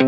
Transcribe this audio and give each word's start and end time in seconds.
Du 0.00 0.04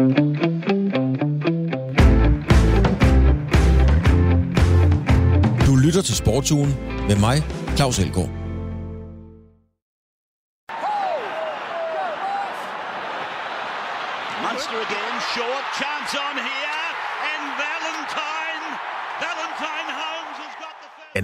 lytter 5.76 6.03
til 6.03 6.16
Sportsugen 6.16 6.75
med 7.09 7.16
mig, 7.16 7.43
Claus 7.77 7.98
Elgaard. 7.98 8.38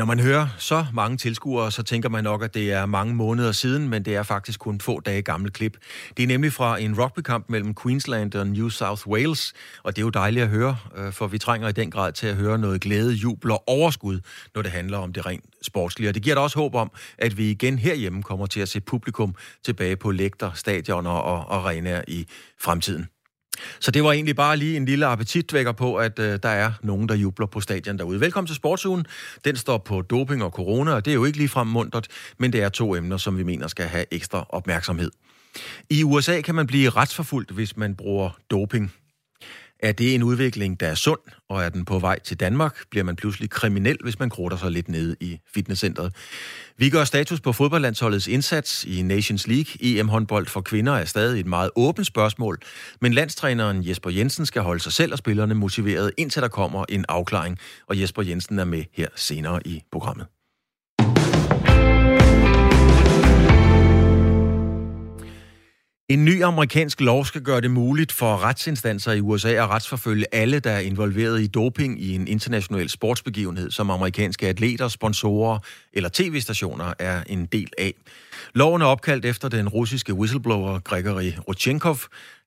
Når 0.05 0.07
man 0.07 0.21
hører 0.21 0.49
så 0.59 0.87
mange 0.93 1.17
tilskuere, 1.17 1.73
så 1.73 1.83
tænker 1.83 2.09
man 2.09 2.25
nok, 2.25 2.43
at 2.43 2.55
det 2.55 2.73
er 2.73 2.87
mange 2.87 3.15
måneder 3.15 3.53
siden, 3.53 3.89
men 3.89 4.05
det 4.05 4.15
er 4.15 4.23
faktisk 4.23 4.61
kun 4.61 4.81
få 4.81 5.01
dage 5.01 5.23
gamle 5.23 5.51
klip. 5.51 5.77
Det 6.17 6.23
er 6.23 6.27
nemlig 6.27 6.53
fra 6.53 6.81
en 6.81 7.01
rugbykamp 7.01 7.49
mellem 7.49 7.75
Queensland 7.83 8.35
og 8.35 8.47
New 8.47 8.69
South 8.69 9.09
Wales, 9.09 9.53
og 9.83 9.97
det 9.97 10.03
er 10.03 10.05
jo 10.05 10.11
dejligt 10.11 10.43
at 10.43 10.49
høre, 10.49 10.77
øh, 10.97 11.13
for 11.13 11.27
vi 11.27 11.39
trænger 11.39 11.69
i 11.69 11.73
den 11.73 11.91
grad 11.91 12.13
til 12.13 12.27
at 12.27 12.35
høre 12.35 12.59
noget 12.59 12.81
glæde, 12.81 13.13
jubel 13.13 13.51
og 13.51 13.69
overskud, 13.69 14.21
når 14.55 14.63
det 14.63 14.71
handler 14.71 14.99
om 14.99 15.13
det 15.13 15.27
rent 15.27 15.45
sportslige. 15.63 16.09
Og 16.09 16.15
det 16.15 16.23
giver 16.23 16.35
da 16.35 16.41
også 16.41 16.59
håb 16.59 16.75
om, 16.75 16.91
at 17.19 17.39
vi 17.39 17.51
igen 17.51 17.79
herhjemme 17.79 18.23
kommer 18.23 18.47
til 18.47 18.61
at 18.61 18.69
se 18.69 18.81
publikum 18.81 19.35
tilbage 19.65 19.97
på 19.97 20.11
lægter, 20.11 20.51
stadioner 20.55 21.11
og 21.11 21.57
arenaer 21.57 22.03
i 22.09 22.27
fremtiden. 22.61 23.14
Så 23.81 23.91
det 23.91 24.05
var 24.05 24.13
egentlig 24.13 24.37
bare 24.37 24.57
lige 24.57 24.77
en 24.77 24.85
lille 24.85 25.07
appetitvækker 25.07 25.73
på, 25.73 25.97
at 25.97 26.19
øh, 26.19 26.39
der 26.43 26.49
er 26.49 26.73
nogen, 26.83 27.09
der 27.09 27.15
jubler 27.15 27.47
på 27.47 27.61
stadion 27.61 27.99
derude. 27.99 28.21
Velkommen 28.21 28.47
til 28.47 28.57
Sportsugen. 28.57 29.07
Den 29.45 29.57
står 29.57 29.79
på 29.79 30.03
doping 30.03 30.45
og 30.45 30.51
corona, 30.51 30.93
og 30.93 31.05
det 31.05 31.11
er 31.11 31.15
jo 31.15 31.25
ikke 31.25 31.39
lige 31.39 31.65
mundtet, 31.65 32.09
men 32.39 32.53
det 32.53 32.63
er 32.63 32.69
to 32.69 32.95
emner, 32.95 33.17
som 33.17 33.39
vi 33.39 33.43
mener 33.43 33.69
skal 33.69 33.87
have 33.87 34.05
ekstra 34.11 34.47
opmærksomhed. 34.49 35.11
I 35.91 36.05
USA 36.05 36.41
kan 36.41 36.55
man 36.55 36.67
blive 36.67 36.91
retsforfulgt, 36.91 37.51
hvis 37.51 37.77
man 37.77 37.95
bruger 37.95 38.31
doping. 38.51 38.93
Er 39.85 39.93
det 39.93 40.15
en 40.15 40.23
udvikling, 40.23 40.81
der 40.81 40.89
er 40.89 40.95
sund, 40.95 41.21
og 41.49 41.63
er 41.63 41.69
den 41.69 41.85
på 41.85 41.99
vej 41.99 42.19
til 42.19 42.41
Danmark, 42.41 42.77
bliver 42.91 43.05
man 43.05 43.17
pludselig 43.17 43.51
kriminel, 43.51 43.97
hvis 44.03 44.19
man 44.19 44.31
krutter 44.31 44.59
sig 44.59 44.71
lidt 44.71 44.89
nede 44.89 45.17
i 45.21 45.39
fitnesscenteret. 45.55 46.15
Vi 46.79 46.91
gør 46.91 47.05
status 47.05 47.41
på 47.41 47.53
fodboldlandsholdets 47.53 48.27
indsats 48.29 48.85
i 48.85 49.03
Nations 49.03 49.47
League. 49.47 49.75
EM-håndbold 49.81 50.47
for 50.47 50.61
kvinder 50.61 50.93
er 50.93 51.05
stadig 51.05 51.41
et 51.41 51.47
meget 51.47 51.71
åbent 51.77 52.07
spørgsmål, 52.07 52.59
men 53.01 53.15
landstræneren 53.15 53.89
Jesper 53.89 54.11
Jensen 54.11 54.47
skal 54.47 54.63
holde 54.63 54.81
sig 54.81 54.93
selv 54.93 55.13
og 55.13 55.19
spillerne 55.19 55.55
motiveret, 55.55 56.13
indtil 56.17 56.43
der 56.43 56.49
kommer 56.49 56.85
en 56.89 57.05
afklaring, 57.09 57.59
og 57.87 58.01
Jesper 58.01 58.23
Jensen 58.23 58.59
er 58.59 58.65
med 58.65 58.85
her 58.93 59.09
senere 59.17 59.67
i 59.67 59.83
programmet. 59.93 60.27
En 66.09 66.25
ny 66.25 66.43
amerikansk 66.43 67.01
lov 67.01 67.25
skal 67.25 67.41
gøre 67.41 67.61
det 67.61 67.71
muligt 67.71 68.13
for 68.13 68.45
retsinstanser 68.45 69.13
i 69.13 69.21
USA 69.21 69.49
at 69.49 69.69
retsforfølge 69.69 70.27
alle, 70.33 70.61
der 70.61 70.71
er 70.71 70.79
involveret 70.79 71.41
i 71.41 71.47
doping 71.47 72.03
i 72.03 72.15
en 72.15 72.29
international 72.29 72.89
sportsbegivenhed, 72.89 73.71
som 73.71 73.91
amerikanske 73.91 74.47
atleter, 74.49 74.89
sponsorer 74.89 75.59
eller 75.93 76.11
tv-stationer 76.13 76.93
er 76.99 77.23
en 77.27 77.47
del 77.47 77.71
af. 77.79 77.95
Loven 78.55 78.83
er 78.83 78.87
opkaldt 78.87 79.25
efter 79.25 79.49
den 79.49 79.69
russiske 79.69 80.15
whistleblower 80.15 80.79
Gregory 80.79 81.33
Rodchenkov. 81.49 81.99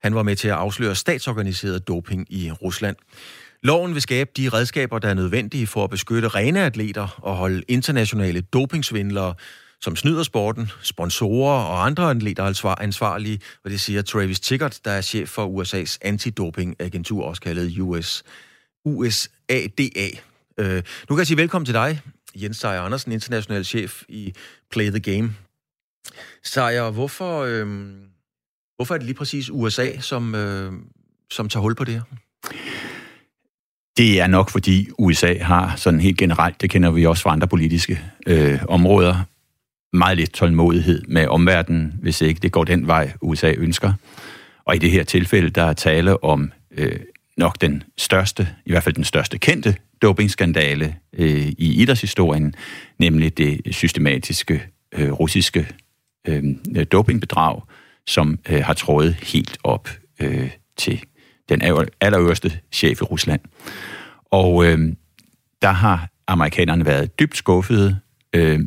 Han 0.02 0.14
var 0.14 0.22
med 0.22 0.36
til 0.36 0.48
at 0.48 0.54
afsløre 0.54 0.94
statsorganiseret 0.94 1.88
doping 1.88 2.26
i 2.30 2.50
Rusland. 2.52 2.96
Loven 3.62 3.94
vil 3.94 4.02
skabe 4.02 4.30
de 4.36 4.48
redskaber, 4.48 4.98
der 4.98 5.08
er 5.08 5.14
nødvendige 5.14 5.66
for 5.66 5.84
at 5.84 5.90
beskytte 5.90 6.28
rene 6.28 6.60
atleter 6.60 7.18
og 7.22 7.36
holde 7.36 7.62
internationale 7.68 8.40
dopingsvindlere 8.40 9.34
som 9.80 9.96
snyder 9.96 10.22
sporten, 10.22 10.70
sponsorer 10.82 11.64
og 11.64 11.86
andre 11.86 12.10
atleter 12.10 12.44
er 12.44 12.80
ansvarlige, 12.80 13.40
og 13.64 13.70
det 13.70 13.80
siger 13.80 14.02
Travis 14.02 14.40
Tickert, 14.40 14.80
der 14.84 14.90
er 14.90 15.00
chef 15.00 15.28
for 15.28 15.62
USA's 15.62 15.98
antidopingagentur, 16.02 17.24
også 17.24 17.42
kaldet 17.42 17.78
US, 17.80 18.22
USADA. 18.84 20.08
Øh, 20.58 20.82
nu 21.08 21.14
kan 21.14 21.18
jeg 21.18 21.26
sige 21.26 21.36
velkommen 21.36 21.66
til 21.66 21.74
dig, 21.74 22.00
Jens 22.34 22.56
Seier 22.56 22.80
Andersen, 22.80 23.12
international 23.12 23.64
chef 23.64 24.02
i 24.08 24.32
Play 24.70 24.90
the 24.90 25.00
Game. 25.00 25.34
Seier, 26.44 26.90
hvorfor, 26.90 27.42
øh, 27.42 27.66
hvorfor 28.76 28.94
er 28.94 28.98
det 28.98 29.06
lige 29.06 29.16
præcis 29.16 29.50
USA, 29.50 30.00
som, 30.00 30.34
øh, 30.34 30.72
som 31.30 31.48
tager 31.48 31.62
hul 31.62 31.74
på 31.74 31.84
det 31.84 31.94
her? 31.94 32.02
Det 33.96 34.20
er 34.20 34.26
nok, 34.26 34.50
fordi 34.50 34.88
USA 34.98 35.38
har 35.38 35.76
sådan 35.76 36.00
helt 36.00 36.18
generelt, 36.18 36.60
det 36.60 36.70
kender 36.70 36.90
vi 36.90 37.06
også 37.06 37.22
fra 37.22 37.32
andre 37.32 37.48
politiske 37.48 38.00
øh, 38.26 38.60
områder, 38.68 39.24
meget 39.92 40.16
lidt 40.16 40.32
tålmodighed 40.32 41.02
med 41.08 41.26
omverdenen, 41.26 41.94
hvis 42.02 42.20
ikke 42.20 42.40
det 42.40 42.52
går 42.52 42.64
den 42.64 42.86
vej, 42.86 43.12
USA 43.22 43.52
ønsker. 43.56 43.92
Og 44.64 44.76
i 44.76 44.78
det 44.78 44.90
her 44.90 45.04
tilfælde, 45.04 45.50
der 45.50 45.62
er 45.62 45.72
tale 45.72 46.24
om 46.24 46.52
øh, 46.70 47.00
nok 47.36 47.60
den 47.60 47.82
største, 47.96 48.48
i 48.66 48.70
hvert 48.70 48.82
fald 48.82 48.94
den 48.94 49.04
største 49.04 49.38
kendte 49.38 49.76
dopingskandale 50.02 50.96
øh, 51.12 51.46
i 51.58 51.82
idrætshistorien, 51.82 52.54
nemlig 52.98 53.38
det 53.38 53.60
systematiske 53.70 54.62
øh, 54.92 55.12
russiske 55.12 55.68
øh, 56.28 56.44
dopingbedrag, 56.92 57.62
som 58.06 58.38
øh, 58.48 58.64
har 58.64 58.74
trådet 58.74 59.14
helt 59.14 59.58
op 59.64 59.88
øh, 60.20 60.50
til 60.76 61.04
den 61.48 61.62
allerøverste 62.00 62.58
chef 62.72 63.00
i 63.00 63.04
Rusland. 63.04 63.40
Og 64.30 64.66
øh, 64.66 64.92
der 65.62 65.70
har 65.70 66.08
amerikanerne 66.26 66.86
været 66.86 67.18
dybt 67.18 67.36
skuffede, 67.36 67.98
øh, 68.34 68.60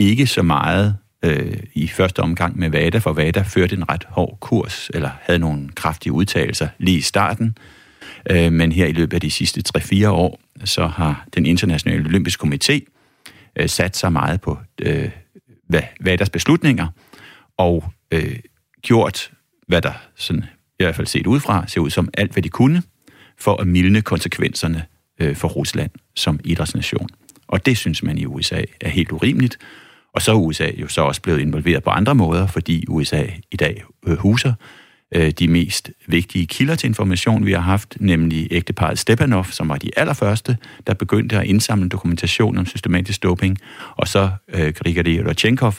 ikke 0.00 0.26
så 0.26 0.42
meget 0.42 0.96
øh, 1.24 1.56
i 1.74 1.88
første 1.88 2.20
omgang 2.20 2.58
med 2.58 2.70
VADA, 2.70 2.98
for 2.98 3.12
VADA 3.12 3.42
førte 3.42 3.76
en 3.76 3.88
ret 3.88 4.06
hård 4.08 4.38
kurs, 4.40 4.90
eller 4.94 5.10
havde 5.20 5.38
nogle 5.38 5.68
kraftige 5.68 6.12
udtalelser 6.12 6.68
lige 6.78 6.98
i 6.98 7.00
starten. 7.00 7.58
Øh, 8.30 8.52
men 8.52 8.72
her 8.72 8.86
i 8.86 8.92
løbet 8.92 9.14
af 9.14 9.20
de 9.20 9.30
sidste 9.30 9.62
3-4 9.78 10.08
år, 10.08 10.40
så 10.64 10.86
har 10.86 11.26
den 11.34 11.46
internationale 11.46 12.04
olympiske 12.06 12.46
komité 12.46 12.80
øh, 13.56 13.68
sat 13.68 13.96
sig 13.96 14.12
meget 14.12 14.40
på 14.40 14.58
øh, 14.82 15.10
VADAs 16.00 16.30
beslutninger, 16.30 16.86
og 17.56 17.84
øh, 18.10 18.38
gjort, 18.82 19.30
hvad 19.68 19.82
der 19.82 19.92
sådan, 20.16 20.44
i 20.78 20.82
hvert 20.82 20.96
fald 20.96 21.06
set 21.06 21.26
udefra, 21.26 21.66
ser 21.66 21.80
ud 21.80 21.90
som 21.90 22.08
alt, 22.14 22.32
hvad 22.32 22.42
de 22.42 22.48
kunne, 22.48 22.82
for 23.38 23.56
at 23.56 23.66
mildne 23.66 24.02
konsekvenserne 24.02 24.86
øh, 25.20 25.36
for 25.36 25.48
Rusland 25.48 25.90
som 26.16 26.40
idrætsnation. 26.44 27.08
Og 27.48 27.66
det 27.66 27.78
synes 27.78 28.02
man 28.02 28.18
i 28.18 28.26
USA 28.26 28.62
er 28.80 28.88
helt 28.88 29.12
urimeligt, 29.12 29.58
og 30.12 30.22
så 30.22 30.30
er 30.30 30.36
USA 30.36 30.70
jo 30.76 30.88
så 30.88 31.02
også 31.02 31.22
blevet 31.22 31.40
involveret 31.40 31.82
på 31.82 31.90
andre 31.90 32.14
måder, 32.14 32.46
fordi 32.46 32.84
USA 32.88 33.24
i 33.50 33.56
dag 33.56 33.82
øh, 34.06 34.16
huser 34.16 34.52
øh, 35.14 35.30
de 35.30 35.48
mest 35.48 35.90
vigtige 36.06 36.46
kilder 36.46 36.74
til 36.74 36.86
information, 36.86 37.46
vi 37.46 37.52
har 37.52 37.60
haft, 37.60 37.96
nemlig 38.00 38.48
ægteparet 38.50 38.98
Stepanov, 38.98 39.44
som 39.44 39.68
var 39.68 39.76
de 39.76 39.90
allerførste, 39.96 40.56
der 40.86 40.94
begyndte 40.94 41.36
at 41.38 41.46
indsamle 41.46 41.88
dokumentation 41.88 42.58
om 42.58 42.66
systematisk 42.66 43.22
doping, 43.22 43.58
og 43.96 44.08
så 44.08 44.30
øh, 44.48 44.72
Grigori 44.74 45.22
Rodchenkov, 45.22 45.74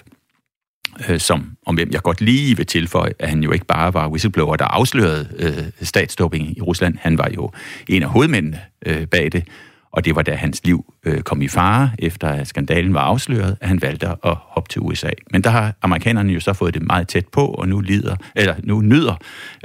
øh, 1.10 1.20
som, 1.20 1.52
om 1.66 1.76
hvem 1.76 1.90
jeg 1.92 2.02
godt 2.02 2.22
lige 2.22 2.58
vil 2.58 2.66
tilføje, 2.66 3.14
at 3.20 3.30
han 3.30 3.44
jo 3.44 3.52
ikke 3.52 3.66
bare 3.66 3.94
var 3.94 4.08
whistleblower, 4.08 4.56
der 4.56 4.66
afslørede 4.66 5.30
øh, 5.40 5.86
statsdoping 5.88 6.58
i 6.58 6.62
Rusland, 6.62 6.98
han 7.02 7.18
var 7.18 7.30
jo 7.36 7.52
en 7.88 8.04
af 8.04 8.10
hovedmændene 8.10 8.60
øh, 8.86 9.08
bag 9.08 9.32
det, 9.32 9.44
og 9.92 10.06
det 10.06 10.16
var 10.16 10.22
da 10.22 10.36
hans 10.36 10.66
liv 10.66 10.94
øh, 11.06 11.22
kom 11.22 11.42
i 11.42 11.48
fare, 11.48 11.92
efter 12.00 12.28
at 12.28 12.48
skandalen 12.48 12.94
var 12.94 13.02
afsløret, 13.02 13.58
at 13.62 13.68
han 13.68 13.82
valgte 13.82 14.08
at 14.08 14.18
hoppe 14.24 14.70
til 14.70 14.82
USA. 14.82 15.10
Men 15.32 15.44
der 15.44 15.50
har 15.50 15.74
amerikanerne 15.82 16.34
jo 16.34 16.40
så 16.40 16.54
fået 16.54 16.74
det 16.74 16.82
meget 16.82 17.08
tæt 17.08 17.28
på, 17.28 17.46
og 17.46 17.68
nu, 17.68 17.80
lider, 17.80 18.16
eller 18.36 18.56
nu 18.64 18.82
nyder 18.82 19.16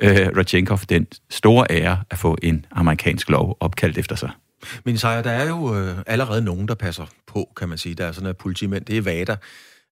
øh, 0.02 0.28
Rodchenkov 0.36 0.78
den 0.88 1.06
store 1.30 1.66
ære 1.70 2.02
at 2.10 2.18
få 2.18 2.36
en 2.42 2.64
amerikansk 2.70 3.30
lov 3.30 3.56
opkaldt 3.60 3.98
efter 3.98 4.16
sig. 4.16 4.30
Men 4.84 4.98
Sejr, 4.98 5.22
der 5.22 5.30
er 5.30 5.48
jo 5.48 5.76
øh, 5.76 5.96
allerede 6.06 6.42
nogen, 6.42 6.68
der 6.68 6.74
passer 6.74 7.06
på, 7.26 7.52
kan 7.56 7.68
man 7.68 7.78
sige. 7.78 7.94
Der 7.94 8.04
er 8.04 8.12
sådan 8.12 8.28
en 8.28 8.34
politimænd, 8.38 8.84
det 8.84 8.98
er 8.98 9.02
VADA, 9.02 9.36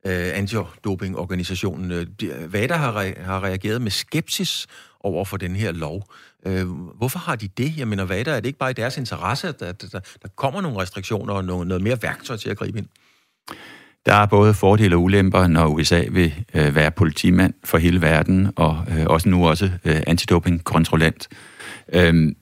øh, 0.06 0.38
antidopingorganisationen. 0.38 1.90
Øh, 1.90 2.52
VADA 2.52 2.74
har, 2.74 3.02
re- 3.02 3.22
har 3.22 3.44
reageret 3.44 3.82
med 3.82 3.90
skepsis 3.90 4.66
over 5.00 5.24
for 5.24 5.36
den 5.36 5.56
her 5.56 5.72
lov. 5.72 6.04
Øh, 6.46 6.66
hvorfor 6.68 7.18
har 7.18 7.36
de 7.36 7.48
det? 7.48 7.76
Jeg 7.76 7.88
mener, 7.88 8.04
hvad 8.04 8.26
er? 8.26 8.32
Er 8.32 8.40
det 8.40 8.46
ikke 8.46 8.58
bare 8.58 8.70
i 8.70 8.74
deres 8.74 8.96
interesse, 8.96 9.48
at 9.48 9.60
der, 9.60 9.72
der, 9.72 9.88
der 10.22 10.28
kommer 10.36 10.60
nogle 10.60 10.78
restriktioner 10.78 11.34
og 11.34 11.44
noget, 11.44 11.66
noget 11.66 11.82
mere 11.82 12.02
værktøj 12.02 12.36
til 12.36 12.50
at 12.50 12.56
gribe 12.56 12.78
ind? 12.78 12.86
Der 14.06 14.14
er 14.14 14.26
både 14.26 14.54
fordele 14.54 14.96
og 14.96 15.02
ulemper, 15.02 15.46
når 15.46 15.66
USA 15.66 16.04
vil 16.10 16.34
øh, 16.54 16.74
være 16.74 16.90
politimand 16.90 17.54
for 17.64 17.78
hele 17.78 18.02
verden, 18.02 18.50
og 18.56 18.86
øh, 18.88 19.06
også 19.06 19.28
nu 19.28 19.48
også 19.48 19.70
øh, 19.84 20.02
antidopingkontrollant. 20.06 21.28
Øh, 21.92 22.32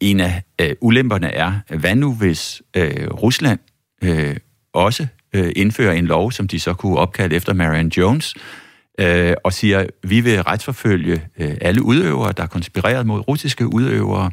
en 0.00 0.20
af 0.20 0.42
øh, 0.60 0.74
ulemperne 0.80 1.32
er, 1.32 1.60
hvad 1.76 1.94
nu 1.94 2.14
hvis 2.14 2.62
øh, 2.76 3.08
Rusland 3.10 3.58
øh, 4.04 4.36
også 4.72 5.06
øh, 5.32 5.52
indfører 5.56 5.92
en 5.92 6.06
lov, 6.06 6.32
som 6.32 6.48
de 6.48 6.60
så 6.60 6.74
kunne 6.74 6.98
opkalde 6.98 7.36
efter 7.36 7.52
Marion 7.52 7.88
Jones, 7.88 8.34
øh, 8.36 8.42
og 9.44 9.52
siger, 9.52 9.86
vi 10.02 10.20
vil 10.20 10.42
retsforfølge 10.42 11.22
øh, 11.38 11.54
alle 11.60 11.82
udøvere, 11.82 12.32
der 12.32 12.42
er 12.42 12.46
konspireret 12.46 13.06
mod 13.06 13.28
russiske 13.28 13.66
udøvere 13.66 14.30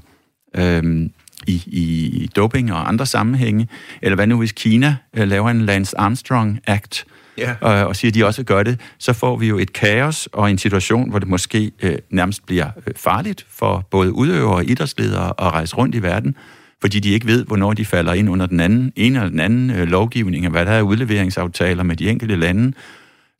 øh, 0.55 1.09
i, 1.47 1.63
i 1.67 2.29
doping 2.35 2.73
og 2.73 2.87
andre 2.87 3.05
sammenhænge. 3.05 3.67
Eller 4.01 4.15
hvad 4.15 4.27
nu 4.27 4.37
hvis 4.37 4.51
Kina 4.51 4.95
øh, 5.13 5.27
laver 5.27 5.49
en 5.49 5.61
Lance 5.61 5.97
Armstrong 5.97 6.59
Act, 6.67 7.05
ja. 7.37 7.55
og, 7.61 7.87
og 7.87 7.95
siger, 7.95 8.11
at 8.11 8.15
de 8.15 8.25
også 8.25 8.43
gør 8.43 8.63
det, 8.63 8.79
så 8.99 9.13
får 9.13 9.37
vi 9.37 9.47
jo 9.47 9.57
et 9.57 9.73
kaos 9.73 10.29
og 10.33 10.51
en 10.51 10.57
situation, 10.57 11.09
hvor 11.09 11.19
det 11.19 11.27
måske 11.27 11.71
øh, 11.81 11.97
nærmest 12.09 12.45
bliver 12.45 12.67
øh, 12.87 12.93
farligt 12.95 13.45
for 13.49 13.87
både 13.91 14.13
udøvere 14.13 14.55
og 14.55 14.65
idrætsledere 14.65 15.27
at 15.27 15.53
rejse 15.53 15.75
rundt 15.75 15.95
i 15.95 16.01
verden, 16.01 16.35
fordi 16.81 16.99
de 16.99 17.09
ikke 17.09 17.27
ved, 17.27 17.45
hvornår 17.45 17.73
de 17.73 17.85
falder 17.85 18.13
ind 18.13 18.29
under 18.29 18.45
den 18.45 18.59
anden, 18.59 18.93
ene 18.95 19.17
eller 19.17 19.29
den 19.29 19.39
anden 19.39 19.69
øh, 19.69 19.87
lovgivning, 19.87 20.45
og 20.45 20.51
hvad 20.51 20.65
der 20.65 20.71
er 20.71 20.81
udleveringsaftaler 20.81 21.83
med 21.83 21.95
de 21.95 22.09
enkelte 22.09 22.35
lande. 22.35 22.73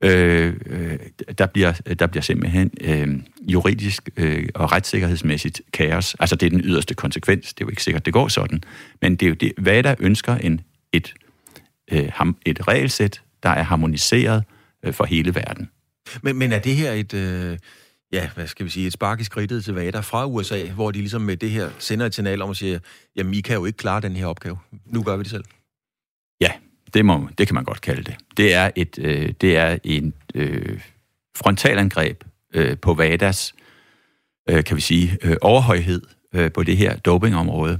Øh, 0.05 0.53
øh, 0.65 0.99
der, 1.37 1.45
bliver, 1.45 1.71
der 1.71 2.07
bliver 2.07 2.21
simpelthen 2.21 2.71
øh, 2.81 3.07
juridisk 3.51 4.09
øh, 4.17 4.47
og 4.55 4.71
retssikkerhedsmæssigt 4.71 5.61
kaos. 5.73 6.15
Altså 6.19 6.35
det 6.35 6.45
er 6.45 6.49
den 6.49 6.61
yderste 6.63 6.93
konsekvens. 6.93 7.53
Det 7.53 7.61
er 7.61 7.65
jo 7.65 7.69
ikke 7.69 7.83
sikkert, 7.83 8.05
det 8.05 8.13
går 8.13 8.27
sådan. 8.27 8.63
Men 9.01 9.15
det 9.15 9.25
er 9.25 9.29
jo 9.29 9.35
det, 9.35 9.53
hvad 9.57 9.83
der 9.83 9.95
ønsker 9.99 10.35
en, 10.35 10.61
et, 10.91 11.13
øh, 11.91 12.09
et 12.45 12.67
regelsæt, 12.67 13.21
der 13.43 13.49
er 13.49 13.63
harmoniseret 13.63 14.43
øh, 14.85 14.93
for 14.93 15.05
hele 15.05 15.35
verden. 15.35 15.69
Men, 16.21 16.35
men 16.35 16.51
er 16.51 16.59
det 16.59 16.75
her 16.75 16.91
et... 16.91 17.13
Øh 17.13 17.57
ja, 18.11 18.29
hvad 18.35 18.47
skal 18.47 18.65
vi 18.65 18.71
sige, 18.71 18.87
et 18.87 18.93
spark 18.93 19.21
i 19.21 19.23
skridtet 19.23 19.63
til 19.63 19.73
VADA 19.73 19.99
fra 19.99 20.25
USA, 20.25 20.63
hvor 20.69 20.91
de 20.91 20.99
ligesom 20.99 21.21
med 21.21 21.37
det 21.37 21.51
her 21.51 21.69
sender 21.79 22.05
et 22.05 22.15
signal 22.15 22.41
om 22.41 22.49
at 22.49 22.57
sige, 22.57 22.81
jamen 23.15 23.33
I 23.33 23.41
kan 23.41 23.55
jo 23.55 23.65
ikke 23.65 23.77
klare 23.77 24.01
den 24.01 24.15
her 24.15 24.25
opgave. 24.25 24.57
Nu 24.85 25.03
gør 25.03 25.17
vi 25.17 25.23
det 25.23 25.31
selv. 25.31 25.43
Det, 26.95 27.05
må, 27.05 27.29
det 27.37 27.47
kan 27.47 27.55
man 27.55 27.63
godt 27.63 27.81
kalde 27.81 28.03
det. 28.03 28.15
Det 28.37 28.53
er 28.53 28.69
et 28.75 28.99
øh, 29.01 29.33
det 29.41 29.57
er 29.57 29.77
en 29.83 30.13
øh, 30.35 30.79
frontalangreb 31.37 32.23
øh, 32.53 32.77
på 32.77 32.93
VADAs, 32.93 33.55
øh, 34.49 34.63
kan 34.63 34.75
vi 34.75 34.81
sige, 34.81 35.17
øh, 35.23 35.35
overhøjhed 35.41 36.01
øh, 36.33 36.51
på 36.51 36.63
det 36.63 36.77
her 36.77 36.95
dopingområde. 36.95 37.79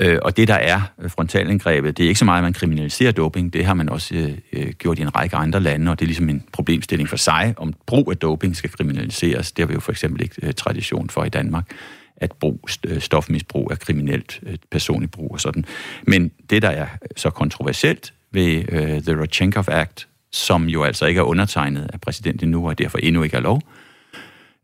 Øh, 0.00 0.18
og 0.22 0.36
det, 0.36 0.48
der 0.48 0.54
er 0.54 0.80
frontalangrebet, 1.08 1.96
det 1.96 2.04
er 2.04 2.08
ikke 2.08 2.18
så 2.18 2.24
meget, 2.24 2.38
at 2.38 2.44
man 2.44 2.52
kriminaliserer 2.52 3.12
doping. 3.12 3.52
Det 3.52 3.64
har 3.64 3.74
man 3.74 3.88
også 3.88 4.14
øh, 4.14 4.38
øh 4.52 4.72
gjort 4.72 4.98
i 4.98 5.02
en 5.02 5.16
række 5.16 5.36
andre 5.36 5.60
lande, 5.60 5.90
og 5.90 5.98
det 5.98 6.04
er 6.04 6.08
ligesom 6.08 6.28
en 6.28 6.44
problemstilling 6.52 7.08
for 7.08 7.16
sig, 7.16 7.54
om 7.56 7.74
brug 7.86 8.10
af 8.10 8.16
doping 8.16 8.56
skal 8.56 8.70
kriminaliseres. 8.70 9.52
Det 9.52 9.62
har 9.62 9.66
vi 9.66 9.74
jo 9.74 9.80
for 9.80 9.92
eksempel 9.92 10.22
ikke 10.22 10.34
øh, 10.42 10.54
tradition 10.54 11.10
for 11.10 11.24
i 11.24 11.28
Danmark 11.28 11.70
at 12.16 12.32
brug, 12.32 12.68
øh, 12.86 13.00
stofmisbrug 13.00 13.68
er 13.70 13.76
kriminelt, 13.76 14.40
øh, 14.42 14.56
personligt 14.70 15.12
brug 15.12 15.32
og 15.32 15.40
sådan. 15.40 15.64
Men 16.06 16.30
det, 16.50 16.62
der 16.62 16.68
er 16.68 16.86
så 17.16 17.30
kontroversielt 17.30 18.12
ved 18.34 18.64
øh, 18.68 19.02
The 19.02 19.20
Rodchenkov 19.20 19.64
Act, 19.68 20.08
som 20.32 20.68
jo 20.68 20.82
altså 20.82 21.06
ikke 21.06 21.18
er 21.18 21.24
undertegnet 21.24 21.90
af 21.92 22.00
præsidenten 22.00 22.50
nu, 22.50 22.68
og 22.68 22.78
derfor 22.78 22.98
endnu 22.98 23.22
ikke 23.22 23.36
er 23.36 23.40
lov, 23.40 23.62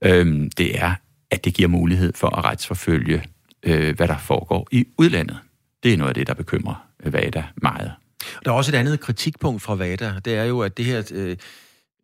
øh, 0.05 0.51
det 0.59 0.79
er, 0.79 0.95
at 1.31 1.45
det 1.45 1.55
giver 1.55 1.69
mulighed 1.69 2.13
for 2.17 2.37
at 2.37 2.45
retsforfølge 2.45 3.23
øh, 3.63 3.97
hvad 3.97 4.09
der 4.09 4.19
foregår 4.19 4.69
i 4.71 4.87
udlandet. 4.99 5.39
Det 5.83 5.93
er 5.93 5.97
noget 5.97 6.09
af 6.09 6.15
det, 6.15 6.27
der 6.27 6.35
bekymrer 6.35 6.87
VADA 7.05 7.45
meget. 7.57 7.93
Der 8.45 8.51
er 8.51 8.55
også 8.55 8.73
et 8.73 8.77
andet 8.77 9.01
kritikpunkt 9.01 9.63
fra 9.63 9.75
VADA. 9.75 10.13
Det 10.25 10.35
er 10.35 10.45
jo, 10.45 10.61
at 10.61 10.77
det 10.77 10.85
her, 10.85 11.03
øh, 11.13 11.37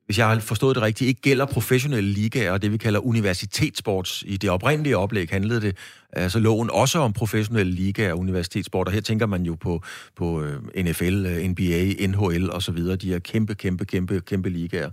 hvis 0.06 0.18
jeg 0.18 0.28
har 0.28 0.38
forstået 0.38 0.74
det 0.74 0.82
rigtigt, 0.82 1.08
ikke 1.08 1.20
gælder 1.20 1.46
professionelle 1.46 2.10
ligaer 2.10 2.52
og 2.52 2.62
det, 2.62 2.72
vi 2.72 2.76
kalder 2.76 3.00
universitetssports. 3.00 4.24
I 4.26 4.36
det 4.36 4.50
oprindelige 4.50 4.96
oplæg 4.96 5.28
handlede 5.30 5.60
det 5.60 5.76
altså 6.12 6.38
loven 6.38 6.70
også 6.70 6.98
om 6.98 7.12
professionelle 7.12 7.72
ligaer 7.72 8.12
og 8.12 8.18
universitetssport, 8.18 8.86
og 8.86 8.92
her 8.92 9.00
tænker 9.00 9.26
man 9.26 9.42
jo 9.42 9.54
på, 9.54 9.82
på 10.16 10.42
øh, 10.42 10.84
NFL, 10.84 11.26
øh, 11.26 11.48
NBA, 11.48 12.06
NHL 12.06 12.50
og 12.50 12.62
så 12.62 12.72
videre, 12.72 12.96
de 12.96 13.08
her 13.08 13.18
kæmpe, 13.18 13.54
kæmpe, 13.54 13.84
kæmpe, 13.84 14.20
kæmpe 14.20 14.48
ligaer. 14.48 14.90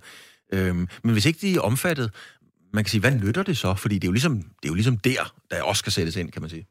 Øhm, 0.54 0.88
men 1.04 1.14
hvis 1.14 1.26
ikke 1.26 1.40
de 1.42 1.56
er 1.56 1.60
omfattet, 1.60 2.12
man 2.74 2.84
kan 2.84 2.90
sige, 2.90 3.02
hvad 3.02 3.12
nytter 3.12 3.44
det 3.44 3.58
så? 3.58 3.76
Fordi 3.76 3.96
det 3.96 4.04
er 4.04 4.08
jo 4.08 4.12
ligesom, 4.12 4.36
det 4.38 4.66
er 4.66 4.70
jo 4.70 4.74
ligesom 4.74 4.98
der, 4.98 5.34
der 5.52 5.64
også 5.64 5.80
skal 5.80 5.92
sættes 5.92 6.16
ind, 6.16 6.32
kan 6.32 6.42
man 6.42 6.50
sige. 6.50 6.68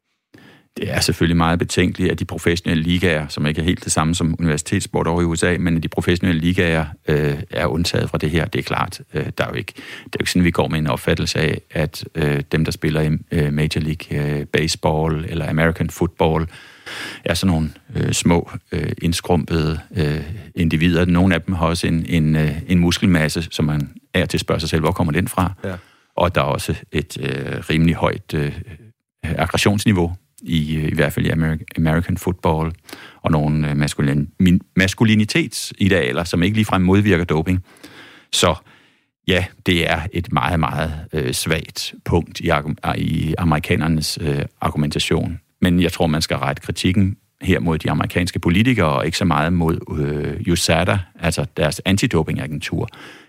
Det 0.76 0.90
er 0.90 1.00
selvfølgelig 1.00 1.36
meget 1.36 1.58
betænkeligt, 1.58 2.12
at 2.12 2.18
de 2.18 2.24
professionelle 2.24 2.82
ligaer, 2.82 3.28
som 3.28 3.46
ikke 3.46 3.60
er 3.60 3.64
helt 3.64 3.84
det 3.84 3.92
samme 3.92 4.14
som 4.14 4.36
universitetssport 4.38 5.06
over 5.06 5.22
i 5.22 5.24
USA, 5.24 5.56
men 5.60 5.82
de 5.82 5.88
professionelle 5.88 6.40
ligaer 6.40 6.86
øh, 7.08 7.42
er 7.50 7.66
undtaget 7.66 8.10
fra 8.10 8.18
det 8.18 8.30
her, 8.30 8.44
det 8.44 8.58
er 8.58 8.62
klart. 8.62 9.00
Øh, 9.14 9.26
der 9.38 9.44
er 9.44 9.48
jo 9.48 9.54
ikke, 9.54 9.72
det 9.76 9.82
er 9.82 10.18
jo 10.18 10.22
ikke 10.22 10.30
sådan, 10.30 10.44
vi 10.44 10.50
går 10.50 10.68
med 10.68 10.78
en 10.78 10.86
opfattelse 10.86 11.38
af, 11.38 11.60
at 11.70 12.04
øh, 12.14 12.42
dem, 12.52 12.64
der 12.64 12.72
spiller 12.72 13.00
i 13.00 13.10
øh, 13.30 13.52
Major 13.52 13.80
League 13.80 14.18
øh, 14.18 14.46
Baseball 14.46 15.24
eller 15.28 15.50
American 15.50 15.90
Football, 15.90 16.46
er 17.24 17.34
sådan 17.34 17.52
nogle 17.52 17.70
øh, 17.96 18.12
små, 18.12 18.50
øh, 18.72 18.92
indskrumpede 19.02 19.80
øh, 19.96 20.20
individer. 20.54 21.04
Nogle 21.04 21.34
af 21.34 21.42
dem 21.42 21.54
har 21.54 21.66
også 21.66 21.86
en, 21.86 22.06
en, 22.08 22.36
øh, 22.36 22.58
en 22.68 22.78
muskelmasse, 22.78 23.46
som 23.50 23.64
man 23.64 23.90
er 24.14 24.26
til 24.26 24.36
at 24.36 24.40
spørge 24.40 24.60
sig 24.60 24.68
selv, 24.68 24.80
hvor 24.80 24.92
kommer 24.92 25.12
den 25.12 25.28
fra? 25.28 25.52
Ja 25.64 25.74
og 26.16 26.34
der 26.34 26.40
er 26.40 26.44
også 26.44 26.74
et 26.92 27.18
øh, 27.20 27.58
rimelig 27.70 27.94
højt 27.94 28.34
øh, 28.34 28.60
aggressionsniveau, 29.24 30.12
i, 30.42 30.76
øh, 30.76 30.88
i 30.88 30.94
hvert 30.94 31.12
fald 31.12 31.26
i 31.26 31.30
American 31.76 32.16
football, 32.16 32.72
og 33.22 33.30
nogle 33.30 33.70
øh, 33.70 33.76
maskulin, 33.76 34.28
maskulin, 34.38 34.60
maskulinitetsidealer, 34.76 36.24
som 36.24 36.42
ikke 36.42 36.56
ligefrem 36.56 36.82
modvirker 36.82 37.24
doping. 37.24 37.64
Så 38.32 38.54
ja, 39.28 39.44
det 39.66 39.90
er 39.90 40.00
et 40.12 40.32
meget, 40.32 40.60
meget 40.60 40.92
øh, 41.12 41.32
svagt 41.32 41.94
punkt 42.04 42.40
i, 42.40 42.50
i 42.96 43.34
amerikanernes 43.38 44.18
øh, 44.20 44.42
argumentation. 44.60 45.40
Men 45.60 45.82
jeg 45.82 45.92
tror, 45.92 46.06
man 46.06 46.22
skal 46.22 46.36
rette 46.36 46.62
kritikken 46.62 47.16
her 47.42 47.60
mod 47.60 47.78
de 47.78 47.90
amerikanske 47.90 48.38
politikere, 48.38 48.88
og 48.88 49.06
ikke 49.06 49.18
så 49.18 49.24
meget 49.24 49.52
mod 49.52 49.98
øh, 49.98 50.52
USADA, 50.52 50.98
altså 51.20 51.46
deres 51.56 51.80
antidopingagentur. 51.84 52.88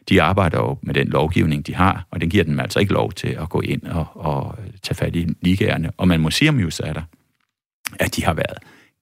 De 0.09 0.21
arbejder 0.21 0.57
jo 0.57 0.77
med 0.81 0.93
den 0.93 1.07
lovgivning, 1.07 1.67
de 1.67 1.75
har, 1.75 2.07
og 2.11 2.21
den 2.21 2.29
giver 2.29 2.43
dem 2.43 2.59
altså 2.59 2.79
ikke 2.79 2.93
lov 2.93 3.11
til 3.11 3.27
at 3.27 3.49
gå 3.49 3.61
ind 3.61 3.83
og, 3.83 4.05
og 4.13 4.55
tage 4.81 4.95
fat 4.95 5.15
i 5.15 5.27
ligaerne. 5.41 5.91
Og 5.97 6.07
man 6.07 6.19
må 6.19 6.31
sige 6.31 6.49
om 6.49 6.63
USADA, 6.65 7.01
at 7.99 8.15
de 8.15 8.23
har 8.23 8.33
været 8.33 8.57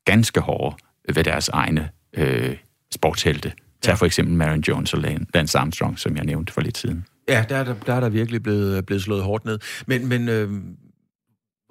ganske 0.05 0.39
hårde 0.39 0.75
ved 1.15 1.23
deres 1.23 1.49
egne 1.49 1.89
øh, 2.13 2.55
sportshelte. 2.93 3.51
Tag 3.81 3.97
for 3.97 4.05
eksempel 4.05 4.35
Marion 4.35 4.59
Jones 4.59 4.93
og 4.93 5.03
Lance 5.33 5.57
Armstrong, 5.57 5.99
som 5.99 6.15
jeg 6.15 6.25
nævnte 6.25 6.53
for 6.53 6.61
lidt 6.61 6.77
siden. 6.77 7.05
Ja, 7.29 7.45
der 7.49 7.57
er 7.57 7.63
der, 7.63 7.73
der, 7.85 7.93
er 7.93 7.99
der 7.99 8.09
virkelig 8.09 8.43
blevet, 8.43 8.85
blevet 8.85 9.03
slået 9.03 9.23
hårdt 9.23 9.45
ned. 9.45 9.59
Men, 9.87 10.07
men 10.07 10.29
øh, 10.29 10.49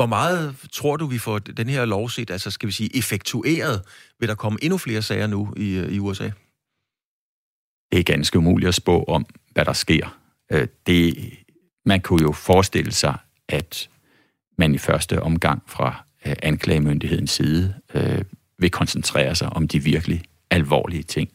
hvor 0.01 0.07
meget 0.07 0.57
tror 0.73 0.97
du, 0.97 1.07
vi 1.07 1.19
får 1.19 1.39
den 1.39 1.69
her 1.69 1.85
lov 1.85 2.11
set, 2.11 2.31
altså 2.31 2.51
skal 2.51 2.67
vi 2.67 2.73
sige, 2.73 2.97
effektueret? 2.97 3.83
Vil 4.21 4.29
der 4.29 4.35
komme 4.35 4.59
endnu 4.63 4.79
flere 4.79 5.03
sager 5.03 5.27
nu 5.27 5.55
i, 5.57 5.75
øh, 5.75 5.93
i 5.93 5.99
USA? 5.99 6.31
Det 7.93 7.99
er 7.99 8.03
ganske 8.03 8.39
umuligt 8.39 8.69
at 8.69 8.75
spå 8.75 9.05
om, 9.05 9.27
hvad 9.53 9.65
der 9.65 9.73
sker. 9.73 10.19
Øh, 10.53 10.69
det, 10.87 11.33
man 11.85 12.01
kunne 12.01 12.23
jo 12.23 12.33
forestille 12.33 12.93
sig, 12.93 13.19
at 13.49 13.89
man 14.59 14.75
i 14.75 14.79
første 14.79 15.23
omgang 15.23 15.63
fra 15.67 16.05
øh, 16.27 16.37
anklagemyndighedens 16.43 17.31
side 17.31 17.75
øh, 17.95 18.25
vil 18.59 18.71
koncentrere 18.71 19.35
sig 19.35 19.49
om 19.49 19.69
de 19.69 19.83
virkelig 19.83 20.23
alvorlige 20.51 21.03
ting. 21.03 21.31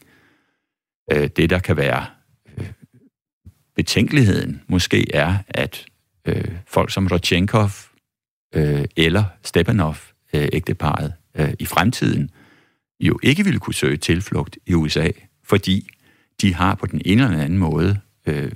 Det, 1.10 1.50
der 1.50 1.58
kan 1.58 1.76
være 1.76 2.06
betænkeligheden, 3.76 4.62
måske 4.68 5.14
er, 5.14 5.38
at 5.48 5.86
folk 6.66 6.92
som 6.92 7.06
Rodchenkov 7.06 7.70
øh, 8.54 8.84
eller 8.96 9.24
Stepanov, 9.42 9.96
øh, 10.34 10.48
øh, 11.34 11.54
i 11.58 11.66
fremtiden 11.66 12.30
jo 13.00 13.18
ikke 13.22 13.44
ville 13.44 13.60
kunne 13.60 13.74
søge 13.74 13.96
tilflugt 13.96 14.58
i 14.66 14.74
USA, 14.74 15.10
fordi 15.44 15.88
de 16.40 16.54
har 16.54 16.74
på 16.74 16.86
den 16.86 17.02
ene 17.04 17.24
eller 17.24 17.38
anden 17.38 17.58
måde 17.58 18.00
øh, 18.26 18.52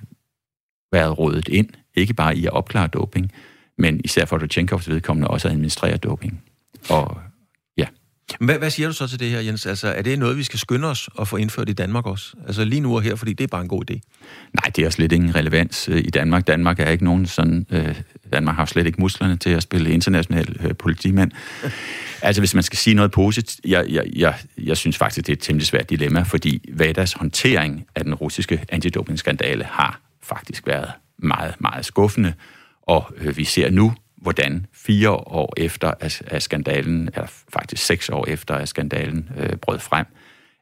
været 0.92 1.18
rådet 1.18 1.49
ind, 1.49 1.68
ikke 1.94 2.14
bare 2.14 2.37
i 2.37 2.47
at 2.47 2.52
opklare 2.52 2.87
doping, 2.87 3.32
men 3.78 4.00
især 4.04 4.25
for 4.25 4.38
Rodchenkovs 4.38 4.88
vedkommende 4.88 5.28
også 5.28 5.49
at 5.49 5.52
administrere 5.52 5.97
doping. 5.97 6.44
Og 6.90 7.20
hvad, 8.40 8.58
hvad 8.58 8.70
siger 8.70 8.88
du 8.88 8.94
så 8.94 9.06
til 9.06 9.20
det 9.20 9.30
her, 9.30 9.40
Jens? 9.40 9.66
Altså, 9.66 9.88
er 9.88 10.02
det 10.02 10.18
noget, 10.18 10.37
vi 10.37 10.42
skal 10.42 10.58
skynde 10.58 10.88
os 10.88 11.08
at 11.20 11.28
få 11.28 11.37
indført 11.37 11.68
i 11.68 11.72
Danmark 11.72 12.06
også? 12.06 12.34
Altså 12.46 12.64
lige 12.64 12.80
nu 12.80 12.94
og 12.96 13.02
her, 13.02 13.14
fordi 13.14 13.32
det 13.32 13.44
er 13.44 13.49
bare 13.49 13.60
en 13.62 13.68
god 13.68 13.90
idé. 13.90 13.94
Nej, 14.52 14.72
det 14.76 14.84
er 14.84 14.90
slet 14.90 15.12
ingen 15.12 15.34
relevans 15.34 15.88
øh, 15.88 15.99
i 15.99 16.10
Danmark. 16.10 16.46
Danmark 16.46 16.80
er 16.80 16.88
ikke 16.88 17.04
nogen 17.04 17.26
sådan... 17.26 17.66
Øh, 17.70 18.00
Danmark 18.32 18.56
har 18.56 18.64
slet 18.64 18.87
ikke 18.87 19.00
musklerne 19.00 19.37
til 19.37 19.50
at 19.50 19.62
spille 19.62 19.90
international 19.90 20.56
øh, 20.60 20.75
politimand. 20.76 21.30
altså, 22.22 22.40
hvis 22.40 22.54
man 22.54 22.62
skal 22.62 22.78
sige 22.78 22.94
noget 22.94 23.10
positivt, 23.10 23.60
jeg, 23.64 23.87
jeg, 23.88 24.04
jeg, 24.16 24.34
jeg 24.58 24.76
synes 24.76 24.99
faktisk, 24.99 25.26
det 25.26 25.32
er 25.32 25.37
et 25.37 25.42
temmelig 25.42 25.66
svært 25.66 25.90
dilemma, 25.90 26.22
fordi 26.22 26.70
Vadas 26.72 27.12
håndtering 27.12 27.87
af 27.94 28.04
den 28.04 28.14
russiske 28.14 28.64
antidopingskandale 28.68 29.64
har 29.64 30.00
faktisk 30.22 30.66
været 30.66 30.90
meget, 31.18 31.54
meget 31.60 31.84
skuffende. 31.84 32.32
Og 32.82 33.14
øh, 33.16 33.37
vi 33.37 33.44
ser 33.44 33.70
nu, 33.70 33.94
hvordan 34.21 34.67
fire 34.73 35.11
år 35.11 35.55
efter, 35.57 35.93
at, 36.00 36.43
skandalen, 36.43 37.09
eller 37.15 37.27
faktisk 37.49 37.87
seks 37.87 38.09
år 38.09 38.27
efter, 38.29 38.55
at 38.55 38.69
skandalen 38.69 39.29
øh, 39.37 39.57
brød 39.57 39.79
frem, 39.79 40.07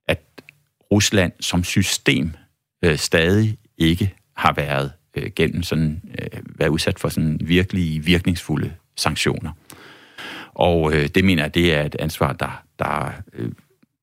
at 0.08 0.20
Rusland 0.92 1.32
som 1.40 1.64
system 1.64 2.30
øh, 2.84 2.96
stadig 2.96 3.58
ikke 3.78 4.14
har 4.36 4.52
været 4.52 4.92
øh, 5.16 5.30
gennem 5.36 5.62
sådan, 5.62 6.02
øh, 6.18 6.40
været 6.58 6.68
udsat 6.68 6.98
for 6.98 7.08
sådan 7.08 7.40
virkelig 7.44 8.06
virkningsfulde 8.06 8.72
sanktioner. 8.96 9.52
Og 10.54 10.92
øh, 10.92 11.08
det 11.08 11.24
mener 11.24 11.42
jeg, 11.42 11.54
det 11.54 11.74
er 11.74 11.82
et 11.82 11.96
ansvar, 11.98 12.32
der, 12.32 12.62
der 12.78 13.12
øh, 13.32 13.52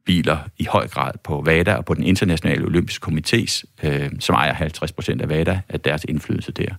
hviler 0.03 0.37
i 0.57 0.65
høj 0.65 0.87
grad 0.87 1.11
på 1.23 1.41
VADA 1.41 1.75
og 1.75 1.85
på 1.85 1.93
den 1.93 2.03
internationale 2.03 2.65
olympiske 2.65 3.11
komités, 3.11 3.63
øh, 3.83 4.11
som 4.19 4.35
ejer 4.35 4.53
50 4.53 4.91
procent 4.91 5.21
af 5.21 5.29
VADA, 5.29 5.61
at 5.69 5.85
deres 5.85 6.05
indflydelse 6.09 6.51
der. 6.51 6.75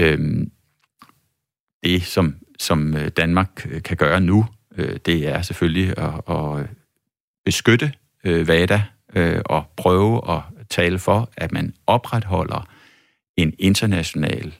Øh, 0.00 0.46
det, 1.84 2.02
som, 2.02 2.36
som 2.58 2.96
øh, 2.96 3.08
Danmark 3.08 3.66
øh, 3.70 3.82
kan 3.82 3.96
gøre 3.96 4.20
nu, 4.20 4.46
øh, 4.76 4.96
det 5.06 5.28
er 5.28 5.42
selvfølgelig 5.42 5.98
at, 5.98 6.36
at 6.36 6.66
beskytte 7.44 7.92
VADA 8.24 8.82
og 9.44 9.64
prøve 9.76 10.30
at 10.30 10.40
tale 10.70 10.98
for, 10.98 11.30
at 11.36 11.52
man 11.52 11.74
opretholder 11.86 12.68
en 13.36 13.52
international 13.58 14.54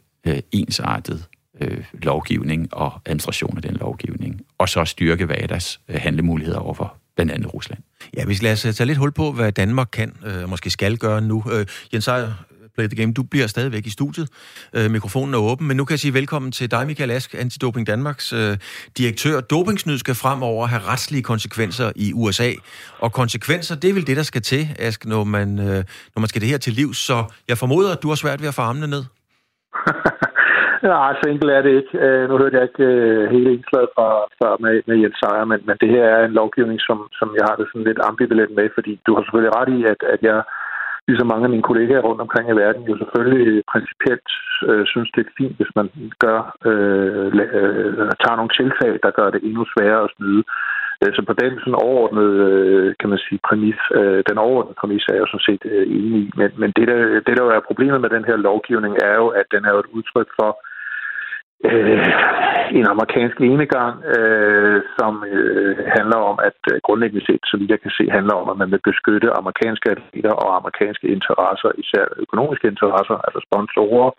ensartet 0.53 1.27
øh, 1.61 1.85
lovgivning 1.93 2.75
og 2.75 3.01
administration 3.07 3.57
af 3.57 3.63
den 3.63 3.75
lovgivning, 3.75 4.41
og 4.59 4.69
så 4.69 4.85
styrke 4.85 5.29
VADAs 5.29 5.81
øh, 5.89 6.01
handlemuligheder 6.01 6.59
overfor 6.59 6.97
blandt 7.17 7.33
andet 7.33 7.55
Rusland. 7.55 7.83
Ja, 8.17 8.25
vi 8.25 8.35
skal 8.35 8.45
lade 8.45 8.53
os 8.53 8.77
tage 8.77 8.87
lidt 8.87 8.99
hul 8.99 9.13
på, 9.13 9.33
hvad 9.33 9.53
Danmark 9.53 9.89
kan, 9.93 10.17
øh, 10.27 10.49
måske 10.49 10.71
skal 10.71 10.97
gøre 10.97 11.21
nu. 11.21 11.45
Øh, 11.53 11.67
Jens 11.93 12.09
Ejer, 12.09 12.45
Play 12.75 12.87
the 12.89 12.97
Game. 13.01 13.13
Du 13.13 13.23
bliver 13.23 13.47
stadigvæk 13.47 13.87
i 13.87 13.91
studiet. 13.91 14.29
Øh, 14.77 14.91
mikrofonen 14.91 15.35
er 15.35 15.39
åben, 15.39 15.69
men 15.69 15.77
nu 15.77 15.85
kan 15.85 15.93
jeg 15.93 15.99
sige 15.99 16.15
velkommen 16.15 16.53
til 16.53 16.71
dig, 16.71 16.87
Michael 16.87 17.11
Ask, 17.11 17.35
Antidoping 17.35 17.87
Danmarks 17.87 18.33
øh, 18.33 18.57
direktør. 18.99 19.41
Dopingsnyd 19.41 19.99
skal 19.99 20.15
fremover 20.15 20.67
have 20.67 20.83
retslige 20.93 21.23
konsekvenser 21.23 21.93
i 21.97 22.13
USA, 22.15 22.51
og 22.99 23.13
konsekvenser, 23.13 23.75
det 23.77 23.91
er 23.91 23.95
vel 23.95 24.07
det, 24.07 24.17
der 24.17 24.23
skal 24.23 24.43
til, 24.43 24.63
Ask, 24.79 25.07
når 25.07 25.25
man, 25.25 25.49
øh, 25.59 25.81
når 26.15 26.19
man 26.21 26.29
skal 26.29 26.41
det 26.41 26.49
her 26.49 26.59
til 26.59 26.73
liv. 26.73 26.95
Så 26.95 27.17
jeg 27.49 27.57
formoder, 27.59 27.93
at 27.93 28.03
du 28.03 28.09
har 28.09 28.15
svært 28.15 28.41
ved 28.41 28.49
at 28.49 28.55
få 28.55 28.63
armene 28.63 28.87
ned. 28.87 29.05
Nej, 30.93 31.11
så 31.19 31.25
enkelt 31.33 31.51
er 31.59 31.63
det 31.67 31.73
ikke. 31.81 31.95
Øh, 32.07 32.23
nu 32.29 32.35
hørte 32.39 32.57
jeg 32.57 32.67
ikke 32.69 32.87
øh, 32.93 33.31
hele 33.35 33.49
indslaget 33.57 33.91
fra, 33.97 34.09
fra 34.39 34.49
med, 34.65 34.75
med 34.89 34.97
Jens 35.03 35.19
Seier, 35.21 35.47
men, 35.53 35.61
men 35.69 35.77
det 35.81 35.89
her 35.95 36.05
er 36.17 36.23
en 36.25 36.39
lovgivning, 36.41 36.79
som, 36.89 36.99
som 37.19 37.29
jeg 37.39 37.45
har 37.49 37.57
det 37.57 37.67
sådan 37.69 37.89
lidt 37.89 38.01
ambivalent 38.11 38.55
med, 38.59 38.69
fordi 38.77 38.93
du 39.07 39.11
har 39.15 39.23
selvfølgelig 39.23 39.57
ret 39.59 39.71
i, 39.79 39.81
at, 39.93 40.01
at 40.15 40.21
jeg 40.31 40.39
ligesom 41.09 41.27
mange 41.33 41.45
af 41.47 41.53
mine 41.55 41.69
kollegaer 41.71 42.07
rundt 42.09 42.21
omkring 42.27 42.47
i 42.49 42.59
verden, 42.63 42.83
jo 42.91 42.95
selvfølgelig 42.99 43.63
principielt 43.73 44.29
øh, 44.69 44.85
synes, 44.93 45.11
det 45.15 45.21
er 45.23 45.37
fint, 45.39 45.57
hvis 45.57 45.73
man 45.79 45.87
gør, 46.25 46.41
øh, 46.69 47.27
øh, 47.59 48.11
tager 48.23 48.37
nogle 48.39 48.57
tiltag, 48.59 48.93
der 49.05 49.17
gør 49.19 49.29
det 49.31 49.41
endnu 49.49 49.63
sværere 49.73 50.05
at 50.05 50.13
snyde. 50.17 50.43
Øh, 51.03 51.13
så 51.17 51.21
på 51.29 51.35
den 51.43 51.53
sådan 51.59 51.83
overordnede, 51.87 52.35
øh, 52.51 52.95
kan 53.01 53.09
man 53.13 53.21
sige, 53.27 53.41
præmis, 53.49 53.81
øh, 53.99 54.21
den 54.29 54.39
overordnede 54.47 54.81
præmis 54.81 55.05
er 55.09 55.15
jeg 55.15 55.25
jo 55.25 55.33
sådan 55.33 55.49
set 55.49 55.65
enig 55.97 56.21
i. 56.27 56.31
Men, 56.41 56.51
men 56.61 56.71
det, 56.77 56.85
der, 56.91 56.99
det, 57.27 57.33
der 57.37 57.45
jo 57.47 57.51
er 57.57 57.69
problemet 57.71 58.01
med 58.01 58.11
den 58.17 58.25
her 58.29 58.37
lovgivning, 58.49 58.95
er 59.11 59.15
jo, 59.23 59.29
at 59.41 59.47
den 59.55 59.63
er 59.65 59.73
jo 59.75 59.81
et 59.85 59.93
udtryk 59.97 60.29
for, 60.39 60.51
øh, 60.61 60.74
Øh, 61.69 62.07
en 62.79 62.87
amerikansk 62.95 63.37
enegang, 63.41 63.95
øh, 64.17 64.83
som 64.99 65.25
øh, 65.37 65.77
handler 65.97 66.21
om, 66.31 66.37
at 66.49 66.61
øh, 66.73 66.81
grundlæggende 66.87 67.27
set, 67.27 67.43
så 67.51 67.57
vidt 67.57 67.75
jeg 67.75 67.81
kan 67.81 67.91
se, 67.99 68.05
handler 68.19 68.35
om, 68.43 68.49
at 68.53 68.59
man 68.63 68.71
vil 68.71 68.83
beskytte 68.91 69.39
amerikanske 69.41 69.91
atleter 69.91 70.35
og 70.45 70.57
amerikanske 70.57 71.07
interesser, 71.17 71.71
især 71.83 72.05
økonomiske 72.25 72.67
interesser, 72.73 73.17
altså 73.27 73.41
sponsorer 73.49 74.11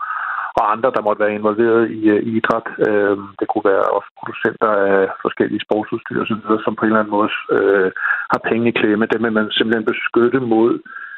og 0.60 0.64
andre, 0.74 0.90
der 0.96 1.06
måtte 1.08 1.24
være 1.24 1.38
involveret 1.40 1.84
i, 2.00 2.02
øh, 2.16 2.22
i 2.30 2.30
idræt. 2.38 2.68
Øh, 2.88 3.18
det 3.40 3.48
kunne 3.48 3.66
være 3.72 3.86
også 3.98 4.10
producenter 4.20 4.72
af 4.90 5.00
forskellige 5.25 5.66
sportsudstyr 5.66 6.22
osv., 6.24 6.42
som 6.66 6.75
på 6.75 6.84
en 6.84 6.92
eller 6.92 7.02
anden 7.02 7.16
måde 7.18 7.32
øh, 7.56 7.90
har 8.34 8.42
penge 8.50 8.66
i 8.70 8.78
klemme. 8.80 9.12
Dem 9.14 9.24
vil 9.24 9.38
man 9.40 9.48
simpelthen 9.52 9.92
beskytte 9.92 10.40
mod 10.40 10.72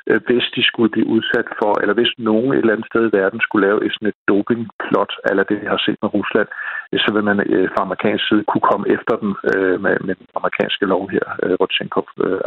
Øh, 0.10 0.20
hvis 0.28 0.46
de 0.56 0.62
skulle 0.70 0.92
blive 0.96 1.12
udsat 1.16 1.48
for, 1.60 1.72
eller 1.82 1.96
hvis 1.98 2.12
nogen 2.18 2.50
et 2.52 2.58
eller 2.58 2.76
andet 2.76 2.92
sted 2.92 3.04
i 3.08 3.16
verden 3.20 3.40
skulle 3.42 3.68
lave 3.68 3.80
et 3.86 3.94
sådan 3.94 4.12
et 4.12 4.20
dopingplot, 4.30 5.14
eller 5.30 5.44
det 5.44 5.58
vi 5.62 5.68
har 5.74 5.82
set 5.86 5.98
med 6.02 6.14
Rusland, 6.18 6.50
øh, 6.94 7.00
så 7.04 7.10
vil 7.16 7.24
man 7.30 7.38
øh, 7.56 7.68
fra 7.74 7.82
amerikansk 7.88 8.24
side 8.28 8.44
kunne 8.50 8.68
komme 8.72 8.86
efter 8.96 9.14
dem 9.24 9.32
øh, 9.52 9.76
med, 9.84 9.96
med 10.08 10.16
den 10.20 10.28
amerikanske 10.40 10.86
lov 10.94 11.04
her, 11.16 11.26
øh, 11.44 11.54
Rodchenkov 11.62 12.08
øh, 12.26 12.40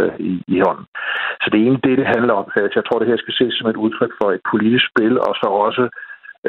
øh, 0.00 0.14
i, 0.30 0.32
i 0.54 0.56
hånden. 0.66 0.86
Så 1.42 1.46
det 1.48 1.56
er 1.58 1.64
egentlig 1.66 1.88
det, 1.88 1.98
det 2.00 2.12
handler 2.16 2.34
om. 2.40 2.46
Jeg 2.78 2.84
tror, 2.84 2.98
det 2.98 3.10
her 3.12 3.22
skal 3.22 3.34
ses 3.40 3.54
som 3.54 3.70
et 3.70 3.82
udtryk 3.84 4.12
for 4.20 4.28
et 4.36 4.42
politisk 4.52 4.84
spil, 4.92 5.14
og 5.26 5.32
så 5.40 5.48
også 5.66 5.84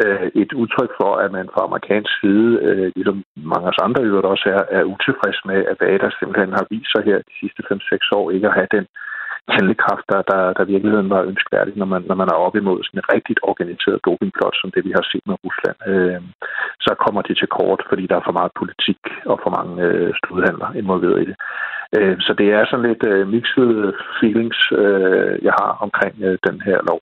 øh, 0.01 0.27
et 0.43 0.51
udtryk 0.61 0.91
for, 1.01 1.11
at 1.23 1.29
man 1.37 1.47
fra 1.53 1.65
amerikansk 1.67 2.11
side, 2.21 2.49
øh, 2.67 2.87
ligesom 2.95 3.17
mange 3.51 3.65
af 3.65 3.71
os 3.73 3.83
andre 3.85 4.03
øvrigt 4.03 4.31
også 4.33 4.45
er, 4.57 4.63
er 4.77 4.83
utilfreds 4.93 5.39
med, 5.49 5.59
at 5.71 5.77
VADA 5.81 6.09
simpelthen 6.19 6.51
har 6.57 6.65
vist 6.71 6.91
sig 6.91 7.03
her 7.09 7.17
de 7.29 7.33
sidste 7.41 7.61
5-6 7.71 8.17
år 8.19 8.25
ikke 8.31 8.47
at 8.47 8.57
have 8.59 8.71
den 8.77 8.85
handlekraft, 9.47 10.05
der, 10.11 10.21
der, 10.31 10.41
der 10.57 10.71
virkeligheden 10.73 11.09
var 11.09 11.21
ønskværdigt, 11.31 11.77
når 11.77 11.85
man, 11.85 12.01
når 12.09 12.15
man 12.15 12.29
er 12.33 12.37
op 12.45 12.55
imod 12.55 12.83
sådan 12.83 12.99
et 12.99 13.13
rigtigt 13.15 13.39
organiseret 13.43 14.05
dopingplot, 14.05 14.55
som 14.61 14.71
det 14.71 14.85
vi 14.85 14.91
har 14.97 15.05
set 15.11 15.25
med 15.29 15.35
Rusland. 15.45 15.77
Øh, 15.91 16.21
så 16.85 16.91
kommer 17.03 17.21
det 17.21 17.35
til 17.37 17.49
kort, 17.57 17.81
fordi 17.89 18.03
der 18.07 18.15
er 18.17 18.25
for 18.27 18.37
meget 18.39 18.51
politik 18.61 19.01
og 19.31 19.37
for 19.43 19.51
mange 19.57 19.73
øh, 19.87 20.11
studiehandler 20.19 20.69
involveret 20.81 21.21
i 21.23 21.25
det. 21.29 21.37
Øh, 21.97 22.15
så 22.25 22.31
det 22.39 22.47
er 22.57 22.63
sådan 22.65 22.87
lidt 22.89 23.03
øh, 23.11 23.27
mixed 23.33 23.93
feelings, 24.19 24.59
øh, 24.81 25.33
jeg 25.47 25.53
har 25.61 25.71
omkring 25.85 26.15
øh, 26.27 26.37
den 26.47 26.57
her 26.67 26.79
lov. 26.89 26.99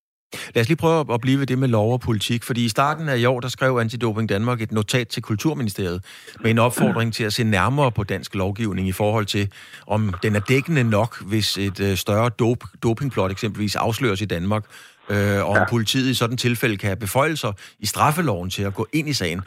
Lad 0.55 0.61
os 0.61 0.69
lige 0.69 0.77
prøve 0.77 1.13
at 1.13 1.21
blive 1.21 1.39
ved 1.39 1.47
det 1.47 1.57
med 1.57 1.67
lov 1.67 1.93
og 1.93 1.99
politik, 1.99 2.43
fordi 2.43 2.65
i 2.65 2.69
starten 2.69 3.09
af 3.09 3.17
i 3.17 3.25
år, 3.25 3.39
der 3.39 3.47
skrev 3.47 3.77
Antidoping 3.77 4.29
Danmark 4.29 4.61
et 4.61 4.71
notat 4.71 5.07
til 5.07 5.23
Kulturministeriet 5.23 5.99
med 6.41 6.51
en 6.51 6.59
opfordring 6.59 7.13
til 7.13 7.23
at 7.23 7.33
se 7.33 7.43
nærmere 7.43 7.91
på 7.91 8.03
dansk 8.03 8.35
lovgivning 8.35 8.87
i 8.87 8.91
forhold 8.91 9.25
til, 9.25 9.53
om 9.87 10.13
den 10.23 10.35
er 10.35 10.39
dækkende 10.39 10.83
nok, 10.83 11.11
hvis 11.29 11.57
et 11.57 11.79
øh, 11.89 11.95
større 11.95 12.29
dop, 12.29 12.57
dopingplot 12.83 13.31
eksempelvis 13.31 13.75
afsløres 13.75 14.21
i 14.21 14.25
Danmark, 14.25 14.63
øh, 15.09 15.39
og 15.43 15.49
om 15.49 15.57
ja. 15.57 15.69
politiet 15.69 16.09
i 16.09 16.13
sådan 16.13 16.37
tilfælde 16.37 16.77
kan 16.77 16.87
have 16.87 17.05
beføjelser 17.05 17.51
i 17.79 17.85
straffeloven 17.85 18.49
til 18.49 18.63
at 18.63 18.73
gå 18.73 18.85
ind 18.93 19.07
i 19.09 19.13
sagen. 19.13 19.41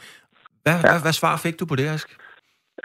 Hvad, 0.63 0.73
ja. 0.73 0.79
hvad, 0.81 1.01
hvad 1.05 1.13
svar 1.13 1.35
fik 1.37 1.59
du 1.59 1.65
på 1.65 1.75
det, 1.75 1.87
Ask? 1.95 2.09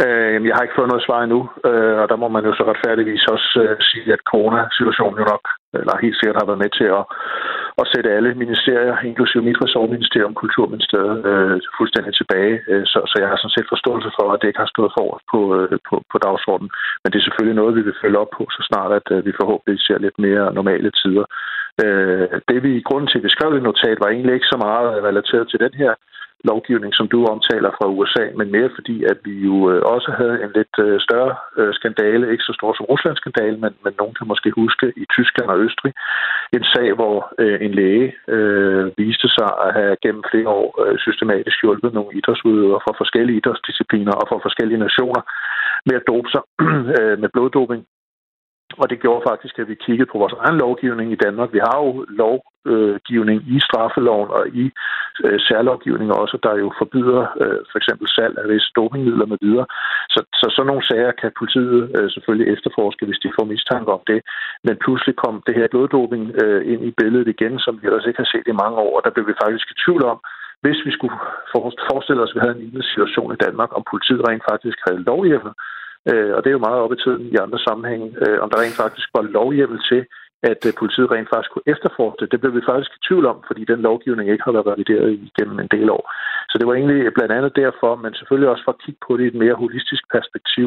Øh, 0.04 0.46
jeg 0.48 0.54
har 0.56 0.62
ikke 0.64 0.78
fået 0.78 0.92
noget 0.92 1.06
svar 1.06 1.20
endnu, 1.22 1.40
øh, 1.68 1.96
og 2.02 2.06
der 2.10 2.18
må 2.22 2.28
man 2.36 2.44
jo 2.48 2.52
så 2.54 2.64
retfærdigvis 2.70 3.24
også 3.34 3.50
øh, 3.64 3.76
sige, 3.90 4.12
at 4.16 4.22
coronasituationen 4.32 5.18
jo 5.22 5.26
nok, 5.32 5.44
eller 5.80 5.94
helt 6.04 6.16
sikkert 6.18 6.40
har 6.40 6.48
været 6.50 6.62
med 6.64 6.72
til 6.78 6.88
at, 6.98 7.04
at 7.82 7.86
sætte 7.92 8.14
alle 8.16 8.30
ministerier, 8.34 8.96
inklusive 9.10 9.42
mit 9.48 9.62
ressortministerium, 9.64 10.34
Kulturministeriet, 10.42 11.18
øh, 11.30 11.60
fuldstændig 11.78 12.12
tilbage. 12.14 12.54
Øh, 12.70 12.84
så, 12.92 12.98
så 13.10 13.16
jeg 13.22 13.28
har 13.30 13.38
sådan 13.38 13.56
set 13.56 13.72
forståelse 13.74 14.10
for, 14.18 14.26
at 14.32 14.38
det 14.40 14.48
ikke 14.48 14.64
har 14.64 14.74
stået 14.74 14.92
for 14.98 15.08
på, 15.32 15.40
øh, 15.56 15.78
på, 15.88 15.94
på 16.12 16.16
dagsordenen. 16.26 16.70
Men 17.00 17.08
det 17.10 17.18
er 17.18 17.26
selvfølgelig 17.26 17.58
noget, 17.60 17.76
vi 17.78 17.82
vil 17.88 18.00
følge 18.02 18.20
op 18.22 18.32
på, 18.36 18.42
så 18.56 18.60
snart 18.70 18.92
at 18.98 19.06
øh, 19.14 19.26
vi 19.26 19.32
forhåbentlig 19.40 19.76
ser 19.86 19.98
lidt 19.98 20.18
mere 20.26 20.54
normale 20.58 20.90
tider. 21.00 21.26
Øh, 21.84 22.28
det 22.48 22.58
vi 22.66 22.70
i 22.76 22.86
grunden 22.88 23.08
til, 23.08 23.18
at 23.18 23.26
vi 23.26 23.34
skrev 23.36 23.50
det 23.54 23.62
notat, 23.62 23.98
var 24.02 24.10
egentlig 24.10 24.34
ikke 24.34 24.52
så 24.54 24.58
meget 24.66 24.88
relateret 25.08 25.46
til 25.48 25.60
den 25.64 25.74
her 25.82 25.92
lovgivning, 26.44 26.92
som 26.94 27.06
du 27.14 27.18
omtaler 27.34 27.70
fra 27.78 27.90
USA, 27.96 28.24
men 28.38 28.52
mere 28.56 28.70
fordi, 28.76 28.96
at 29.12 29.18
vi 29.26 29.34
jo 29.48 29.56
øh, 29.72 29.82
også 29.94 30.10
havde 30.20 30.36
en 30.44 30.52
lidt 30.58 30.74
øh, 30.86 31.00
større 31.06 31.34
øh, 31.58 31.72
skandale, 31.78 32.32
ikke 32.32 32.48
så 32.48 32.52
stor 32.58 32.72
som 32.74 32.88
Ruslands 32.90 33.20
skandale, 33.22 33.56
men, 33.64 33.72
men 33.84 33.92
nogen 34.00 34.14
kan 34.18 34.26
måske 34.32 34.50
huske 34.62 34.86
i 35.02 35.04
Tyskland 35.16 35.48
og 35.52 35.58
Østrig, 35.66 35.92
en 36.56 36.64
sag, 36.74 36.88
hvor 36.98 37.16
en 37.66 37.72
læge 37.80 38.06
øh, 38.34 38.84
viste 38.98 39.28
sig 39.36 39.50
at 39.66 39.70
have 39.78 39.96
gennem 40.04 40.22
flere 40.30 40.48
år 40.60 40.70
systematisk 41.04 41.56
hjulpet 41.62 41.94
nogle 41.94 42.16
idrætsudøvere 42.18 42.80
fra 42.84 42.94
forskellige 43.00 43.38
idrætsdiscipliner 43.40 44.14
og 44.20 44.26
fra 44.28 44.38
forskellige 44.46 44.84
nationer 44.86 45.22
med 45.86 45.94
at 46.00 46.06
dope 46.10 46.30
sig 46.34 46.42
med 47.22 47.28
bloddoping 47.34 47.82
og 48.78 48.90
det 48.90 49.00
gjorde 49.00 49.26
faktisk, 49.30 49.58
at 49.58 49.68
vi 49.68 49.74
kiggede 49.74 50.10
på 50.12 50.18
vores 50.18 50.34
egen 50.44 50.58
lovgivning 50.64 51.12
i 51.12 51.22
Danmark. 51.24 51.48
Vi 51.52 51.60
har 51.68 51.76
jo 51.84 51.90
lovgivning 52.22 53.38
i 53.54 53.60
straffeloven 53.68 54.30
og 54.38 54.44
i 54.62 54.64
øh, 55.24 55.38
særlovgivning 55.48 56.08
også, 56.22 56.36
der 56.46 56.54
jo 56.62 56.68
forbyder 56.80 57.22
øh, 57.42 57.60
for 57.70 57.76
eksempel 57.80 58.06
salg 58.08 58.34
af 58.38 58.48
visse 58.48 58.70
dopingmidler 58.76 59.26
med 59.32 59.38
videre. 59.44 59.66
Så, 60.14 60.20
så 60.40 60.46
sådan 60.50 60.66
nogle 60.70 60.88
sager 60.90 61.12
kan 61.20 61.30
politiet 61.40 61.80
øh, 61.96 62.10
selvfølgelig 62.14 62.48
efterforske, 62.54 63.06
hvis 63.06 63.22
de 63.24 63.34
får 63.36 63.44
mistanke 63.44 63.90
om 63.96 64.02
det. 64.10 64.20
Men 64.66 64.74
pludselig 64.84 65.14
kom 65.16 65.42
det 65.46 65.54
her 65.58 65.66
bloddoping 65.72 66.24
øh, 66.42 66.60
ind 66.72 66.82
i 66.88 66.92
billedet 67.00 67.28
igen, 67.34 67.54
som 67.64 67.74
vi 67.80 67.86
ellers 67.86 68.06
ikke 68.06 68.22
har 68.24 68.32
set 68.34 68.46
i 68.48 68.60
mange 68.62 68.76
år, 68.86 68.92
og 68.96 69.02
der 69.04 69.14
blev 69.14 69.26
vi 69.30 69.40
faktisk 69.42 69.66
i 69.70 69.80
tvivl 69.84 70.04
om, 70.12 70.18
hvis 70.64 70.80
vi 70.86 70.92
skulle 70.96 71.16
forestille 71.90 72.22
os, 72.22 72.30
at 72.30 72.34
vi 72.34 72.40
havde 72.42 72.56
en 72.56 72.62
lignende 72.62 72.86
situation 72.90 73.32
i 73.32 73.42
Danmark, 73.46 73.70
om 73.78 73.82
politiet 73.92 74.22
rent 74.28 74.44
faktisk 74.50 74.78
havde 74.86 75.06
lovhjemmel 75.10 75.52
Øh, 76.08 76.32
og 76.36 76.40
det 76.42 76.48
er 76.50 76.58
jo 76.58 76.66
meget 76.68 76.80
op 76.84 76.92
i 76.92 77.02
tiden 77.04 77.22
i 77.34 77.36
andre 77.44 77.58
sammenhænge, 77.58 78.06
øh, 78.24 78.38
om 78.42 78.50
der 78.50 78.62
rent 78.62 78.80
faktisk 78.84 79.08
var 79.14 79.22
lovhjemmel 79.22 79.80
til, 79.90 80.02
at 80.42 80.60
øh, 80.68 80.72
politiet 80.80 81.10
rent 81.10 81.28
faktisk 81.32 81.52
kunne 81.52 81.72
efterforske 81.74 82.20
det. 82.20 82.32
Det 82.32 82.40
blev 82.40 82.54
vi 82.54 82.68
faktisk 82.70 82.92
i 82.94 83.04
tvivl 83.08 83.24
om, 83.32 83.38
fordi 83.48 83.62
den 83.72 83.80
lovgivning 83.88 84.26
ikke 84.30 84.46
har 84.46 84.56
været 84.56 84.70
revideret 84.72 85.08
igennem 85.28 85.58
en 85.60 85.72
del 85.76 85.88
år. 85.96 86.04
Så 86.50 86.54
det 86.58 86.66
var 86.66 86.74
egentlig 86.74 87.14
blandt 87.16 87.32
andet 87.38 87.56
derfor, 87.62 87.90
men 88.02 88.14
selvfølgelig 88.14 88.50
også 88.50 88.64
for 88.64 88.72
at 88.74 88.82
kigge 88.84 89.00
på 89.06 89.12
det 89.16 89.24
i 89.24 89.30
et 89.32 89.40
mere 89.42 89.60
holistisk 89.62 90.04
perspektiv, 90.16 90.66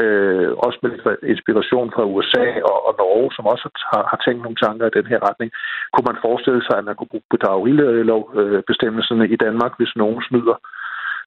øh, 0.00 0.50
også 0.66 0.78
med 0.82 0.92
inspiration 1.34 1.88
fra 1.94 2.04
USA 2.14 2.44
og, 2.70 2.78
og 2.88 2.92
Norge, 3.00 3.30
som 3.36 3.44
også 3.52 3.66
har, 3.92 4.04
har 4.10 4.18
tænkt 4.26 4.42
nogle 4.42 4.62
tanker 4.64 4.86
i 4.86 4.96
den 4.98 5.06
her 5.12 5.20
retning. 5.28 5.50
Kunne 5.92 6.08
man 6.10 6.22
forestille 6.26 6.62
sig, 6.64 6.76
at 6.78 6.84
man 6.88 6.96
kunne 6.96 7.12
bruge 7.12 7.30
bedragerilovbestemmelserne 7.34 9.24
øh, 9.24 9.34
i 9.34 9.36
Danmark, 9.46 9.72
hvis 9.78 9.92
nogen 10.02 10.20
snyder 10.28 10.56
øh, 10.62 10.77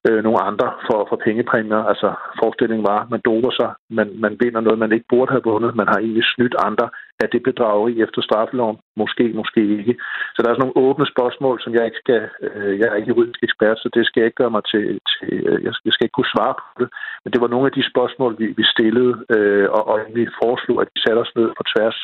Øh, 0.08 0.20
nogle 0.26 0.40
andre 0.48 0.68
for, 0.86 1.00
for 1.08 1.16
pengepræmier. 1.24 1.82
Altså 1.92 2.08
forestillingen 2.42 2.86
var, 2.90 2.98
at 3.02 3.10
man 3.10 3.24
doper 3.28 3.52
sig, 3.60 3.70
man, 3.98 4.08
man 4.24 4.36
vinder 4.42 4.60
noget, 4.60 4.78
man 4.78 4.92
ikke 4.92 5.10
burde 5.12 5.32
have 5.34 5.46
vundet, 5.50 5.74
man 5.80 5.88
har 5.92 5.98
egentlig 5.98 6.24
snydt 6.34 6.56
andre. 6.68 6.86
Er 7.22 7.26
det 7.26 7.42
bedrageri 7.42 7.94
efter 8.04 8.20
straffeloven? 8.22 8.78
Måske, 8.96 9.24
måske 9.40 9.60
ikke. 9.78 9.94
Så 10.34 10.38
der 10.38 10.48
er 10.48 10.54
sådan 10.54 10.64
nogle 10.64 10.82
åbne 10.86 11.06
spørgsmål, 11.14 11.56
som 11.60 11.74
jeg 11.74 11.84
ikke 11.84 12.02
skal... 12.04 12.22
Øh, 12.46 12.72
jeg 12.80 12.86
er 12.88 12.94
ikke 12.94 13.12
juridisk 13.12 13.40
ekspert, 13.42 13.78
så 13.78 13.88
det 13.94 14.06
skal 14.06 14.20
jeg 14.20 14.26
ikke 14.28 14.42
gøre 14.42 14.56
mig 14.56 14.64
til... 14.72 14.84
til 15.12 15.32
øh, 15.48 15.58
jeg, 15.66 15.72
skal, 15.74 15.86
jeg 15.88 15.94
skal 15.94 16.04
ikke 16.04 16.18
kunne 16.18 16.34
svare 16.36 16.54
på 16.60 16.64
det. 16.82 16.88
Men 17.22 17.32
det 17.32 17.40
var 17.40 17.50
nogle 17.54 17.66
af 17.66 17.74
de 17.78 17.90
spørgsmål, 17.92 18.32
vi, 18.40 18.46
vi 18.60 18.64
stillede, 18.74 19.14
øh, 19.34 19.66
og, 19.76 19.82
og 19.92 19.96
vi 20.16 20.22
foreslog, 20.42 20.78
at 20.82 20.88
vi 20.94 21.00
satte 21.00 21.20
os 21.24 21.36
ned 21.38 21.48
på 21.58 21.62
tværs 21.72 21.98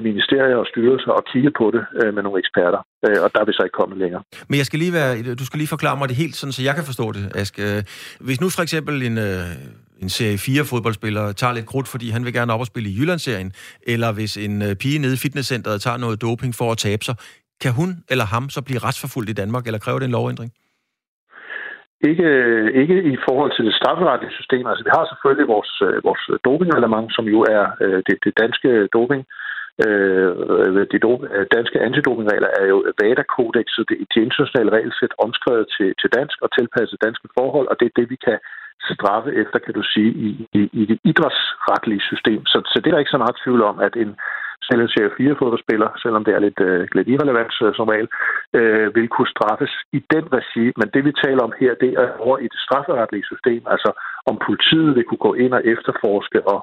ministerier 0.00 0.56
og 0.56 0.66
styrelser 0.66 1.12
og 1.18 1.24
kigge 1.32 1.50
på 1.58 1.70
det 1.74 1.84
øh, 2.00 2.14
med 2.14 2.22
nogle 2.22 2.38
eksperter. 2.38 2.80
Øh, 3.06 3.18
og 3.24 3.28
der 3.32 3.40
er 3.40 3.44
vi 3.44 3.52
så 3.52 3.62
ikke 3.64 3.78
kommet 3.80 3.98
længere. 3.98 4.22
Men 4.48 4.56
jeg 4.58 4.66
skal 4.66 4.78
lige 4.78 4.92
være, 4.92 5.34
du 5.40 5.46
skal 5.46 5.58
lige 5.58 5.74
forklare 5.76 5.96
mig 5.98 6.08
det 6.08 6.16
helt, 6.16 6.36
sådan, 6.36 6.52
så 6.52 6.62
jeg 6.62 6.74
kan 6.74 6.84
forstå 6.84 7.06
det, 7.12 7.22
Ask. 7.40 7.54
Øh, 7.66 7.80
hvis 8.26 8.40
nu 8.40 8.46
for 8.56 8.62
eksempel 8.62 8.94
en, 9.08 9.18
øh, 9.18 9.46
en 10.02 10.10
serie 10.16 10.38
4 10.38 10.64
fodboldspiller 10.70 11.24
tager 11.32 11.54
lidt 11.54 11.70
krudt, 11.72 11.88
fordi 11.88 12.06
han 12.10 12.24
vil 12.24 12.32
gerne 12.38 12.52
op 12.54 12.60
og 12.64 12.70
spille 12.72 12.88
i 12.90 12.96
Jyllandsserien, 12.98 13.52
eller 13.92 14.12
hvis 14.12 14.32
en 14.46 14.54
øh, 14.66 14.72
pige 14.82 14.98
nede 15.02 15.14
i 15.18 15.22
fitnesscenteret 15.24 15.80
tager 15.80 15.98
noget 16.04 16.22
doping 16.22 16.52
for 16.60 16.68
at 16.72 16.78
tabe 16.78 17.04
sig, 17.04 17.16
kan 17.62 17.72
hun 17.78 17.88
eller 18.12 18.26
ham 18.34 18.44
så 18.48 18.60
blive 18.66 18.82
retsforfulgt 18.86 19.30
i 19.30 19.38
Danmark, 19.42 19.64
eller 19.66 19.80
kræver 19.84 19.98
det 19.98 20.06
en 20.06 20.16
lovændring? 20.18 20.50
Ikke, 22.10 22.28
ikke 22.80 22.96
i 23.14 23.16
forhold 23.26 23.52
til 23.56 23.64
det 23.68 23.74
strafferetlige 23.80 24.36
system. 24.40 24.64
Altså, 24.70 24.82
vi 24.86 24.92
har 24.96 25.04
selvfølgelig 25.06 25.46
vores, 25.54 25.72
vores 26.08 26.22
dopingreglement, 26.46 27.08
som 27.16 27.24
jo 27.34 27.40
er 27.56 27.64
øh, 27.84 27.98
det, 28.06 28.16
det 28.24 28.32
danske 28.42 28.70
doping. 28.96 29.22
Øh, 29.22 29.41
Øh, 29.86 30.30
de 30.92 30.98
øh, 31.36 31.46
danske 31.56 31.78
antidopingregler 31.86 32.50
er 32.60 32.66
jo 32.72 32.78
VADA-kodexet, 33.00 33.84
det, 33.88 33.96
det 34.14 34.20
internationale 34.26 34.74
regelsæt 34.76 35.14
omskrevet 35.24 35.66
til, 35.76 35.88
til 36.00 36.10
dansk 36.18 36.36
og 36.44 36.48
tilpasset 36.58 37.02
danske 37.06 37.28
forhold, 37.38 37.66
og 37.68 37.76
det 37.80 37.86
er 37.86 37.98
det, 38.00 38.10
vi 38.10 38.18
kan 38.26 38.38
straffe 38.94 39.30
efter, 39.42 39.58
kan 39.58 39.74
du 39.74 39.82
sige, 39.82 40.10
i, 40.26 40.28
i, 40.58 40.60
i 40.80 40.84
det 40.90 40.98
idrætsretlige 41.04 42.06
system. 42.10 42.46
Så, 42.46 42.58
så 42.70 42.76
det 42.80 42.86
er 42.86 42.94
der 42.94 43.04
ikke 43.04 43.16
så 43.16 43.22
meget 43.24 43.40
tvivl 43.44 43.62
om, 43.70 43.76
at 43.86 43.94
en, 43.96 44.10
selv 44.68 44.80
en 44.80 44.92
serie 44.94 45.10
4 45.16 45.36
fodboldspiller, 45.38 45.88
selvom 46.02 46.24
det 46.24 46.34
er 46.34 46.42
lidt, 46.46 46.60
øh, 46.68 46.88
lidt 46.96 47.08
irrelevant 47.08 47.54
øh, 47.64 47.74
som 47.78 47.88
regel, 47.92 48.08
øh, 48.58 48.94
vil 48.96 49.08
kunne 49.08 49.34
straffes 49.36 49.72
i 49.98 50.00
den 50.14 50.24
regi. 50.36 50.64
Men 50.80 50.88
det 50.94 51.02
vi 51.04 51.12
taler 51.24 51.42
om 51.48 51.52
her, 51.60 51.72
det 51.84 51.92
er 52.02 52.08
over 52.26 52.38
i 52.38 52.48
det 52.52 52.60
strafferetlige 52.66 53.28
system, 53.32 53.62
altså 53.74 53.90
om 54.30 54.36
politiet 54.46 54.90
vil 54.96 55.04
kunne 55.04 55.26
gå 55.28 55.34
ind 55.34 55.52
og 55.58 55.62
efterforske 55.74 56.38
og, 56.52 56.60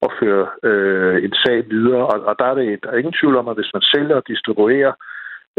og 0.00 0.10
føre 0.20 0.46
øh, 0.68 1.24
en 1.24 1.34
sag 1.44 1.70
videre. 1.70 2.06
Og, 2.12 2.18
og 2.28 2.34
der, 2.38 2.44
er 2.44 2.54
det, 2.54 2.82
der 2.82 2.90
er 2.90 2.96
ingen 2.96 3.18
tvivl 3.20 3.36
om, 3.36 3.48
at 3.48 3.56
hvis 3.56 3.74
man 3.74 3.82
sælger 3.82 4.16
og 4.16 4.28
distribuerer 4.28 4.92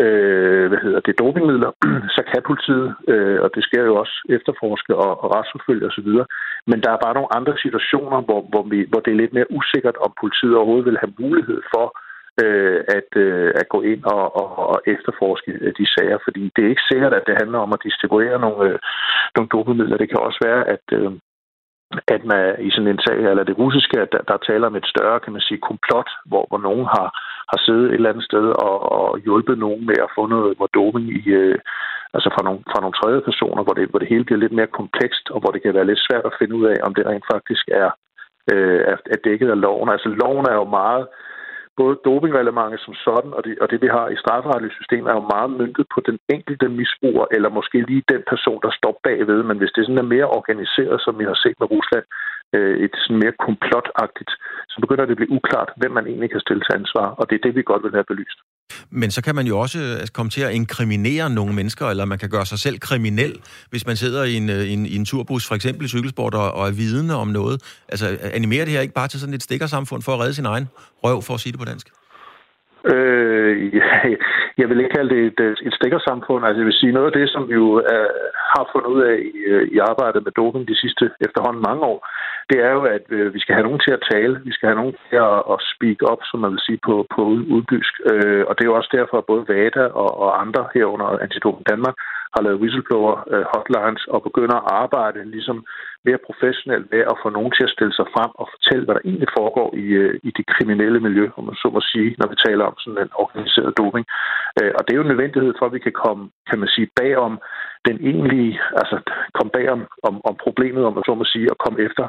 øh, 0.04 0.66
hvad 0.70 0.80
hedder 0.86 1.00
det, 1.00 1.20
dopingmidler, 1.20 1.72
så 2.16 2.22
kan 2.32 2.42
politiet, 2.50 2.96
øh, 3.14 3.40
og 3.44 3.50
det 3.56 3.64
sker 3.64 3.84
jo 3.90 3.96
også, 3.96 4.16
efterforske 4.30 4.96
og, 4.96 5.12
og 5.24 5.28
retsforfølge 5.36 5.88
osv. 5.90 6.10
Men 6.70 6.80
der 6.84 6.92
er 6.92 7.04
bare 7.06 7.18
nogle 7.18 7.36
andre 7.38 7.56
situationer, 7.64 8.20
hvor, 8.28 8.42
hvor, 8.52 8.64
vi, 8.72 8.80
hvor 8.90 9.00
det 9.00 9.12
er 9.12 9.22
lidt 9.22 9.34
mere 9.34 9.52
usikkert, 9.60 9.98
om 10.06 10.12
politiet 10.22 10.56
overhovedet 10.56 10.86
vil 10.90 11.02
have 11.04 11.14
mulighed 11.20 11.60
for 11.74 11.86
øh, 12.44 12.80
at, 12.98 13.10
øh, 13.26 13.52
at 13.62 13.70
gå 13.70 13.80
ind 13.82 14.04
og, 14.16 14.24
og, 14.42 14.50
og 14.72 14.78
efterforske 14.94 15.52
øh, 15.66 15.74
de 15.80 15.86
sager, 15.96 16.18
fordi 16.26 16.44
det 16.56 16.62
er 16.64 16.74
ikke 16.74 16.90
sikkert, 16.92 17.14
at 17.14 17.28
det 17.28 17.40
handler 17.42 17.60
om 17.60 17.74
at 17.74 17.84
distribuere 17.88 18.40
nogle, 18.46 18.62
øh, 18.70 18.80
nogle 19.36 19.50
dopingmidler. 19.54 19.98
Det 19.98 20.10
kan 20.10 20.20
også 20.28 20.40
være, 20.48 20.62
at, 20.76 20.86
øh, 21.00 21.12
at 22.16 22.22
man 22.32 22.42
i 22.68 22.70
sådan 22.72 22.92
en 22.94 23.04
sag, 23.06 23.18
eller 23.18 23.44
det 23.44 23.58
russiske, 23.58 24.00
at 24.00 24.12
der, 24.12 24.22
der 24.32 24.46
taler 24.50 24.68
om 24.68 24.76
et 24.76 24.88
større, 24.94 25.20
kan 25.20 25.34
man 25.34 25.42
sige, 25.42 25.68
komplot, 25.70 26.10
hvor, 26.30 26.46
hvor 26.50 26.60
nogen 26.68 26.86
har, 26.96 27.08
har 27.52 27.60
siddet 27.66 27.88
et 27.88 27.94
eller 27.94 28.10
andet 28.10 28.30
sted 28.30 28.46
og, 28.68 28.78
og 29.00 29.20
hjulpet 29.20 29.58
nogen 29.58 29.86
med 29.86 29.98
at 30.06 30.14
få 30.16 30.28
noget 30.28 30.58
doping 30.74 31.08
i, 31.20 31.22
øh, 31.42 31.58
altså 32.16 32.30
fra 32.36 32.44
nogle, 32.48 32.60
fra 32.72 32.80
nogle 32.82 33.00
tredje 33.00 33.22
personer, 33.30 33.64
hvor 33.64 33.76
det, 33.78 33.90
hvor 33.90 34.00
det 34.00 34.12
hele 34.14 34.26
bliver 34.26 34.44
lidt 34.44 34.58
mere 34.60 34.76
komplekst, 34.80 35.26
og 35.34 35.40
hvor 35.40 35.52
det 35.52 35.62
kan 35.62 35.74
være 35.74 35.90
lidt 35.90 36.06
svært 36.08 36.26
at 36.26 36.38
finde 36.40 36.56
ud 36.60 36.66
af, 36.74 36.78
om 36.88 36.96
det 36.96 37.06
rent 37.06 37.26
faktisk 37.34 37.66
er, 37.84 37.90
øh, 38.54 38.82
er, 38.92 38.98
er 39.14 39.20
dækket 39.24 39.50
af 39.56 39.62
loven. 39.66 39.90
Altså 39.90 40.10
loven 40.10 40.46
er 40.52 40.56
jo 40.62 40.68
meget 40.82 41.06
både 41.82 41.96
dopingreglementet 42.06 42.80
som 42.82 42.94
sådan, 43.06 43.32
og 43.38 43.42
det, 43.46 43.54
og 43.62 43.68
det 43.72 43.80
vi 43.86 43.90
har 43.98 44.08
i 44.10 44.22
strafferetlige 44.24 44.78
system, 44.80 45.04
er 45.06 45.16
jo 45.20 45.32
meget 45.34 45.50
myndet 45.60 45.86
på 45.94 46.00
den 46.08 46.18
enkelte 46.36 46.68
misbruger, 46.80 47.26
eller 47.36 47.50
måske 47.58 47.78
lige 47.90 48.10
den 48.14 48.24
person, 48.32 48.60
der 48.66 48.72
står 48.80 48.94
bagved. 49.08 49.40
Men 49.50 49.58
hvis 49.58 49.74
det 49.76 49.84
sådan 49.84 50.04
er 50.04 50.14
mere 50.16 50.28
organiseret, 50.40 50.98
som 51.06 51.14
vi 51.20 51.26
har 51.32 51.38
set 51.44 51.58
med 51.60 51.72
Rusland, 51.76 52.06
øh, 52.56 52.76
et 52.86 52.94
sådan 53.04 53.22
mere 53.24 53.36
komplotagtigt, 53.48 54.32
så 54.72 54.78
begynder 54.84 55.06
det 55.06 55.16
at 55.16 55.22
blive 55.22 55.36
uklart, 55.38 55.70
hvem 55.80 55.92
man 55.98 56.08
egentlig 56.08 56.32
kan 56.32 56.46
stille 56.46 56.64
til 56.64 56.78
ansvar, 56.80 57.08
og 57.20 57.24
det 57.30 57.36
er 57.36 57.44
det, 57.46 57.56
vi 57.56 57.70
godt 57.72 57.84
vil 57.84 57.98
have 58.00 58.12
belyst. 58.12 58.40
Men 58.92 59.12
så 59.12 59.24
kan 59.26 59.36
man 59.36 59.46
jo 59.46 59.60
også 59.60 59.80
øh, 59.80 60.08
komme 60.14 60.30
til 60.30 60.44
at 60.48 60.54
inkriminere 60.60 61.30
nogle 61.30 61.54
mennesker, 61.54 61.86
eller 61.86 62.06
man 62.06 62.18
kan 62.18 62.30
gøre 62.30 62.46
sig 62.46 62.60
selv 62.60 62.78
kriminel, 62.80 63.34
hvis 63.70 63.88
man 63.88 63.96
sidder 63.96 64.24
i 64.24 64.34
en, 64.34 64.50
øh, 64.50 64.64
i 64.72 64.74
en, 64.74 64.86
i 64.86 64.96
en 64.96 65.06
turbus, 65.06 65.48
for 65.48 65.56
eksempel 65.56 65.86
i 65.86 65.88
cykelsport, 65.88 66.34
og, 66.34 66.48
og 66.58 66.64
er 66.68 66.76
vidne 66.84 67.14
om 67.24 67.28
noget. 67.28 67.58
Altså, 67.90 68.06
øh, 68.12 68.18
animerer 68.40 68.66
det 68.66 68.74
her 68.74 68.82
ikke 68.82 69.00
bare 69.02 69.08
til 69.08 69.20
sådan 69.20 69.34
et 69.34 69.44
stikkersamfund 69.44 70.02
for 70.06 70.12
at 70.12 70.20
redde 70.20 70.34
sin 70.34 70.46
egen 70.46 70.68
røv, 71.04 71.22
for 71.28 71.34
at 71.34 71.40
sige 71.40 71.52
det 71.54 71.60
på 71.60 71.70
dansk? 71.72 71.88
Øh, 72.94 73.54
jeg 74.62 74.68
vil 74.70 74.80
ikke 74.82 74.96
kalde 74.98 75.12
det 75.16 75.22
et, 75.30 75.40
et 75.68 75.74
stikkersamfund. 75.80 76.46
Altså, 76.46 76.60
jeg 76.62 76.66
vil 76.70 76.80
sige, 76.82 76.96
noget 76.98 77.10
af 77.12 77.18
det, 77.20 77.28
som 77.30 77.44
vi 77.50 77.54
jo 77.54 77.70
er, 77.96 78.06
har 78.54 78.64
fundet 78.72 78.90
ud 78.96 79.02
af 79.12 79.16
i, 79.30 79.32
i 79.76 79.78
arbejdet 79.92 80.22
med 80.24 80.32
doping 80.40 80.68
de 80.72 80.82
sidste 80.84 81.06
efterhånden 81.26 81.62
mange 81.70 81.84
år, 81.94 82.00
det 82.50 82.60
er 82.68 82.72
jo, 82.78 82.82
at 82.96 83.06
øh, 83.18 83.34
vi 83.34 83.40
skal 83.40 83.56
have 83.56 83.68
nogen 83.68 83.82
til 83.86 83.94
at 83.98 84.06
tale. 84.12 84.42
Vi 84.50 84.52
skal 84.54 84.68
have 84.70 84.80
nogen 84.82 84.96
til 85.10 85.18
at, 85.30 85.38
at 85.54 85.58
speak 85.74 86.00
up, 86.12 86.22
som 86.30 86.40
man 86.40 86.52
vil 86.52 86.66
sige 86.68 86.80
på, 86.88 86.96
på 87.16 87.22
udbysk. 87.56 87.94
Øh, 88.12 88.44
og 88.48 88.54
det 88.54 88.64
er 88.64 88.72
jo 88.72 88.80
også 88.80 88.94
derfor, 89.00 89.18
at 89.18 89.30
både 89.32 89.48
VADA 89.50 89.86
og, 90.04 90.12
og 90.24 90.42
andre 90.44 90.62
herunder 90.74 91.08
Antidoping 91.26 91.68
Danmark 91.72 91.96
har 92.36 92.42
lavet 92.44 92.62
whistleblower 92.62 93.16
øh, 93.34 93.46
hotlines 93.54 94.04
og 94.14 94.20
begynder 94.28 94.58
at 94.60 94.70
arbejde 94.84 95.32
ligesom 95.36 95.58
mere 96.08 96.26
professionelt 96.28 96.86
med 96.94 97.02
at 97.12 97.20
få 97.24 97.30
nogen 97.38 97.52
til 97.54 97.68
at 97.68 97.74
stille 97.76 97.94
sig 98.00 98.08
frem 98.16 98.32
og 98.42 98.48
fortælle, 98.54 98.86
hvad 98.86 98.96
der 98.96 99.08
egentlig 99.10 99.32
foregår 99.40 99.70
i, 99.86 99.86
øh, 100.04 100.14
i 100.28 100.32
det 100.38 100.46
kriminelle 100.54 101.00
miljø, 101.08 101.26
om 101.38 101.44
man 101.50 101.58
så 101.64 101.68
må 101.76 101.82
sige, 101.92 102.10
når 102.20 102.28
vi 102.32 102.38
taler 102.48 102.66
om 102.66 102.78
sådan 102.84 103.04
en 103.06 103.18
organiseret 103.24 103.78
doping. 103.80 104.06
Øh, 104.60 104.72
og 104.78 104.82
det 104.82 104.92
er 104.92 105.00
jo 105.00 105.06
en 105.06 105.14
nødvendighed 105.14 105.54
for, 105.58 105.66
at 105.66 105.76
vi 105.78 105.86
kan 105.88 105.96
komme, 106.04 106.24
kan 106.50 106.60
man 106.62 106.70
sige, 106.76 106.88
bagom 107.02 107.34
den 107.88 107.98
egentlige, 108.10 108.54
altså 108.82 108.96
komme 109.38 109.52
bagom 109.58 109.82
om, 110.10 110.16
om 110.30 110.36
problemet, 110.46 110.86
om 110.86 110.94
man 110.98 111.08
så 111.08 111.14
må 111.16 111.26
sige, 111.34 111.48
og 111.54 111.58
komme 111.64 111.80
efter 111.88 112.06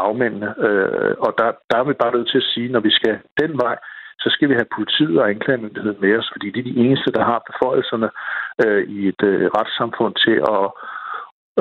bagmændene. 0.00 0.50
Øh, 0.66 1.14
og 1.24 1.30
der, 1.38 1.48
der 1.70 1.76
er 1.78 1.84
vi 1.84 2.02
bare 2.02 2.14
nødt 2.16 2.30
til 2.30 2.42
at 2.42 2.50
sige, 2.52 2.68
når 2.74 2.80
vi 2.80 2.92
skal 2.98 3.14
den 3.40 3.52
vej, 3.64 3.76
så 4.22 4.28
skal 4.34 4.48
vi 4.48 4.54
have 4.54 4.74
politiet 4.76 5.16
og 5.20 5.30
anklagemyndigheden 5.30 6.00
med 6.00 6.18
os, 6.18 6.30
fordi 6.32 6.46
det 6.50 6.60
er 6.60 6.70
de 6.72 6.80
eneste, 6.84 7.10
der 7.16 7.24
har 7.30 7.46
beføjelserne 7.50 8.10
øh, 8.64 8.82
i 8.96 8.98
et 9.12 9.22
øh, 9.30 9.44
retssamfund 9.58 10.14
til 10.24 10.36
at, 10.54 10.64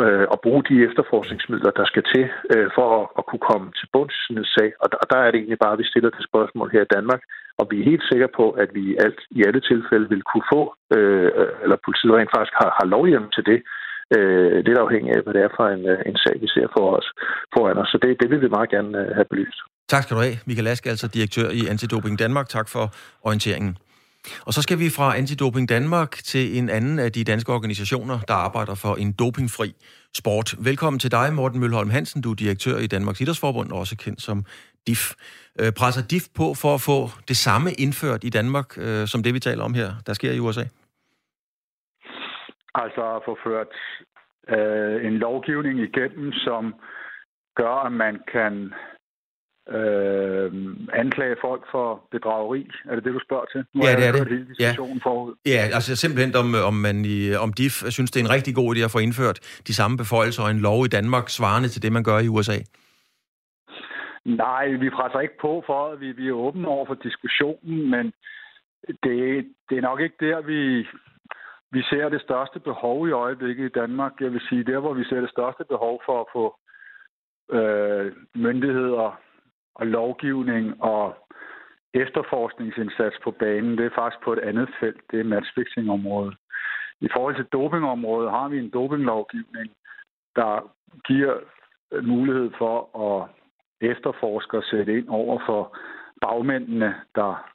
øh, 0.01 0.25
at 0.33 0.41
bruge 0.45 0.63
de 0.69 0.83
efterforskningsmidler, 0.87 1.71
der 1.79 1.85
skal 1.91 2.03
til 2.13 2.25
øh, 2.53 2.69
for 2.75 2.87
at, 2.99 3.05
at 3.19 3.23
kunne 3.25 3.45
komme 3.49 3.67
til 3.79 3.87
bunds 3.93 4.17
i 4.29 4.33
en 4.33 4.45
sag. 4.55 4.69
Og 4.81 4.87
der, 4.91 4.97
og 5.03 5.07
der 5.11 5.19
er 5.21 5.29
det 5.31 5.37
egentlig 5.39 5.63
bare, 5.63 5.75
at 5.75 5.81
vi 5.81 5.91
stiller 5.91 6.09
det 6.09 6.27
spørgsmål 6.29 6.69
her 6.75 6.83
i 6.85 6.93
Danmark, 6.97 7.21
og 7.59 7.67
vi 7.71 7.75
er 7.79 7.89
helt 7.91 8.03
sikre 8.11 8.29
på, 8.39 8.45
at 8.63 8.69
vi 8.75 8.81
i, 8.91 8.95
alt, 9.05 9.19
i 9.37 9.39
alle 9.47 9.61
tilfælde 9.61 10.09
vil 10.09 10.23
kunne 10.29 10.47
få, 10.53 10.61
øh, 10.95 11.29
eller 11.63 11.77
politiet 11.85 12.13
rent 12.13 12.33
faktisk 12.35 12.55
har, 12.61 12.69
har 12.79 12.87
lovhjem 12.95 13.29
til 13.35 13.45
det, 13.51 13.59
øh, 14.15 14.55
lidt 14.67 14.77
afhængig 14.85 15.11
af, 15.15 15.21
hvad 15.23 15.33
det 15.33 15.43
er 15.47 15.51
for 15.57 15.65
en, 15.75 15.83
øh, 15.93 15.99
en 16.09 16.17
sag, 16.23 16.35
vi 16.43 16.47
ser 16.55 16.67
for 16.75 16.85
os, 16.97 17.07
foran 17.53 17.77
os. 17.77 17.89
Så 17.93 17.97
det, 18.03 18.09
det 18.21 18.27
vil 18.31 18.41
vi 18.41 18.49
meget 18.57 18.69
gerne 18.69 18.97
øh, 19.01 19.15
have 19.17 19.27
belyst. 19.31 19.59
Tak 19.93 20.03
skal 20.03 20.17
du 20.17 20.21
have, 20.21 20.37
Michael 20.45 20.67
Ask, 20.67 20.85
altså 20.85 21.07
direktør 21.07 21.49
i 21.49 21.61
Antidoping 21.69 22.19
Danmark. 22.19 22.49
Tak 22.49 22.67
for 22.69 22.85
orienteringen. 23.23 23.77
Og 24.45 24.53
så 24.53 24.61
skal 24.61 24.79
vi 24.79 24.89
fra 24.89 25.17
Antidoping 25.17 25.69
Danmark 25.69 26.11
til 26.11 26.57
en 26.57 26.69
anden 26.69 26.99
af 26.99 27.11
de 27.11 27.23
danske 27.23 27.53
organisationer, 27.53 28.19
der 28.27 28.33
arbejder 28.33 28.75
for 28.75 28.95
en 28.95 29.11
dopingfri 29.11 29.75
sport. 30.15 30.55
Velkommen 30.59 30.99
til 30.99 31.11
dig, 31.11 31.33
Morten 31.33 31.59
Mølholm 31.59 31.89
Hansen. 31.89 32.21
Du 32.21 32.31
er 32.31 32.35
direktør 32.35 32.77
i 32.77 32.87
Danmarks 32.87 33.21
Idrætsforbund, 33.21 33.71
også 33.71 33.97
kendt 33.97 34.21
som 34.21 34.45
DIF. 34.87 35.13
Øh, 35.59 35.71
presser 35.71 36.01
DIF 36.01 36.23
på 36.35 36.53
for 36.53 36.73
at 36.73 36.81
få 36.81 37.09
det 37.27 37.37
samme 37.37 37.73
indført 37.73 38.23
i 38.23 38.29
Danmark, 38.29 38.77
øh, 38.77 39.07
som 39.07 39.23
det 39.23 39.33
vi 39.33 39.39
taler 39.39 39.63
om 39.63 39.73
her, 39.73 39.91
der 40.07 40.13
sker 40.13 40.31
i 40.31 40.39
USA? 40.39 40.63
Altså 42.75 43.15
at 43.15 43.21
få 43.25 43.37
ført 43.43 43.73
øh, 44.49 45.05
en 45.07 45.17
lovgivning 45.17 45.79
igennem, 45.79 46.33
som 46.33 46.75
gør, 47.55 47.75
at 47.85 47.91
man 47.91 48.19
kan 48.33 48.73
øh, 49.75 50.49
anklage 50.93 51.35
folk 51.41 51.63
for 51.71 52.07
bedrageri. 52.11 52.69
Er 52.89 52.95
det 52.95 53.03
det, 53.03 53.13
du 53.13 53.19
spørger 53.27 53.45
til? 53.53 53.65
Nu 53.73 53.83
ja, 53.85 53.95
det 53.95 54.07
er 54.07 54.11
det. 54.11 54.27
Hele 54.27 54.55
ja. 54.59 54.71
Forud. 55.03 55.33
ja, 55.45 55.61
altså 55.77 55.95
simpelthen 55.95 56.35
om, 56.35 56.55
om 56.67 56.73
man 56.73 57.05
i, 57.05 57.33
om 57.35 57.53
DIF 57.53 57.75
synes, 57.89 58.11
det 58.11 58.19
er 58.19 58.25
en 58.25 58.35
rigtig 58.37 58.55
god 58.55 58.75
idé 58.75 58.79
at 58.79 58.91
få 58.91 58.99
indført 58.99 59.39
de 59.67 59.73
samme 59.73 59.97
beføjelser 59.97 60.43
og 60.43 60.51
en 60.51 60.59
lov 60.59 60.85
i 60.85 60.93
Danmark 60.97 61.29
svarende 61.29 61.69
til 61.69 61.81
det, 61.83 61.91
man 61.91 62.03
gør 62.03 62.19
i 62.19 62.27
USA. 62.27 62.57
Nej, 64.25 64.67
vi 64.67 64.89
presser 64.89 65.19
ikke 65.19 65.37
på 65.41 65.63
for, 65.65 65.91
at 65.91 65.99
vi, 65.99 66.11
vi 66.11 66.27
er 66.27 66.33
åbne 66.33 66.67
over 66.67 66.85
for 66.85 66.93
diskussionen, 66.93 67.89
men 67.89 68.05
det, 69.03 69.45
det 69.69 69.77
er 69.77 69.81
nok 69.81 69.99
ikke 70.01 70.15
der, 70.19 70.41
vi, 70.41 70.87
vi 71.71 71.81
ser 71.81 72.09
det 72.09 72.21
største 72.21 72.59
behov 72.59 73.07
i 73.07 73.11
øjeblikket 73.11 73.65
i 73.65 73.79
Danmark. 73.79 74.13
Jeg 74.19 74.31
vil 74.33 74.41
sige, 74.49 74.63
der 74.63 74.79
hvor 74.79 74.93
vi 74.93 75.03
ser 75.03 75.21
det 75.21 75.29
største 75.29 75.63
behov 75.69 76.01
for 76.05 76.21
at 76.21 76.27
få 76.33 76.55
øh, 77.57 78.13
myndigheder 78.35 79.19
og 79.75 79.87
lovgivning 79.87 80.83
og 80.83 81.15
efterforskningsindsats 81.93 83.15
på 83.23 83.31
banen, 83.31 83.77
det 83.77 83.85
er 83.85 83.95
faktisk 83.95 84.23
på 84.23 84.33
et 84.33 84.39
andet 84.39 84.69
felt. 84.79 85.01
Det 85.11 85.19
er 85.19 85.23
matchfixing-området. 85.23 86.35
I 87.01 87.07
forhold 87.13 87.35
til 87.35 87.45
dopingområdet 87.45 88.31
har 88.31 88.47
vi 88.47 88.57
en 88.59 88.69
dopinglovgivning, 88.69 89.71
der 90.35 90.71
giver 91.07 91.35
mulighed 92.01 92.51
for 92.57 92.75
at 93.07 93.29
efterforske 93.81 94.57
og 94.57 94.63
sætte 94.63 94.97
ind 94.97 95.09
over 95.09 95.39
for 95.45 95.77
bagmændene, 96.21 96.95
der 97.15 97.49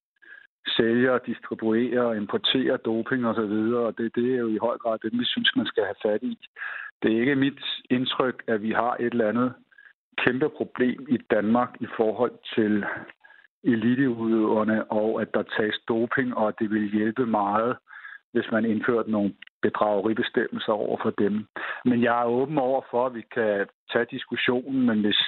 sælger, 0.76 1.18
distribuerer, 1.18 2.12
importerer 2.12 2.76
doping 2.76 3.26
osv., 3.26 3.56
og 3.86 3.98
det, 3.98 4.14
det 4.14 4.34
er 4.34 4.38
jo 4.38 4.48
i 4.48 4.58
høj 4.58 4.78
grad 4.78 4.98
det, 4.98 5.12
vi 5.12 5.24
synes, 5.24 5.52
man 5.56 5.66
skal 5.66 5.84
have 5.84 6.02
fat 6.02 6.22
i. 6.22 6.38
Det 7.02 7.12
er 7.12 7.20
ikke 7.20 7.36
mit 7.36 7.62
indtryk, 7.90 8.42
at 8.46 8.62
vi 8.62 8.70
har 8.70 8.96
et 9.00 9.12
eller 9.12 9.28
andet 9.28 9.54
kæmpe 10.18 10.48
problem 10.48 11.06
i 11.08 11.18
Danmark 11.30 11.70
i 11.80 11.86
forhold 11.96 12.32
til 12.54 12.84
eliteudøverne, 13.64 14.90
og 14.90 15.22
at 15.22 15.34
der 15.34 15.42
tages 15.42 15.78
doping, 15.88 16.36
og 16.36 16.48
at 16.48 16.54
det 16.58 16.70
vil 16.70 16.92
hjælpe 16.92 17.26
meget, 17.26 17.76
hvis 18.32 18.50
man 18.52 18.64
indførte 18.64 19.10
nogle 19.10 19.34
bedrageribestemmelser 19.62 20.72
over 20.72 20.98
for 21.02 21.10
dem. 21.10 21.46
men 21.84 22.02
jeg 22.02 22.20
er 22.20 22.24
åben 22.24 22.58
over 22.58 22.82
for, 22.90 23.06
at 23.06 23.14
vi 23.14 23.24
kan 23.34 23.66
tage 23.92 24.06
diskussionen, 24.10 24.86
men 24.86 25.00
hvis, 25.00 25.20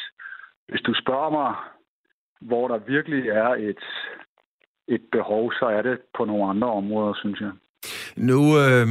hvis 0.69 0.81
du 0.81 0.95
spørger 0.95 1.31
mig, 1.31 1.55
hvor 2.41 2.69
der 2.69 2.79
virkelig 2.79 3.29
er 3.29 3.49
et, 3.49 3.85
et 4.89 5.01
behov, 5.13 5.53
så 5.53 5.65
er 5.67 5.83
det 5.83 5.99
på 6.17 6.25
nogle 6.25 6.45
andre 6.45 6.69
områder, 6.69 7.15
synes 7.15 7.41
jeg. 7.41 7.51
Nu, 8.17 8.59
øh, 8.59 8.87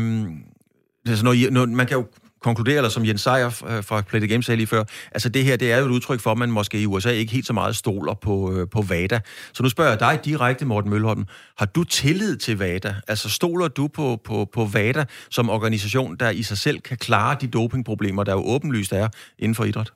altså 1.08 1.26
når, 1.26 1.52
når, 1.52 1.66
man 1.66 1.88
kan 1.88 1.98
jo 1.98 2.06
konkludere, 2.42 2.76
eller 2.76 2.90
som 2.90 3.06
Jens 3.06 3.22
Sejer 3.22 3.48
øh, 3.48 3.84
fra 3.84 4.02
Play 4.02 4.20
the 4.20 4.28
Game 4.28 4.44
sagde 4.44 4.58
lige 4.58 4.68
før, 4.68 4.84
altså 5.12 5.30
det 5.30 5.44
her, 5.44 5.56
det 5.56 5.72
er 5.72 5.78
jo 5.78 5.86
et 5.86 5.90
udtryk 5.90 6.20
for, 6.20 6.32
at 6.32 6.38
man 6.38 6.52
måske 6.52 6.82
i 6.82 6.86
USA 6.86 7.10
ikke 7.10 7.34
helt 7.34 7.46
så 7.46 7.54
meget 7.54 7.76
stoler 7.76 8.14
på, 8.14 8.54
øh, 8.54 8.68
på 8.70 8.82
VADA. 8.82 9.20
Så 9.54 9.64
nu 9.64 9.70
spørger 9.70 9.92
jeg 9.92 10.00
dig 10.00 10.20
direkte, 10.26 10.66
Morten 10.66 10.90
Mølholm. 10.90 11.26
Har 11.58 11.66
du 11.66 11.84
tillid 11.84 12.38
til 12.38 12.58
VADA? 12.58 12.96
Altså 13.08 13.30
stoler 13.30 13.68
du 13.68 13.88
på, 13.88 14.22
på, 14.24 14.50
på 14.54 14.66
VADA 14.74 15.06
som 15.30 15.50
organisation, 15.50 16.16
der 16.16 16.30
i 16.30 16.44
sig 16.44 16.58
selv 16.58 16.80
kan 16.80 16.98
klare 16.98 17.38
de 17.42 17.48
dopingproblemer, 17.48 18.24
der 18.24 18.32
jo 18.32 18.44
åbenlyst 18.46 18.94
er 18.94 19.08
inden 19.40 19.56
for 19.56 19.64
idræt? 19.64 19.92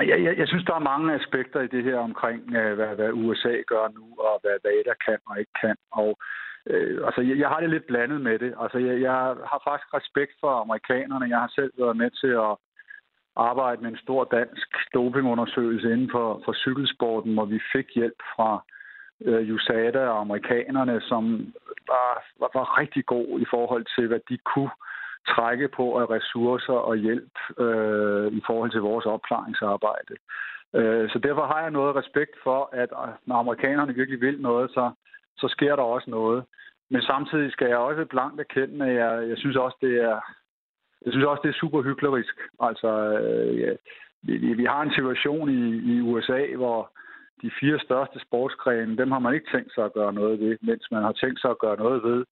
Jeg, 0.00 0.22
jeg, 0.24 0.38
jeg 0.38 0.48
synes, 0.48 0.64
der 0.64 0.74
er 0.74 0.90
mange 0.92 1.14
aspekter 1.14 1.60
i 1.60 1.66
det 1.66 1.84
her 1.84 1.98
omkring, 1.98 2.56
øh, 2.56 2.74
hvad, 2.74 2.94
hvad 2.96 3.10
USA 3.12 3.54
gør 3.66 3.88
nu, 3.98 4.06
og 4.18 4.40
hvad 4.42 4.56
VADA 4.64 4.94
kan 5.06 5.18
og 5.26 5.38
ikke 5.38 5.52
kan. 5.62 5.76
Og 5.92 6.18
Øh, 6.70 7.06
altså, 7.06 7.20
jeg, 7.20 7.38
jeg 7.38 7.48
har 7.48 7.60
det 7.60 7.70
lidt 7.70 7.86
blandet 7.86 8.20
med 8.20 8.38
det. 8.38 8.54
Altså, 8.62 8.78
jeg, 8.78 9.00
jeg 9.00 9.12
har 9.50 9.60
faktisk 9.68 9.94
respekt 9.94 10.32
for 10.40 10.50
amerikanerne. 10.64 11.28
Jeg 11.28 11.40
har 11.40 11.52
selv 11.54 11.72
været 11.78 11.96
med 11.96 12.10
til 12.10 12.32
at 12.46 12.56
arbejde 13.36 13.82
med 13.82 13.90
en 13.90 14.04
stor 14.06 14.24
dansk 14.24 14.68
dopingundersøgelse 14.94 15.92
inden 15.92 16.10
for, 16.10 16.42
for 16.44 16.52
cykelsporten, 16.52 17.34
hvor 17.34 17.44
vi 17.44 17.60
fik 17.72 17.86
hjælp 17.94 18.20
fra 18.36 18.64
øh, 19.24 19.54
USADA 19.54 20.04
og 20.08 20.20
amerikanerne, 20.20 21.00
som 21.00 21.22
var, 21.86 22.10
var, 22.40 22.50
var 22.54 22.78
rigtig 22.80 23.06
god 23.06 23.40
i 23.40 23.46
forhold 23.50 23.86
til, 23.96 24.06
hvad 24.06 24.20
de 24.28 24.38
kunne 24.38 24.70
trække 25.34 25.68
på 25.68 25.98
af 26.00 26.10
ressourcer 26.10 26.78
og 26.88 26.96
hjælp 26.96 27.36
øh, 27.58 28.32
i 28.32 28.42
forhold 28.46 28.70
til 28.70 28.80
vores 28.80 29.06
opklaringsarbejde. 29.06 30.14
Øh, 30.74 31.10
så 31.10 31.18
derfor 31.18 31.46
har 31.46 31.60
jeg 31.60 31.70
noget 31.70 31.96
respekt 31.96 32.34
for, 32.42 32.70
at 32.72 32.90
øh, 33.02 33.14
når 33.26 33.36
amerikanerne 33.36 33.94
virkelig 33.94 34.20
vil 34.20 34.40
noget, 34.40 34.70
så, 34.70 34.90
så 35.36 35.48
sker 35.48 35.76
der 35.76 35.82
også 35.82 36.10
noget. 36.10 36.44
Men 36.90 37.02
samtidig 37.02 37.52
skal 37.52 37.68
jeg 37.68 37.76
også 37.76 38.04
blankt 38.04 38.40
erkende, 38.40 38.86
at 38.86 38.94
jeg, 38.94 39.28
jeg 39.28 39.38
synes 39.38 39.56
også, 39.56 39.76
det 39.80 39.94
er 40.02 40.20
jeg 41.04 41.12
synes 41.12 41.26
også, 41.26 41.40
det 41.44 41.48
er 41.48 41.60
super 41.60 41.82
hyklerisk. 41.82 42.36
Altså, 42.60 42.90
øh, 43.18 43.60
ja, 43.60 43.72
vi, 44.22 44.54
vi 44.54 44.64
har 44.64 44.82
en 44.82 44.92
situation 44.92 45.48
i, 45.50 45.62
i 45.92 46.00
USA, 46.00 46.40
hvor 46.56 46.90
de 47.42 47.50
fire 47.60 47.78
største 47.78 48.20
sportsgrene, 48.20 48.96
dem 48.96 49.10
har 49.10 49.18
man 49.18 49.34
ikke 49.34 49.50
tænkt 49.54 49.74
sig 49.74 49.84
at 49.84 49.92
gøre 49.92 50.12
noget 50.12 50.40
ved, 50.40 50.56
mens 50.60 50.90
man 50.90 51.02
har 51.02 51.12
tænkt 51.12 51.40
sig 51.40 51.50
at 51.50 51.58
gøre 51.58 51.76
noget 51.76 52.02
ved 52.02 52.24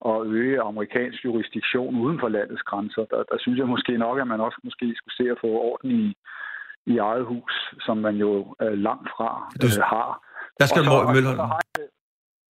og 0.00 0.26
øge 0.26 0.60
amerikansk 0.60 1.24
jurisdiktion 1.24 2.00
uden 2.00 2.20
for 2.20 2.28
landets 2.28 2.62
grænser. 2.62 3.04
Der, 3.04 3.22
der 3.30 3.38
synes 3.38 3.58
jeg 3.58 3.68
måske 3.68 3.98
nok, 3.98 4.18
at 4.20 4.26
man 4.26 4.40
også 4.40 4.60
måske 4.64 4.94
skulle 4.96 5.16
se 5.16 5.30
at 5.30 5.38
få 5.40 5.46
orden 5.46 5.90
i, 5.90 6.16
i 6.86 6.98
eget 6.98 7.24
hus, 7.24 7.52
som 7.80 7.96
man 7.96 8.16
jo 8.16 8.54
øh, 8.62 8.78
langt 8.78 9.08
fra 9.16 9.30
øh, 9.64 9.82
har. 9.92 10.10
Der 10.60 10.66
skal 10.66 10.82
du, 10.84 11.12
Mølholm. 11.14 11.40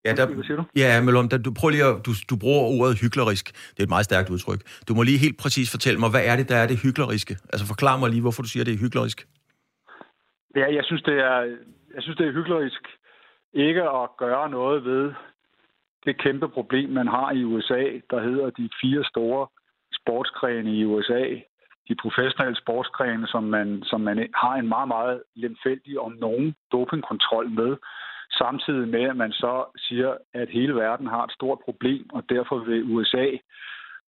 Ja, 0.05 0.11
der? 0.19 0.63
Ja, 0.75 1.01
Mølholm, 1.05 1.29
der, 1.29 1.37
du, 1.37 1.51
prøv 1.59 1.69
lige 1.69 1.85
at, 1.91 1.95
du, 2.05 2.11
du 2.29 2.35
bruger 2.43 2.61
ordet 2.79 2.99
hyklerisk. 3.03 3.45
Det 3.73 3.79
er 3.79 3.83
et 3.83 3.95
meget 3.95 4.05
stærkt 4.05 4.29
udtryk. 4.29 4.61
Du 4.87 4.93
må 4.93 5.01
lige 5.03 5.17
helt 5.25 5.37
præcis 5.43 5.71
fortælle 5.71 5.99
mig, 5.99 6.09
hvad 6.09 6.23
er 6.25 6.35
det, 6.35 6.49
der 6.49 6.57
er 6.63 6.67
det 6.67 6.77
hykleriske? 6.85 7.33
Altså 7.53 7.65
forklar 7.67 7.97
mig 7.97 8.09
lige, 8.09 8.21
hvorfor 8.21 8.41
du 8.41 8.49
siger, 8.49 8.63
det 8.63 8.73
er 8.73 8.83
hyklerisk. 8.85 9.27
Ja, 10.55 10.67
jeg 10.77 10.83
synes, 10.83 11.03
det 11.03 11.17
er, 11.19 11.37
jeg 11.95 12.01
synes, 12.03 12.17
det 12.17 12.27
er 12.27 12.31
hyklerisk 12.31 12.83
ikke 13.53 13.83
at 13.83 14.09
gøre 14.17 14.49
noget 14.49 14.85
ved 14.85 15.13
det 16.09 16.17
kæmpe 16.17 16.47
problem, 16.57 16.89
man 16.89 17.07
har 17.07 17.31
i 17.31 17.43
USA, 17.43 17.83
der 18.11 18.19
hedder 18.27 18.49
de 18.49 18.69
fire 18.81 19.03
store 19.11 19.47
sportsgrene 19.99 20.71
i 20.79 20.85
USA. 20.85 21.23
De 21.89 21.95
professionelle 22.03 22.57
sportsgrene, 22.63 23.27
som 23.27 23.43
man, 23.43 23.83
som 23.83 24.01
man 24.01 24.17
har 24.35 24.55
en 24.55 24.67
meget, 24.67 24.87
meget 24.87 25.23
lemfældig 25.35 25.99
om 25.99 26.11
nogen 26.11 26.55
dopingkontrol 26.71 27.49
med 27.49 27.77
samtidig 28.41 28.87
med, 28.87 29.03
at 29.09 29.17
man 29.17 29.31
så 29.31 29.53
siger, 29.77 30.17
at 30.33 30.49
hele 30.49 30.75
verden 30.75 31.07
har 31.07 31.23
et 31.23 31.31
stort 31.31 31.59
problem, 31.65 32.09
og 32.13 32.23
derfor 32.29 32.57
vil 32.57 32.83
USA 32.93 33.27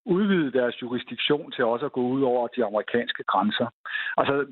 udvide 0.05 0.51
deres 0.59 0.81
jurisdiktion 0.81 1.51
til 1.51 1.65
også 1.65 1.85
at 1.85 1.91
gå 1.91 2.01
ud 2.01 2.21
over 2.21 2.47
de 2.47 2.65
amerikanske 2.65 3.23
grænser. 3.23 3.67
Altså, 4.17 4.45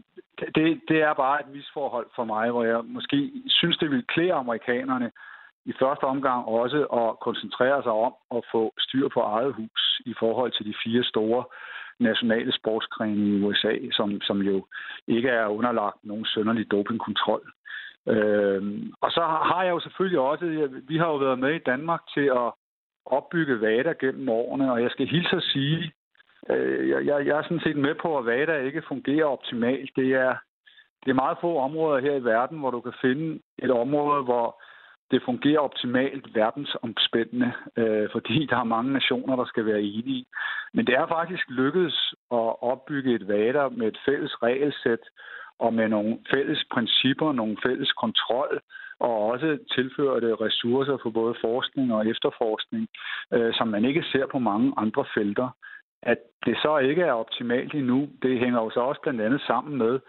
det, 0.56 0.82
det 0.90 1.02
er 1.02 1.14
bare 1.14 1.40
et 1.40 1.50
misforhold 1.56 2.08
for 2.16 2.26
mig, 2.26 2.52
hvor 2.52 2.64
jeg 2.64 2.80
måske 2.84 3.32
synes, 3.48 3.78
det 3.78 3.92
vil 3.92 4.06
klæde 4.08 4.34
amerikanerne 4.34 5.12
i 5.66 5.74
første 5.80 6.04
omgang 6.04 6.46
også 6.46 6.86
at 6.86 7.20
koncentrere 7.20 7.84
sig 7.84 7.92
om 7.92 8.14
at 8.36 8.42
få 8.52 8.74
styr 8.80 9.08
på 9.14 9.20
eget 9.20 9.54
hus 9.54 10.02
i 10.06 10.14
forhold 10.20 10.52
til 10.52 10.66
de 10.66 10.74
fire 10.84 11.04
store 11.04 11.44
nationale 12.00 12.52
sportsgrene 12.52 13.28
i 13.28 13.44
USA, 13.44 13.74
som, 13.92 14.22
som 14.22 14.42
jo 14.42 14.66
ikke 15.08 15.30
er 15.30 15.48
underlagt 15.48 15.98
nogen 16.04 16.26
sønderlig 16.26 16.72
dopingkontrol. 16.72 17.52
Øhm, 18.08 18.94
og 19.02 19.12
så 19.12 19.22
har 19.22 19.64
jeg 19.64 19.72
jo 19.72 19.80
selvfølgelig 19.80 20.20
også, 20.20 20.70
vi 20.88 20.98
har 20.98 21.08
jo 21.08 21.16
været 21.16 21.40
med 21.40 21.54
i 21.56 21.66
Danmark 21.66 22.02
til 22.14 22.26
at 22.26 22.52
opbygge 23.06 23.62
VADA 23.62 23.94
gennem 24.00 24.30
årene, 24.30 24.72
og 24.72 24.82
jeg 24.82 24.92
skal 24.92 25.08
hilse 25.08 25.36
at 25.36 25.44
sige, 25.44 25.92
øh, 26.50 26.90
jeg, 26.90 27.26
jeg 27.26 27.38
er 27.38 27.44
sådan 27.44 27.60
set 27.60 27.78
med 27.78 27.96
på, 27.96 28.18
at 28.18 28.26
VADA 28.26 28.58
ikke 28.58 28.84
fungerer 28.88 29.26
optimalt. 29.26 29.90
Det 29.96 30.14
er, 30.14 30.36
det 31.04 31.10
er 31.10 31.22
meget 31.24 31.38
få 31.42 31.58
områder 31.58 32.00
her 32.02 32.16
i 32.16 32.24
verden, 32.24 32.60
hvor 32.60 32.72
du 32.72 32.82
kan 32.82 32.94
finde 33.02 33.40
et 33.58 33.72
område, 33.72 34.24
hvor 34.24 34.62
det 35.12 35.22
fungerer 35.26 35.60
optimalt 35.60 36.36
verdensomspændende, 36.36 37.52
øh, 37.78 38.10
fordi 38.12 38.46
der 38.46 38.58
er 38.58 38.64
mange 38.64 38.94
nationer, 38.94 39.36
der 39.36 39.46
skal 39.46 39.66
være 39.66 39.82
enige. 39.82 40.26
Men 40.74 40.88
det 40.88 40.96
er 40.96 41.08
faktisk 41.08 41.50
lykkedes 41.50 42.14
at 42.32 42.64
opbygge 42.72 43.16
et 43.16 43.28
vader 43.28 43.70
med 43.70 43.88
et 43.88 44.00
fælles 44.06 44.44
regelsæt, 44.44 45.04
og 45.60 45.74
med 45.74 45.88
nogle 45.90 46.20
fælles 46.32 46.66
principper, 46.72 47.32
nogle 47.32 47.58
fælles 47.66 47.92
kontrol, 47.92 48.62
og 49.00 49.26
også 49.26 49.58
tilførte 49.76 50.36
ressourcer 50.36 50.98
for 51.04 51.10
både 51.10 51.36
forskning 51.42 51.94
og 51.94 52.08
efterforskning, 52.08 52.88
øh, 53.34 53.54
som 53.54 53.68
man 53.68 53.86
ikke 53.86 54.04
ser 54.12 54.26
på 54.32 54.40
mange 54.40 54.74
andre 54.78 55.06
felter. 55.14 55.50
At 56.04 56.18
det 56.46 56.58
så 56.58 56.78
ikke 56.78 57.02
er 57.02 57.12
optimalt 57.12 57.74
endnu, 57.74 58.10
det 58.22 58.40
hænger 58.40 58.62
jo 58.62 58.70
så 58.70 58.80
også 58.80 59.02
blandt 59.02 59.22
andet 59.22 59.42
sammen 59.42 59.78
med, 59.78 60.00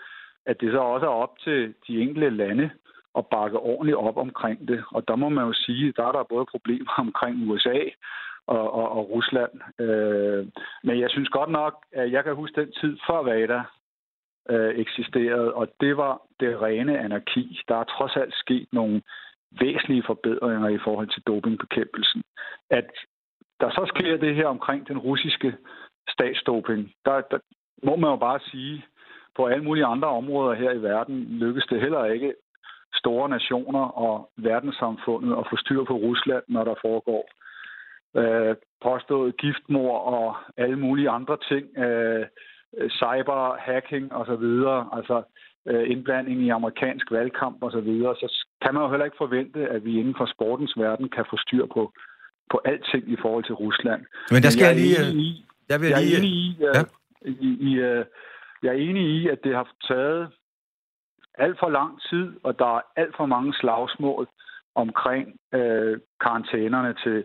at 0.46 0.60
det 0.60 0.72
så 0.72 0.78
også 0.78 1.06
er 1.06 1.10
op 1.24 1.38
til 1.38 1.74
de 1.86 2.00
enkelte 2.00 2.30
lande 2.30 2.70
at 3.18 3.26
bakke 3.26 3.58
ordentligt 3.58 3.96
op 3.96 4.16
omkring 4.16 4.68
det. 4.68 4.84
Og 4.90 5.08
der 5.08 5.16
må 5.16 5.28
man 5.28 5.46
jo 5.46 5.52
sige, 5.52 5.92
der 5.96 6.04
er 6.04 6.12
der 6.12 6.22
både 6.22 6.46
problemer 6.46 6.92
omkring 7.06 7.50
USA 7.50 7.78
og, 8.46 8.74
og, 8.74 8.88
og 8.90 9.10
Rusland. 9.10 9.52
Øh, 9.78 10.46
men 10.84 11.00
jeg 11.00 11.10
synes 11.10 11.28
godt 11.28 11.50
nok, 11.50 11.74
at 11.92 12.12
jeg 12.12 12.24
kan 12.24 12.34
huske 12.34 12.60
den 12.60 12.72
tid 12.72 12.98
før 13.06 13.22
VADA, 13.22 13.62
øh, 14.50 14.78
eksisterede, 14.78 15.54
og 15.54 15.68
det 15.80 15.96
var 15.96 16.22
det 16.40 16.62
rene 16.62 16.98
anarki. 16.98 17.60
Der 17.68 17.76
er 17.76 17.84
trods 17.84 18.16
alt 18.16 18.34
sket 18.34 18.68
nogle 18.72 19.02
væsentlige 19.60 20.02
forbedringer 20.06 20.68
i 20.68 20.78
forhold 20.84 21.08
til 21.08 21.22
dopingbekæmpelsen. 21.22 22.22
At 22.70 22.90
der 23.60 23.70
så 23.70 23.92
sker 23.94 24.16
det 24.16 24.34
her 24.34 24.46
omkring 24.46 24.88
den 24.88 24.98
russiske 24.98 25.56
statsdoping, 26.08 26.92
der, 27.04 27.20
der 27.20 27.38
må 27.82 27.96
man 27.96 28.10
jo 28.10 28.16
bare 28.16 28.40
sige, 28.50 28.84
på 29.36 29.46
alle 29.46 29.64
mulige 29.64 29.84
andre 29.84 30.08
områder 30.08 30.54
her 30.54 30.72
i 30.72 30.82
verden 30.82 31.24
lykkes 31.24 31.66
det 31.70 31.80
heller 31.80 32.04
ikke 32.04 32.34
store 32.94 33.28
nationer 33.28 33.84
og 34.06 34.30
verdenssamfundet 34.36 35.32
at 35.38 35.46
få 35.50 35.56
styr 35.56 35.84
på 35.84 35.94
Rusland, 35.94 36.42
når 36.48 36.64
der 36.64 36.74
foregår 36.82 37.24
øh, 38.20 38.56
påstået 38.82 39.36
giftmord 39.36 40.04
og 40.14 40.36
alle 40.56 40.78
mulige 40.78 41.10
andre 41.10 41.36
ting. 41.50 41.78
Øh, 41.78 42.26
Øh, 42.78 42.90
cyber, 42.90 43.56
hacking 43.66 44.12
osv., 44.12 44.46
altså 44.98 45.16
øh, 45.68 45.90
indblanding 45.90 46.42
i 46.42 46.48
amerikansk 46.48 47.10
valgkamp 47.10 47.62
osv., 47.62 47.90
så, 48.20 48.26
så 48.28 48.46
kan 48.62 48.74
man 48.74 48.82
jo 48.82 48.90
heller 48.90 49.04
ikke 49.04 49.22
forvente, 49.24 49.60
at 49.68 49.84
vi 49.84 50.00
inden 50.00 50.14
for 50.18 50.26
sportens 50.34 50.74
verden 50.76 51.08
kan 51.08 51.24
få 51.30 51.36
styr 51.36 51.66
på, 51.74 51.92
på 52.50 52.60
alting 52.64 53.04
i 53.12 53.16
forhold 53.22 53.44
til 53.44 53.54
Rusland. 53.54 54.02
Men 54.30 54.42
der 54.42 54.50
skal 54.50 54.64
jeg, 54.66 54.76
jeg 54.76 55.14
lige... 55.14 55.22
I, 55.22 55.44
der 55.70 55.78
vil 55.78 55.88
jeg, 55.88 55.96
jeg 55.96 56.02
lige... 56.02 56.16
er 56.16 56.20
enig 56.20 56.30
i, 56.30 56.56
ja. 56.60 56.82
i, 57.46 57.48
i 57.68 57.70
uh, 57.88 58.04
jeg 58.62 58.70
er 58.74 58.80
enig 58.88 59.04
i, 59.16 59.28
at 59.28 59.38
det 59.44 59.54
har 59.54 59.68
taget 59.88 60.30
alt 61.44 61.56
for 61.62 61.70
lang 61.78 61.92
tid, 62.10 62.26
og 62.46 62.52
der 62.60 62.70
er 62.76 62.82
alt 63.02 63.14
for 63.18 63.26
mange 63.26 63.52
slagsmål 63.60 64.24
omkring 64.84 65.26
øh, 65.58 65.94
karantænerne 66.24 66.92
til, 67.04 67.18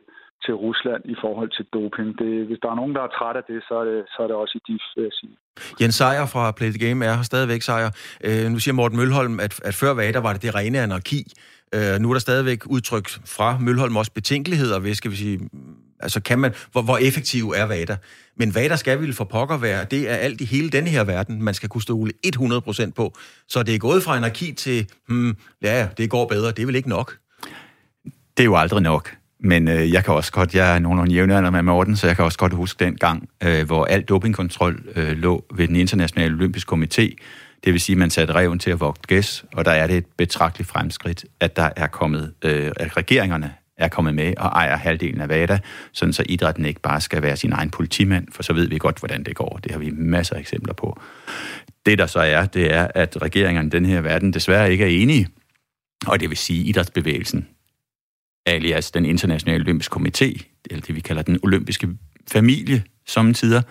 til 0.43 0.53
Rusland 0.65 1.01
i 1.13 1.15
forhold 1.23 1.49
til 1.57 1.65
doping. 1.73 2.09
Det, 2.21 2.33
hvis 2.47 2.59
der 2.63 2.69
er 2.71 2.77
nogen, 2.81 2.95
der 2.95 3.03
er 3.03 3.11
træt 3.17 3.35
af 3.41 3.45
det, 3.51 3.59
så 3.67 3.73
er 3.81 3.85
det, 3.91 3.99
så 4.13 4.17
er 4.23 4.27
det 4.27 4.35
også 4.35 4.55
i 4.59 4.61
DIF, 4.67 4.85
vil 4.95 5.03
jeg 5.09 5.15
sige. 5.21 5.35
Jens 5.81 5.95
Sejer 5.95 6.25
fra 6.33 6.43
Play 6.57 6.71
the 6.75 6.81
Game 6.85 7.05
er 7.05 7.13
her 7.19 7.23
stadigvæk, 7.31 7.61
Sejer. 7.61 7.91
Øh, 8.27 8.45
nu 8.53 8.57
siger 8.59 8.75
Morten 8.79 8.97
Mølholm, 8.97 9.39
at, 9.45 9.53
at 9.69 9.75
før 9.81 9.91
VADA 9.93 10.19
var 10.19 10.33
det 10.33 10.41
det 10.41 10.55
rene 10.55 10.79
anarki. 10.79 11.21
Øh, 11.75 11.99
nu 11.99 12.09
er 12.09 12.13
der 12.13 12.19
stadigvæk 12.19 12.65
udtryk 12.65 13.09
fra 13.25 13.57
Mølholm 13.59 13.97
også 13.97 14.11
betænkeligheder 14.11 14.79
ved, 14.79 14.95
skal 14.95 15.11
vi 15.11 15.15
sige, 15.15 15.39
altså 15.99 16.19
kan 16.19 16.39
man, 16.39 16.53
hvor, 16.71 16.81
hvor 16.81 16.97
effektiv 16.97 17.53
er 17.55 17.65
VADA? 17.65 17.97
Men 18.37 18.55
VADA 18.55 18.75
skal 18.75 19.01
vel 19.01 19.13
for 19.13 19.23
pokker 19.23 19.57
være, 19.57 19.85
det 19.91 20.11
er 20.11 20.15
alt 20.15 20.41
i 20.41 20.45
hele 20.45 20.69
denne 20.69 20.89
her 20.89 21.03
verden, 21.03 21.43
man 21.43 21.53
skal 21.53 21.69
kunne 21.69 21.81
stole 21.81 22.11
100% 22.27 22.91
på. 22.91 23.13
Så 23.47 23.63
det 23.63 23.75
er 23.75 23.79
gået 23.79 24.03
fra 24.03 24.17
anarki 24.17 24.51
til, 24.51 24.87
hmm, 25.07 25.37
ja, 25.61 25.87
det 25.97 26.09
går 26.09 26.27
bedre, 26.27 26.51
det 26.51 26.59
er 26.59 26.65
vel 26.65 26.75
ikke 26.75 26.89
nok? 26.89 27.17
Det 28.37 28.43
er 28.43 28.45
jo 28.45 28.55
aldrig 28.55 28.81
nok. 28.81 29.15
Men 29.39 29.67
øh, 29.67 29.93
jeg 29.93 30.03
kan 30.03 30.13
også 30.13 30.31
godt, 30.31 30.55
jeg 30.55 30.75
er 30.75 30.79
nogenlunde 30.79 31.13
jævnaldrende 31.13 31.51
med 31.51 31.61
Morten, 31.61 31.95
så 31.95 32.07
jeg 32.07 32.15
kan 32.15 32.25
også 32.25 32.37
godt 32.37 32.53
huske 32.53 32.85
den 32.85 32.95
gang, 32.95 33.29
øh, 33.43 33.65
hvor 33.65 33.85
al 33.85 34.01
dopingkontrol 34.01 34.83
øh, 34.95 35.17
lå 35.17 35.45
ved 35.55 35.67
den 35.67 35.75
internationale 35.75 36.33
olympiske 36.33 36.75
komité. 36.75 37.15
Det 37.63 37.73
vil 37.73 37.81
sige, 37.81 37.93
at 37.93 37.97
man 37.97 38.09
satte 38.09 38.35
reven 38.35 38.59
til 38.59 38.71
at 38.71 38.79
vogte 38.79 39.07
gæs, 39.07 39.45
og 39.53 39.65
der 39.65 39.71
er 39.71 39.87
det 39.87 39.97
et 39.97 40.05
betragteligt 40.17 40.69
fremskridt, 40.69 41.25
at 41.39 41.55
der 41.55 41.69
er 41.75 41.87
kommet, 41.87 42.33
øh, 42.41 42.71
at 42.75 42.97
regeringerne 42.97 43.53
er 43.77 43.87
kommet 43.87 44.15
med 44.15 44.33
og 44.37 44.47
ejer 44.47 44.77
halvdelen 44.77 45.21
af 45.21 45.29
VADA, 45.29 45.59
sådan 45.91 46.13
så 46.13 46.23
idrætten 46.29 46.65
ikke 46.65 46.81
bare 46.81 47.01
skal 47.01 47.21
være 47.21 47.37
sin 47.37 47.51
egen 47.51 47.69
politimand, 47.69 48.27
for 48.31 48.43
så 48.43 48.53
ved 48.53 48.67
vi 48.67 48.77
godt, 48.77 48.99
hvordan 48.99 49.23
det 49.23 49.35
går. 49.35 49.59
Det 49.63 49.71
har 49.71 49.79
vi 49.79 49.89
masser 49.89 50.35
af 50.35 50.39
eksempler 50.39 50.73
på. 50.73 50.99
Det, 51.85 51.97
der 51.97 52.05
så 52.05 52.19
er, 52.19 52.45
det 52.45 52.73
er, 52.73 52.87
at 52.95 53.21
regeringerne 53.21 53.67
i 53.67 53.69
den 53.69 53.85
her 53.85 54.01
verden 54.01 54.33
desværre 54.33 54.71
ikke 54.71 54.83
er 54.83 55.01
enige, 55.01 55.27
og 56.07 56.19
det 56.19 56.29
vil 56.29 56.37
sige 56.37 56.63
idrætsbevægelsen, 56.63 57.47
alias 58.45 58.91
den 58.91 59.05
internationale 59.05 59.63
olympiske 59.63 59.95
komité, 59.95 60.43
eller 60.69 60.81
det 60.81 60.95
vi 60.95 60.99
kalder 60.99 61.21
den 61.21 61.39
olympiske 61.43 61.89
familie, 62.31 62.83
som 63.05 63.33
tider, 63.33 63.61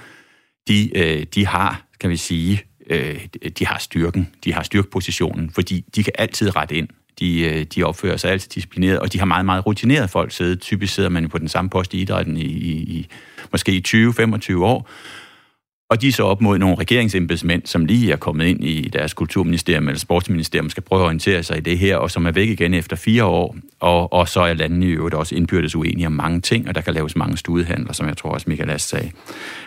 de, 0.68 0.98
øh, 0.98 1.26
de 1.34 1.46
har, 1.46 1.86
kan 2.00 2.10
vi 2.10 2.16
sige, 2.16 2.62
øh, 2.90 3.20
de 3.58 3.66
har 3.66 3.78
styrken, 3.78 4.30
de 4.44 4.52
har 4.52 4.62
styrkepositionen, 4.62 5.50
fordi 5.50 5.84
de 5.96 6.04
kan 6.04 6.12
altid 6.18 6.56
rette 6.56 6.74
ind. 6.74 6.88
De, 7.18 7.40
øh, 7.40 7.64
de 7.64 7.84
opfører 7.84 8.16
sig 8.16 8.30
altid 8.30 8.50
disciplineret, 8.50 8.98
og 8.98 9.12
de 9.12 9.18
har 9.18 9.26
meget, 9.26 9.46
meget 9.46 9.66
rutineret 9.66 10.10
folk 10.10 10.32
siddet. 10.32 10.60
Typisk 10.60 10.94
sidder 10.94 11.08
man 11.08 11.28
på 11.28 11.38
den 11.38 11.48
samme 11.48 11.70
post 11.70 11.94
i 11.94 12.00
idrætten 12.00 12.36
i, 12.36 12.44
i, 12.44 12.72
i 12.72 13.08
måske 13.52 13.72
i 13.72 13.84
20-25 13.88 14.56
år, 14.56 14.88
og 15.90 16.00
de 16.00 16.08
er 16.08 16.12
så 16.12 16.22
op 16.22 16.40
mod 16.40 16.58
nogle 16.58 16.74
regeringsembedsmænd, 16.74 17.62
som 17.64 17.84
lige 17.84 18.12
er 18.12 18.16
kommet 18.16 18.46
ind 18.46 18.64
i 18.64 18.88
deres 18.92 19.14
kulturministerium 19.14 19.88
eller 19.88 19.98
sportsministerium, 19.98 20.70
skal 20.70 20.82
prøve 20.82 21.02
at 21.02 21.04
orientere 21.04 21.42
sig 21.42 21.56
i 21.56 21.60
det 21.60 21.78
her, 21.78 21.96
og 21.96 22.10
som 22.10 22.26
er 22.26 22.30
væk 22.30 22.48
igen 22.48 22.74
efter 22.74 22.96
fire 22.96 23.24
år. 23.24 23.56
Og, 23.80 24.12
og 24.12 24.28
så 24.28 24.40
er 24.40 24.54
landene 24.54 24.86
i 24.86 24.90
øvrigt 24.90 25.14
også 25.14 25.34
indbyrdes 25.34 25.76
uenige 25.76 26.06
om 26.06 26.12
mange 26.12 26.40
ting, 26.40 26.68
og 26.68 26.74
der 26.74 26.80
kan 26.80 26.94
laves 26.94 27.16
mange 27.16 27.36
studehandler, 27.36 27.92
som 27.92 28.06
jeg 28.06 28.16
tror 28.16 28.30
også 28.30 28.50
Michael 28.50 28.70
Ast 28.70 28.88
sagde. 28.88 29.10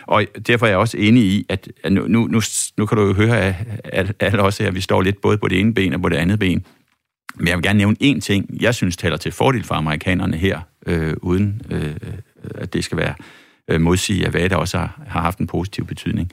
Og 0.06 0.24
derfor 0.46 0.66
er 0.66 0.70
jeg 0.70 0.78
også 0.78 0.96
enig 0.98 1.22
i, 1.22 1.46
at 1.48 1.68
nu, 1.90 2.06
nu, 2.08 2.26
nu, 2.26 2.40
nu 2.76 2.86
kan 2.86 2.98
du 2.98 3.04
jo 3.04 3.12
høre, 3.12 3.54
at 3.84 4.12
alle 4.20 4.42
også 4.42 4.62
her, 4.62 4.68
at 4.68 4.74
vi 4.74 4.80
står 4.80 5.02
lidt 5.02 5.20
både 5.20 5.38
på 5.38 5.48
det 5.48 5.60
ene 5.60 5.74
ben 5.74 5.94
og 5.94 6.02
på 6.02 6.08
det 6.08 6.16
andet 6.16 6.38
ben. 6.38 6.64
Men 7.34 7.48
jeg 7.48 7.56
vil 7.56 7.64
gerne 7.64 7.78
nævne 7.78 7.96
én 8.02 8.20
ting, 8.20 8.46
jeg 8.60 8.74
synes 8.74 8.96
taler 8.96 9.16
til 9.16 9.32
fordel 9.32 9.64
for 9.64 9.74
amerikanerne 9.74 10.36
her, 10.36 10.60
øh, 10.86 11.14
uden 11.22 11.62
øh, 11.70 11.96
at 12.54 12.72
det 12.72 12.84
skal 12.84 12.98
være 12.98 13.14
øh, 13.68 13.80
modsige, 13.80 14.26
at 14.26 14.34
VADA 14.34 14.56
også 14.56 14.78
har, 14.78 15.02
har 15.06 15.20
haft 15.20 15.38
en 15.38 15.46
positiv 15.46 15.86
betydning. 15.86 16.32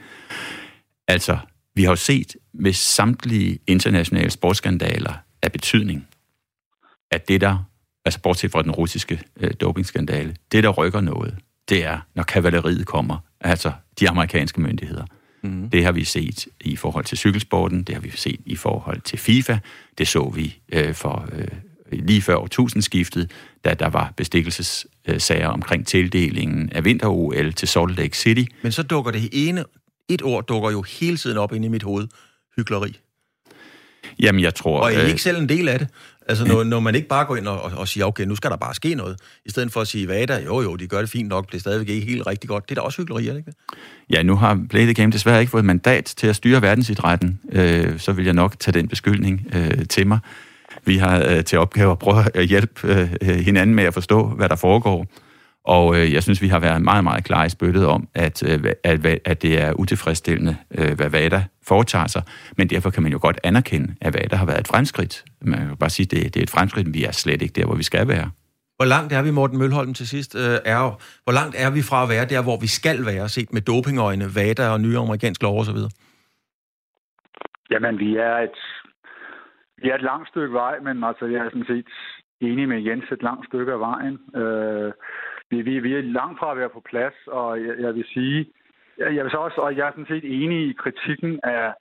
Altså, 1.07 1.37
vi 1.75 1.83
har 1.83 1.89
jo 1.89 1.95
set 1.95 2.35
med 2.53 2.73
samtlige 2.73 3.59
internationale 3.67 4.29
sportsskandaler 4.29 5.13
af 5.41 5.51
betydning, 5.51 6.07
at 7.11 7.27
det 7.27 7.41
der, 7.41 7.57
altså 8.05 8.21
bortset 8.21 8.51
fra 8.51 8.61
den 8.61 8.71
russiske 8.71 9.21
øh, 9.37 9.51
dopingskandale, 9.61 10.35
det 10.51 10.63
der 10.63 10.69
rykker 10.69 11.01
noget, 11.01 11.35
det 11.69 11.85
er, 11.85 11.99
når 12.15 12.23
kavaleriet 12.23 12.85
kommer, 12.85 13.17
altså 13.41 13.71
de 13.99 14.09
amerikanske 14.09 14.61
myndigheder. 14.61 15.05
Mm. 15.43 15.69
Det 15.69 15.85
har 15.85 15.91
vi 15.91 16.03
set 16.03 16.47
i 16.61 16.75
forhold 16.75 17.05
til 17.05 17.17
cykelsporten, 17.17 17.83
det 17.83 17.95
har 17.95 18.01
vi 18.01 18.09
set 18.09 18.39
i 18.45 18.55
forhold 18.55 19.01
til 19.01 19.19
FIFA, 19.19 19.57
det 19.97 20.07
så 20.07 20.29
vi 20.29 20.59
øh, 20.71 20.93
for 20.93 21.29
øh, 21.31 21.47
lige 21.91 22.21
før 22.21 22.35
årtusindskiftet, 22.35 23.31
da 23.65 23.73
der 23.73 23.87
var 23.87 24.13
bestikkelsessager 25.05 25.47
omkring 25.47 25.87
tildelingen 25.87 26.69
af 26.71 26.83
vinter-OL 26.85 27.53
til 27.53 27.67
Salt 27.67 27.97
Lake 27.97 28.17
City. 28.17 28.43
Men 28.61 28.71
så 28.71 28.83
dukker 28.83 29.11
det 29.11 29.29
ene, 29.31 29.63
et 30.09 30.21
ord 30.21 30.47
dukker 30.47 30.71
jo 30.71 30.81
hele 30.81 31.17
tiden 31.17 31.37
op 31.37 31.53
ind 31.53 31.65
i 31.65 31.67
mit 31.67 31.83
hoved. 31.83 32.07
Hyggeleri. 32.57 32.99
Jamen, 34.19 34.41
jeg 34.41 34.55
tror... 34.55 34.79
Og 34.79 34.93
er 34.93 34.99
I 34.99 35.03
øh, 35.03 35.09
ikke 35.09 35.21
selv 35.21 35.37
en 35.37 35.49
del 35.49 35.67
af 35.67 35.79
det? 35.79 35.87
Altså, 36.27 36.45
når, 36.45 36.63
når 36.63 36.79
man 36.79 36.95
ikke 36.95 37.07
bare 37.07 37.25
går 37.25 37.35
ind 37.35 37.47
og, 37.47 37.61
og 37.61 37.87
siger, 37.87 38.05
okay, 38.05 38.23
nu 38.23 38.35
skal 38.35 38.51
der 38.51 38.57
bare 38.57 38.73
ske 38.73 38.95
noget, 38.95 39.19
i 39.45 39.49
stedet 39.49 39.71
for 39.71 39.81
at 39.81 39.87
sige, 39.87 40.05
hvad 40.05 40.27
der? 40.27 40.39
Jo, 40.39 40.61
jo, 40.61 40.75
de 40.75 40.87
gør 40.87 40.99
det 40.99 41.09
fint 41.09 41.29
nok, 41.29 41.51
det 41.51 41.55
er 41.55 41.59
stadigvæk 41.59 41.89
ikke 41.89 42.07
helt 42.07 42.27
rigtig 42.27 42.49
godt. 42.49 42.69
Det 42.69 42.77
er 42.77 42.81
da 42.81 42.85
også 42.85 43.01
hyggeleri, 43.01 43.27
er 43.27 43.31
det 43.31 43.39
ikke 43.39 43.51
det? 43.51 43.57
Ja, 44.09 44.23
nu 44.23 44.35
har 44.35 44.65
Play 44.69 44.83
the 44.83 44.93
Game 44.93 45.11
desværre 45.11 45.39
ikke 45.39 45.51
fået 45.51 45.65
mandat 45.65 46.05
til 46.05 46.27
at 46.27 46.35
styre 46.35 46.61
verdensidrætten, 46.61 47.39
øh, 47.51 47.99
så 47.99 48.11
vil 48.11 48.25
jeg 48.25 48.33
nok 48.33 48.59
tage 48.59 48.73
den 48.79 48.87
beskyldning 48.87 49.47
øh, 49.53 49.87
til 49.87 50.07
mig. 50.07 50.19
Vi 50.85 50.97
har 50.97 51.17
øh, 51.29 51.43
til 51.43 51.59
opgave 51.59 51.91
at 51.91 51.99
prøve 51.99 52.23
at 52.33 52.45
hjælpe 52.45 52.87
øh, 52.87 53.35
hinanden 53.35 53.75
med 53.75 53.83
at 53.83 53.93
forstå, 53.93 54.27
hvad 54.27 54.49
der 54.49 54.55
foregår. 54.55 55.05
Og 55.65 55.95
øh, 55.95 56.13
jeg 56.13 56.23
synes, 56.23 56.41
vi 56.41 56.47
har 56.47 56.59
været 56.59 56.81
meget, 56.81 57.03
meget 57.03 57.23
klar 57.23 57.45
i 57.45 57.49
spyttet 57.49 57.85
om, 57.85 58.07
at, 58.15 58.43
øh, 58.49 58.71
at, 58.83 59.05
at 59.25 59.41
det 59.41 59.61
er 59.61 59.73
utilfredsstillende, 59.73 60.57
øh, 60.77 60.95
hvad 60.95 61.09
VADA 61.09 61.43
foretager 61.67 62.07
sig. 62.07 62.23
Men 62.57 62.69
derfor 62.69 62.89
kan 62.89 63.03
man 63.03 63.11
jo 63.11 63.19
godt 63.21 63.39
anerkende, 63.43 63.95
at 64.01 64.13
VADA 64.13 64.35
har 64.35 64.45
været 64.45 64.59
et 64.59 64.67
fremskridt. 64.67 65.23
Man 65.41 65.67
kan 65.67 65.77
bare 65.77 65.89
sige, 65.89 66.05
at 66.05 66.11
det, 66.11 66.33
det 66.33 66.39
er 66.39 66.43
et 66.43 66.49
fremskridt, 66.49 66.87
men 66.87 66.93
vi 66.93 67.03
er 67.03 67.11
slet 67.11 67.41
ikke 67.41 67.53
der, 67.53 67.65
hvor 67.65 67.75
vi 67.75 67.83
skal 67.83 68.07
være. 68.07 68.31
Hvor 68.75 68.85
langt 68.85 69.13
er 69.13 69.21
vi, 69.21 69.31
Morten 69.31 69.57
Mølholm, 69.57 69.93
til 69.93 70.07
sidst? 70.07 70.35
Øh, 70.35 70.57
er, 70.65 70.99
hvor 71.23 71.33
langt 71.33 71.55
er 71.57 71.69
vi 71.69 71.81
fra 71.81 72.03
at 72.03 72.09
være 72.09 72.25
der, 72.25 72.43
hvor 72.43 72.57
vi 72.59 72.67
skal 72.67 73.05
være, 73.05 73.29
set 73.29 73.53
med 73.53 73.61
dopingøjne, 73.61 74.35
VADA 74.35 74.69
og 74.69 74.81
nye 74.81 74.97
amerikanske 74.97 75.43
lov 75.43 75.59
osv.? 75.59 75.77
Jamen, 77.71 77.99
vi 77.99 78.15
er 78.15 78.35
et 78.47 78.59
det 79.85 79.91
er 79.91 79.95
et 79.95 80.11
langt 80.11 80.29
stykke 80.29 80.53
vej, 80.53 80.79
men 80.79 81.03
altså, 81.03 81.25
jeg 81.25 81.45
er 81.45 81.49
sådan 81.49 81.65
set 81.65 81.87
enig 82.39 82.67
med 82.67 82.81
Jens 82.81 83.11
et 83.11 83.23
langt 83.23 83.45
stykke 83.47 83.71
af 83.71 83.79
vejen. 83.79 84.19
Øh, 84.35 84.93
vi, 85.49 85.61
vi, 85.61 85.79
vi 85.79 85.93
er 85.93 86.01
langt 86.01 86.39
fra 86.39 86.51
at 86.51 86.57
være 86.57 86.69
på 86.69 86.79
plads, 86.79 87.13
og 87.27 87.65
jeg, 87.65 87.75
jeg 87.79 87.95
vil 87.95 88.05
sige, 88.13 88.45
jeg, 88.97 89.15
jeg 89.15 89.23
vil 89.23 89.31
så 89.31 89.37
også, 89.37 89.61
og 89.61 89.77
jeg 89.77 89.87
er 89.87 89.91
sådan 89.91 90.05
set 90.05 90.43
enig 90.43 90.69
i 90.69 90.73
kritikken 90.73 91.39
af 91.43 91.73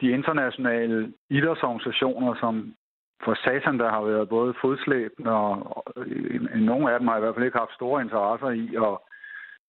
de 0.00 0.10
internationale 0.10 1.12
idrætsorganisationer, 1.30 2.34
som 2.34 2.74
for 3.24 3.34
satan, 3.34 3.78
der 3.78 3.90
har 3.90 4.02
været 4.02 4.28
både 4.28 4.54
fodslæbende, 4.60 5.30
og, 5.32 5.76
og 5.76 6.06
nogle 6.54 6.92
af 6.92 6.98
dem 6.98 7.08
har 7.08 7.16
i 7.16 7.20
hvert 7.20 7.34
fald 7.34 7.44
ikke 7.44 7.58
haft 7.58 7.74
store 7.74 8.02
interesser 8.02 8.50
i 8.50 8.66
at, 8.86 8.98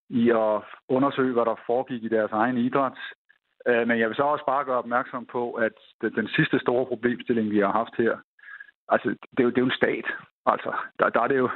i 0.10 0.30
at 0.30 0.62
undersøge, 0.90 1.34
hvad 1.34 1.46
der 1.46 1.64
foregik 1.66 2.04
i 2.04 2.08
deres 2.08 2.32
egen 2.32 2.58
idræt. 2.58 2.98
Øh, 3.68 3.88
men 3.88 4.00
jeg 4.00 4.08
vil 4.08 4.16
så 4.16 4.24
også 4.24 4.46
bare 4.46 4.66
gøre 4.66 4.78
opmærksom 4.78 5.26
på, 5.26 5.52
at 5.52 5.78
den 6.02 6.28
sidste 6.28 6.60
store 6.60 6.86
problemstilling, 6.86 7.52
vi 7.52 7.60
har 7.60 7.72
haft 7.72 7.96
her, 7.98 8.18
altså, 8.90 9.10
det 9.10 9.40
er 9.40 9.44
jo, 9.44 9.50
det 9.50 9.58
er 9.58 9.66
jo 9.68 9.72
en 9.72 9.82
stat. 9.82 10.06
Altså, 10.46 10.72
der, 11.00 11.10
der, 11.10 11.22
er 11.22 11.28
det 11.28 11.38
jo, 11.38 11.50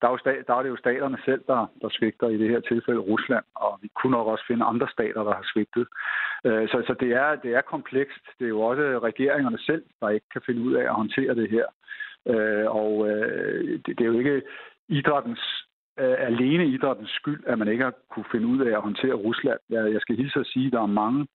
der, 0.00 0.06
er 0.06 0.12
jo 0.12 0.18
stat, 0.18 0.46
der 0.46 0.54
er 0.54 0.62
det 0.62 0.68
jo 0.68 0.76
staterne 0.76 1.18
selv, 1.24 1.42
der, 1.46 1.66
der 1.82 1.88
svigter 1.90 2.28
i 2.28 2.38
det 2.38 2.50
her 2.50 2.60
tilfælde 2.60 3.00
Rusland, 3.00 3.44
og 3.54 3.78
vi 3.82 3.88
kunne 3.96 4.10
nok 4.10 4.26
også 4.26 4.44
finde 4.46 4.64
andre 4.64 4.88
stater, 4.88 5.22
der 5.24 5.34
har 5.34 5.46
svigtet. 5.52 5.86
Øh, 6.44 6.68
så, 6.68 6.82
så 6.86 6.94
det, 7.00 7.10
er, 7.12 7.34
det 7.34 7.54
er 7.54 7.60
komplekst. 7.60 8.24
Det 8.38 8.44
er 8.44 8.54
jo 8.56 8.60
også 8.60 8.82
regeringerne 8.98 9.58
selv, 9.58 9.84
der 10.00 10.08
ikke 10.08 10.28
kan 10.32 10.42
finde 10.46 10.60
ud 10.60 10.72
af 10.74 10.84
at 10.84 10.94
håndtere 10.94 11.34
det 11.34 11.50
her. 11.50 11.66
Øh, 12.26 12.66
og 12.80 13.08
det, 13.84 13.86
det 13.86 14.00
er 14.00 14.12
jo 14.12 14.18
ikke 14.18 14.42
idrættens 14.88 15.66
alene 15.98 16.66
idrættens 16.66 17.10
skyld, 17.10 17.44
at 17.46 17.58
man 17.58 17.68
ikke 17.68 17.84
har 17.84 17.94
kunne 18.10 18.24
finde 18.32 18.46
ud 18.46 18.60
af 18.60 18.70
at 18.76 18.82
håndtere 18.82 19.14
Rusland. 19.14 19.58
Jeg, 19.70 19.92
jeg 19.92 20.00
skal 20.00 20.16
hilse 20.16 20.40
at 20.40 20.46
sige, 20.46 20.66
at 20.66 20.72
der 20.72 20.82
er 20.82 20.86
mange 20.86 21.26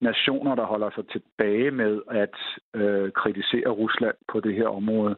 nationer, 0.00 0.54
der 0.54 0.64
holder 0.64 0.90
sig 0.90 1.08
tilbage 1.08 1.70
med 1.70 2.02
at 2.10 2.36
øh, 2.74 3.12
kritisere 3.12 3.68
Rusland 3.68 4.14
på 4.32 4.40
det 4.40 4.54
her 4.54 4.68
område, 4.68 5.16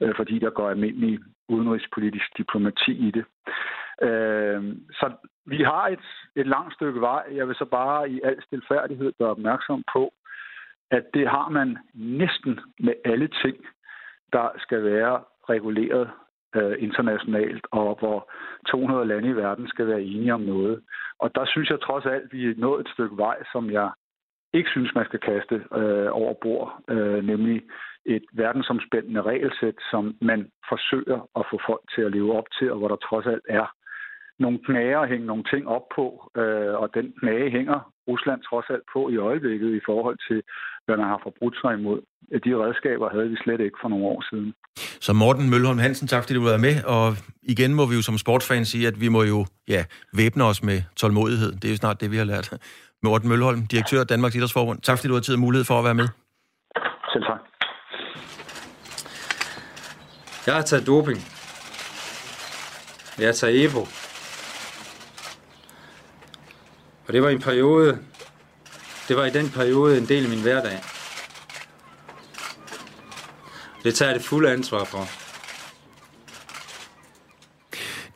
øh, 0.00 0.14
fordi 0.16 0.38
der 0.38 0.50
går 0.50 0.70
almindelig 0.70 1.18
udenrigspolitisk 1.48 2.38
diplomati 2.38 2.92
i 3.08 3.10
det. 3.10 3.24
Øh, 4.02 4.76
så 4.92 5.12
vi 5.46 5.62
har 5.62 5.88
et, 5.88 6.06
et 6.36 6.46
langt 6.46 6.74
stykke 6.74 7.00
vej. 7.00 7.22
Jeg 7.32 7.48
vil 7.48 7.56
så 7.56 7.64
bare 7.64 8.10
i 8.10 8.20
al 8.24 8.42
stilfærdighed 8.42 9.12
gøre 9.18 9.30
opmærksom 9.30 9.84
på, 9.92 10.12
at 10.90 11.04
det 11.14 11.28
har 11.28 11.48
man 11.48 11.78
næsten 11.94 12.60
med 12.80 12.94
alle 13.04 13.28
ting, 13.44 13.56
der 14.32 14.48
skal 14.58 14.84
være 14.84 15.20
reguleret 15.48 16.10
øh, 16.56 16.76
internationalt, 16.78 17.66
og 17.70 17.96
hvor 17.98 18.30
200 18.68 19.04
lande 19.04 19.28
i 19.28 19.36
verden 19.36 19.68
skal 19.68 19.86
være 19.86 20.02
enige 20.02 20.34
om 20.34 20.40
noget. 20.40 20.82
Og 21.18 21.34
der 21.34 21.44
synes 21.46 21.70
jeg 21.70 21.80
trods 21.80 22.06
alt, 22.06 22.32
vi 22.32 22.46
er 22.46 22.54
nået 22.56 22.80
et 22.80 22.92
stykke 22.92 23.16
vej, 23.16 23.36
som 23.52 23.70
jeg 23.70 23.90
ikke 24.54 24.70
synes, 24.70 24.90
man 24.94 25.04
skal 25.04 25.20
kaste 25.20 25.54
øh, 25.80 26.08
over 26.20 26.34
bord, 26.42 26.68
øh, 26.88 27.24
nemlig 27.24 27.62
et 28.06 28.24
verdensomspændende 28.32 29.22
regelsæt, 29.22 29.78
som 29.90 30.16
man 30.20 30.40
forsøger 30.68 31.18
at 31.38 31.44
få 31.50 31.56
folk 31.68 31.82
til 31.94 32.02
at 32.02 32.12
leve 32.12 32.36
op 32.38 32.48
til, 32.58 32.72
og 32.72 32.78
hvor 32.78 32.88
der 32.88 32.96
trods 33.08 33.26
alt 33.26 33.46
er 33.48 33.66
nogle 34.38 34.58
knager 34.66 34.98
at 35.00 35.08
hænge 35.08 35.26
nogle 35.26 35.44
ting 35.52 35.68
op 35.68 35.86
på, 35.96 36.06
øh, 36.40 36.74
og 36.82 36.88
den 36.94 37.06
knage 37.20 37.50
hænger 37.50 37.78
Rusland 38.08 38.40
trods 38.48 38.66
alt 38.74 38.86
på 38.92 39.00
i 39.14 39.16
øjeblikket 39.16 39.70
i 39.74 39.82
forhold 39.88 40.18
til, 40.28 40.42
hvad 40.84 40.96
man 40.96 41.08
har 41.12 41.20
forbrudt 41.22 41.56
sig 41.62 41.72
imod. 41.78 42.00
De 42.44 42.52
redskaber 42.64 43.10
havde 43.14 43.28
vi 43.30 43.36
slet 43.44 43.60
ikke 43.60 43.78
for 43.82 43.88
nogle 43.88 44.06
år 44.06 44.20
siden. 44.30 44.54
Så 45.06 45.12
Morten 45.12 45.50
Mølholm 45.50 45.78
Hansen, 45.78 46.08
tak 46.08 46.22
fordi 46.22 46.34
du 46.34 46.44
var 46.44 46.58
med, 46.68 46.76
og 46.96 47.06
igen 47.42 47.74
må 47.74 47.86
vi 47.90 47.94
jo 47.94 48.02
som 48.02 48.18
sportsfans 48.18 48.68
sige, 48.68 48.86
at 48.88 49.00
vi 49.00 49.08
må 49.08 49.22
jo 49.22 49.46
ja, 49.68 49.82
væbne 50.16 50.44
os 50.44 50.62
med 50.62 50.78
tålmodighed. 50.96 51.52
Det 51.52 51.64
er 51.64 51.74
jo 51.74 51.76
snart 51.76 52.00
det, 52.00 52.10
vi 52.10 52.16
har 52.16 52.24
lært. 52.24 52.46
Morten 53.04 53.28
Mølholm, 53.28 53.66
direktør 53.66 54.00
af 54.00 54.06
Danmarks 54.06 54.34
Idrætsforbund. 54.34 54.80
Tak 54.80 54.98
fordi 54.98 55.08
du 55.08 55.14
har 55.14 55.20
tid 55.20 55.34
og 55.34 55.40
mulighed 55.40 55.64
for 55.64 55.78
at 55.78 55.84
være 55.84 55.94
med. 55.94 56.08
Selv 57.12 57.24
tak. 57.24 57.40
Jeg 60.46 60.54
har 60.54 60.62
taget 60.62 60.86
doping. 60.86 61.18
Jeg 63.18 63.26
har 63.28 63.32
taget 63.32 63.64
EPO. 63.64 63.88
Og 67.06 67.12
det 67.12 67.22
var 67.22 67.28
en 67.28 67.40
periode, 67.40 67.98
det 69.08 69.16
var 69.16 69.24
i 69.24 69.30
den 69.30 69.50
periode 69.50 69.98
en 69.98 70.08
del 70.08 70.24
af 70.24 70.30
min 70.30 70.42
hverdag. 70.42 70.78
Det 73.82 73.94
tager 73.94 74.10
jeg 74.10 74.18
det 74.18 74.26
fulde 74.26 74.52
ansvar 74.52 74.84
for. 74.84 75.21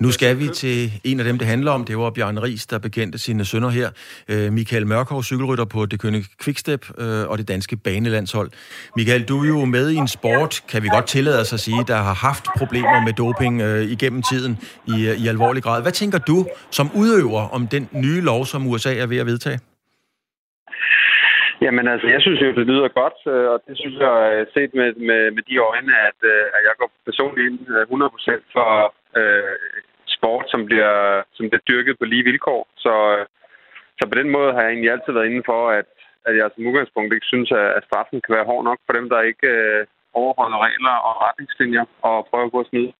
Nu 0.01 0.11
skal 0.11 0.39
vi 0.39 0.47
til 0.49 0.77
en 1.05 1.19
af 1.21 1.25
dem, 1.25 1.39
det 1.39 1.47
handler 1.47 1.71
om. 1.73 1.85
Det 1.85 1.97
var 1.99 2.11
Bjørn 2.11 2.39
Ries, 2.39 2.67
der 2.67 2.79
bekendte 2.79 3.19
sine 3.19 3.45
sønner 3.45 3.69
her. 3.69 3.89
Øh, 4.33 4.53
Michael 4.53 4.87
Mørkov, 4.87 5.23
cykelrytter 5.23 5.65
på 5.65 5.87
det 5.87 6.01
kønne 6.03 6.21
Quickstep 6.43 6.83
øh, 7.03 7.31
og 7.31 7.39
det 7.39 7.49
danske 7.49 7.77
banelandshold. 7.85 8.51
Michael, 8.97 9.23
du 9.31 9.37
er 9.45 9.49
jo 9.55 9.65
med 9.77 9.87
i 9.91 9.97
en 10.05 10.09
sport, 10.09 10.53
kan 10.71 10.83
vi 10.83 10.89
godt 10.97 11.07
tillade 11.07 11.39
os 11.41 11.53
at 11.53 11.61
sige, 11.67 11.81
der 11.93 11.99
har 12.09 12.17
haft 12.29 12.45
problemer 12.61 12.99
med 13.07 13.13
doping 13.23 13.55
øh, 13.67 13.83
igennem 13.95 14.23
tiden 14.31 14.53
i, 14.95 14.97
øh, 15.09 15.23
i 15.23 15.25
alvorlig 15.35 15.63
grad. 15.67 15.83
Hvad 15.83 15.93
tænker 15.93 16.19
du 16.19 16.39
som 16.79 16.87
udøver 17.01 17.43
om 17.57 17.63
den 17.75 17.85
nye 18.05 18.21
lov, 18.31 18.45
som 18.53 18.61
USA 18.71 18.93
er 19.03 19.07
ved 19.07 19.19
at 19.25 19.27
vedtage? 19.33 19.59
Jamen 21.65 21.89
altså, 21.93 22.07
jeg 22.15 22.21
synes 22.25 22.41
jo, 22.43 22.49
det 22.59 22.67
lyder 22.73 22.89
godt, 23.03 23.19
øh, 23.33 23.47
og 23.53 23.59
det 23.67 23.75
synes 23.81 23.97
jeg 24.07 24.17
øh, 24.35 24.47
set 24.55 24.71
med, 24.79 24.91
med, 25.09 25.23
med 25.37 25.43
de 25.51 25.57
øjne, 25.71 25.93
at, 26.09 26.19
at 26.57 26.61
jeg 26.69 26.75
går 26.81 26.91
personligt 27.09 27.47
ind 27.49 27.59
100% 27.59 28.57
for 28.57 28.69
øh, 29.21 29.57
sport, 30.17 30.45
som 30.53 30.61
bliver, 30.69 30.95
som 31.37 31.45
bliver 31.49 31.65
dyrket 31.71 31.95
på 31.99 32.05
lige 32.05 32.29
vilkår. 32.31 32.63
Så, 32.85 32.95
øh, 33.15 33.25
så 33.99 34.03
på 34.11 34.15
den 34.21 34.29
måde 34.37 34.51
har 34.53 34.63
jeg 34.63 34.71
egentlig 34.73 34.93
altid 34.93 35.13
været 35.13 35.31
inde 35.31 35.43
for, 35.51 35.61
at, 35.79 35.89
at 36.29 36.35
jeg 36.39 36.47
som 36.55 36.67
udgangspunkt 36.69 37.11
ikke 37.13 37.33
synes, 37.33 37.49
at 37.79 37.83
straffen 37.89 38.19
kan 38.25 38.35
være 38.37 38.49
hård 38.51 38.65
nok 38.65 38.81
for 38.87 38.93
dem, 38.99 39.07
der 39.13 39.29
ikke 39.31 39.49
øh, 39.57 39.81
overholder 40.23 40.59
regler 40.67 40.97
og 41.09 41.15
retningslinjer 41.27 41.85
og 42.09 42.17
prøver 42.31 42.51
på 42.51 42.61
at 42.61 42.71
snyde. 42.71 42.93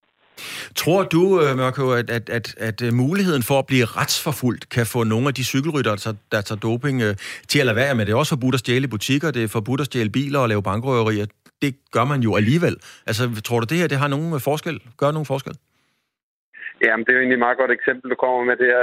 Tror 0.75 1.03
du, 1.03 1.23
øh, 1.43 1.57
Mørko, 1.57 1.91
at, 1.91 2.11
at, 2.11 2.31
at, 2.31 2.55
at 2.69 2.83
øh, 2.83 2.93
muligheden 2.93 3.43
for 3.43 3.59
at 3.59 3.67
blive 3.67 3.85
retsforfulgt 3.85 4.69
kan 4.69 4.87
få 4.87 5.05
nogle 5.05 5.29
af 5.29 5.35
de 5.35 5.45
cykelryttere, 5.45 5.97
der, 5.97 6.13
der 6.33 6.41
tager 6.41 6.59
doping, 6.59 7.03
øh, 7.03 7.15
til 7.49 7.59
at 7.59 7.67
lade 7.67 7.77
være 7.77 7.95
med? 7.95 8.07
Det 8.07 8.13
er 8.13 8.17
også 8.17 8.35
forbudt 8.37 8.55
at 8.55 8.61
stjæle 8.61 8.85
i 8.85 8.87
butikker, 8.97 9.31
det 9.31 9.43
er 9.45 9.49
forbudt 9.49 9.81
at 9.81 9.87
stjæle 9.87 10.11
biler 10.11 10.39
og 10.39 10.49
lave 10.49 10.63
bankrøverier. 10.63 11.27
Det 11.63 11.77
gør 11.91 12.05
man 12.05 12.21
jo 12.21 12.37
alligevel. 12.37 12.77
Altså, 13.07 13.43
tror 13.45 13.61
du, 13.61 13.67
det 13.71 13.79
her 13.79 13.87
det 13.87 13.99
har 13.99 14.09
nogen 14.09 14.41
forskel? 14.41 14.81
Gør 14.97 15.11
nogen 15.11 15.27
forskel? 15.27 15.55
Jamen, 16.87 17.05
det 17.05 17.11
er 17.11 17.17
jo 17.17 17.23
egentlig 17.23 17.39
et 17.41 17.47
meget 17.47 17.61
godt 17.63 17.73
eksempel, 17.79 18.11
du 18.11 18.19
kommer 18.25 18.45
med 18.45 18.57
der. 18.57 18.67
her. 18.67 18.83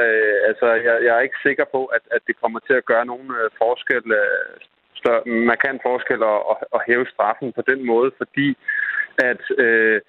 Altså, 0.50 0.68
jeg, 0.88 0.96
jeg 1.06 1.14
er 1.16 1.24
ikke 1.28 1.44
sikker 1.48 1.66
på, 1.76 1.82
at, 1.86 2.04
at 2.16 2.22
det 2.28 2.36
kommer 2.42 2.60
til 2.68 2.76
at 2.78 2.86
gøre 2.92 3.06
nogen 3.12 3.30
øh, 3.40 3.50
forskel, 3.62 4.06
øh, 4.22 4.54
større, 5.00 5.24
markant 5.52 5.80
forskel 5.90 6.22
at, 6.34 6.40
at, 6.52 6.58
at 6.76 6.84
hæve 6.88 7.06
straffen 7.14 7.50
på 7.58 7.62
den 7.72 7.80
måde, 7.92 8.12
fordi 8.22 8.48
at 9.32 9.44
øh, 9.66 10.02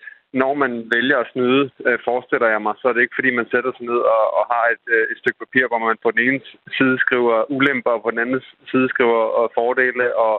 når 0.43 0.53
man 0.63 0.73
vælger 0.97 1.19
at 1.21 1.31
snyde, 1.33 1.63
øh, 1.87 1.99
forestiller 2.09 2.49
jeg 2.55 2.63
mig, 2.63 2.75
så 2.77 2.85
er 2.89 2.93
det 2.93 3.03
ikke, 3.03 3.19
fordi 3.19 3.31
man 3.35 3.51
sætter 3.53 3.73
sig 3.73 3.87
ned 3.91 4.01
og, 4.17 4.25
og 4.39 4.45
har 4.53 4.65
et, 4.75 4.85
øh, 4.95 5.05
et 5.13 5.19
stykke 5.19 5.39
papir, 5.45 5.65
hvor 5.69 5.79
man 5.79 5.97
på 6.03 6.11
den 6.11 6.21
ene 6.27 6.41
side 6.79 6.97
skriver 7.05 7.37
ulemper, 7.57 7.93
og 7.97 8.03
på 8.03 8.11
den 8.11 8.23
anden 8.25 8.41
side 8.71 8.89
skriver 8.89 9.23
og 9.41 9.53
fordele 9.59 10.17
og, 10.27 10.35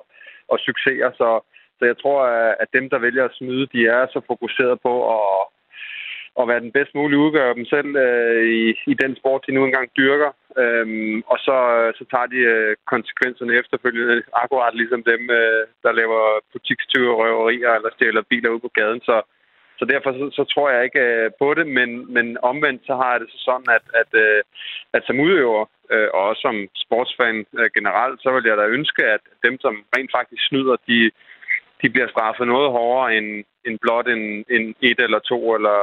og 0.52 0.58
succeser. 0.68 1.12
Så, 1.20 1.30
så 1.78 1.84
jeg 1.92 1.98
tror, 1.98 2.20
at 2.64 2.70
dem, 2.78 2.86
der 2.90 3.00
vælger 3.06 3.26
at 3.26 3.38
snyde, 3.40 3.68
de 3.74 3.82
er 3.98 4.04
så 4.14 4.20
fokuseret 4.32 4.76
på 4.88 4.94
at, 5.18 5.42
at 6.40 6.48
være 6.48 6.64
den 6.66 6.72
bedst 6.78 6.96
mulige 6.96 7.24
udgave 7.26 7.50
af 7.50 7.56
dem 7.56 7.66
selv 7.66 7.96
øh, 8.06 8.44
i, 8.60 8.62
i 8.92 8.94
den 9.04 9.16
sport, 9.16 9.46
de 9.48 9.52
nu 9.56 9.66
engang 9.66 9.90
dyrker. 9.98 10.32
Øhm, 10.62 11.18
og 11.32 11.38
så, 11.48 11.58
øh, 11.78 11.94
så 11.98 12.04
tager 12.12 12.28
de 12.36 12.42
øh, 12.54 12.76
konsekvenserne 12.94 13.54
efterfølgende, 13.62 14.24
akkurat 14.44 14.76
ligesom 14.76 15.04
dem, 15.12 15.22
øh, 15.40 15.64
der 15.84 15.92
laver 15.92 16.22
butikstyve 16.52 17.14
røverier 17.20 17.72
eller 17.74 17.90
stjæler 17.94 18.30
biler 18.30 18.50
ud 18.50 18.60
på 18.60 18.72
gaden. 18.80 19.02
Så, 19.02 19.16
så 19.80 19.86
derfor 19.86 20.12
så, 20.20 20.26
så 20.38 20.44
tror 20.54 20.70
jeg 20.70 20.84
ikke 20.84 21.00
øh, 21.00 21.32
på 21.42 21.54
det, 21.54 21.68
men, 21.68 21.90
men 22.14 22.38
omvendt 22.52 22.82
så 22.86 22.94
har 22.96 23.12
jeg 23.12 23.20
det 23.22 23.30
så 23.32 23.40
sådan, 23.50 23.70
at, 23.78 23.86
at, 24.02 24.12
øh, 24.24 24.42
at 24.94 25.04
som 25.08 25.20
udøver 25.20 25.66
øh, 25.94 26.10
og 26.14 26.22
også 26.30 26.42
som 26.42 26.58
sportsfan 26.86 27.38
øh, 27.60 27.70
generelt, 27.78 28.18
så 28.24 28.30
vil 28.32 28.50
jeg 28.50 28.58
da 28.58 28.66
ønske, 28.78 29.04
at 29.16 29.24
dem, 29.46 29.56
som 29.64 29.74
rent 29.98 30.12
faktisk 30.18 30.42
snyder, 30.48 30.76
de, 30.88 31.12
de 31.86 31.90
bliver 31.96 32.10
straffet 32.16 32.46
noget 32.54 32.68
hårdere 32.78 33.08
end, 33.18 33.28
end 33.66 33.76
blot 33.84 34.08
en, 34.16 34.24
en 34.56 34.64
et 34.90 35.00
eller 35.06 35.20
to 35.32 35.40
eller 35.58 35.78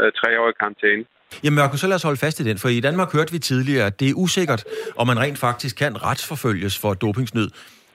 øh, 0.00 0.08
tre 0.20 0.30
år 0.40 0.48
i 0.52 0.56
karantæne. 0.60 1.04
Jamen, 1.44 1.56
Mørko, 1.58 1.76
så 1.76 1.86
lad 1.86 1.96
os 2.00 2.02
holde 2.02 2.20
fast 2.26 2.40
i 2.40 2.44
den, 2.44 2.58
for 2.58 2.68
i 2.68 2.80
Danmark 2.80 3.12
hørte 3.12 3.32
vi 3.32 3.38
tidligere, 3.38 3.86
at 3.86 4.00
det 4.00 4.08
er 4.10 4.14
usikkert, 4.24 4.64
om 4.96 5.06
man 5.06 5.18
rent 5.24 5.38
faktisk 5.38 5.76
kan 5.76 5.92
retsforfølges 6.06 6.78
for 6.78 6.94
dopingsnyd. 6.94 7.48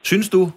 Synes 0.03 0.29
du, 0.29 0.51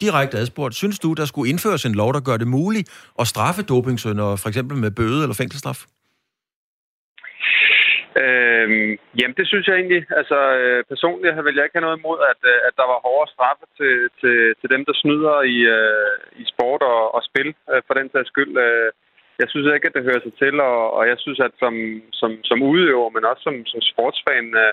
direkte 0.00 0.38
adspurgt, 0.38 0.74
synes 0.74 0.98
du, 0.98 1.12
der 1.12 1.24
skulle 1.24 1.50
indføres 1.50 1.84
en 1.84 1.94
lov, 1.94 2.12
der 2.12 2.20
gør 2.20 2.36
det 2.36 2.48
muligt 2.48 2.88
at 3.18 3.26
straffe 3.26 3.62
dopingsønder, 3.62 4.36
for 4.36 4.48
eksempel 4.48 4.76
med 4.76 4.90
bøde 4.90 5.22
eller 5.22 5.34
fængselsstraf? 5.34 5.84
Øhm, 8.20 8.90
jamen, 9.18 9.36
det 9.38 9.46
synes 9.48 9.66
jeg 9.66 9.76
egentlig. 9.76 10.02
Altså, 10.20 10.38
øh, 10.60 10.84
personligt 10.92 11.44
vil 11.44 11.56
jeg 11.56 11.64
ikke 11.64 11.78
have 11.78 11.88
noget 11.88 12.00
imod, 12.00 12.18
at, 12.32 12.40
øh, 12.52 12.58
at 12.68 12.74
der 12.80 12.86
var 12.92 13.04
hårdere 13.06 13.32
straffe 13.34 13.64
til, 13.78 13.94
til, 14.20 14.36
til 14.60 14.68
dem, 14.74 14.82
der 14.88 14.94
snyder 15.02 15.36
i, 15.54 15.58
øh, 15.76 16.16
i 16.42 16.44
sport 16.52 16.82
og, 16.92 17.14
og 17.16 17.20
spil, 17.28 17.48
øh, 17.72 17.82
for 17.86 17.94
den 17.94 18.08
sags 18.10 18.28
skyld. 18.32 18.52
Øh, 18.66 18.90
jeg 19.40 19.48
synes 19.48 19.66
ikke, 19.66 19.88
at 19.88 19.96
det 19.96 20.08
hører 20.08 20.22
sig 20.24 20.34
til, 20.42 20.54
og, 20.60 20.78
og 20.96 21.02
jeg 21.10 21.18
synes, 21.18 21.40
at 21.46 21.54
som, 21.62 21.74
som, 22.20 22.30
som 22.48 22.62
udøver, 22.62 23.08
men 23.10 23.24
også 23.30 23.42
som, 23.42 23.56
som 23.72 23.80
sportsfan, 23.90 24.48
øh, 24.64 24.72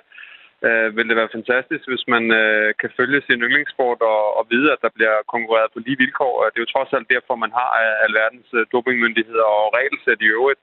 øh, 0.68 0.88
vil 0.96 1.10
det 1.10 1.16
være 1.22 1.36
fantastisk, 1.38 1.84
hvis 1.88 2.06
man 2.14 2.24
øh, 2.42 2.70
kan 2.82 2.92
følge 2.98 3.22
sin 3.22 3.44
yndlingssport 3.46 4.02
og, 4.14 4.22
og 4.38 4.44
vide, 4.54 4.72
at 4.72 4.82
der 4.86 4.92
bliver 4.98 5.16
konkurreret 5.34 5.74
på 5.74 5.80
lige 5.80 6.02
vilkår. 6.04 6.34
Øh, 6.42 6.48
det 6.52 6.58
er 6.58 6.66
jo 6.66 6.74
trods 6.74 6.92
alt 6.94 7.14
derfor, 7.16 7.36
man 7.36 7.54
har 7.60 7.72
øh, 7.84 7.96
alverdens 8.06 8.50
øh, 8.58 8.66
dopingmyndigheder 8.74 9.48
og 9.58 9.66
regelsæt 9.78 10.22
i 10.22 10.34
øvrigt. 10.38 10.62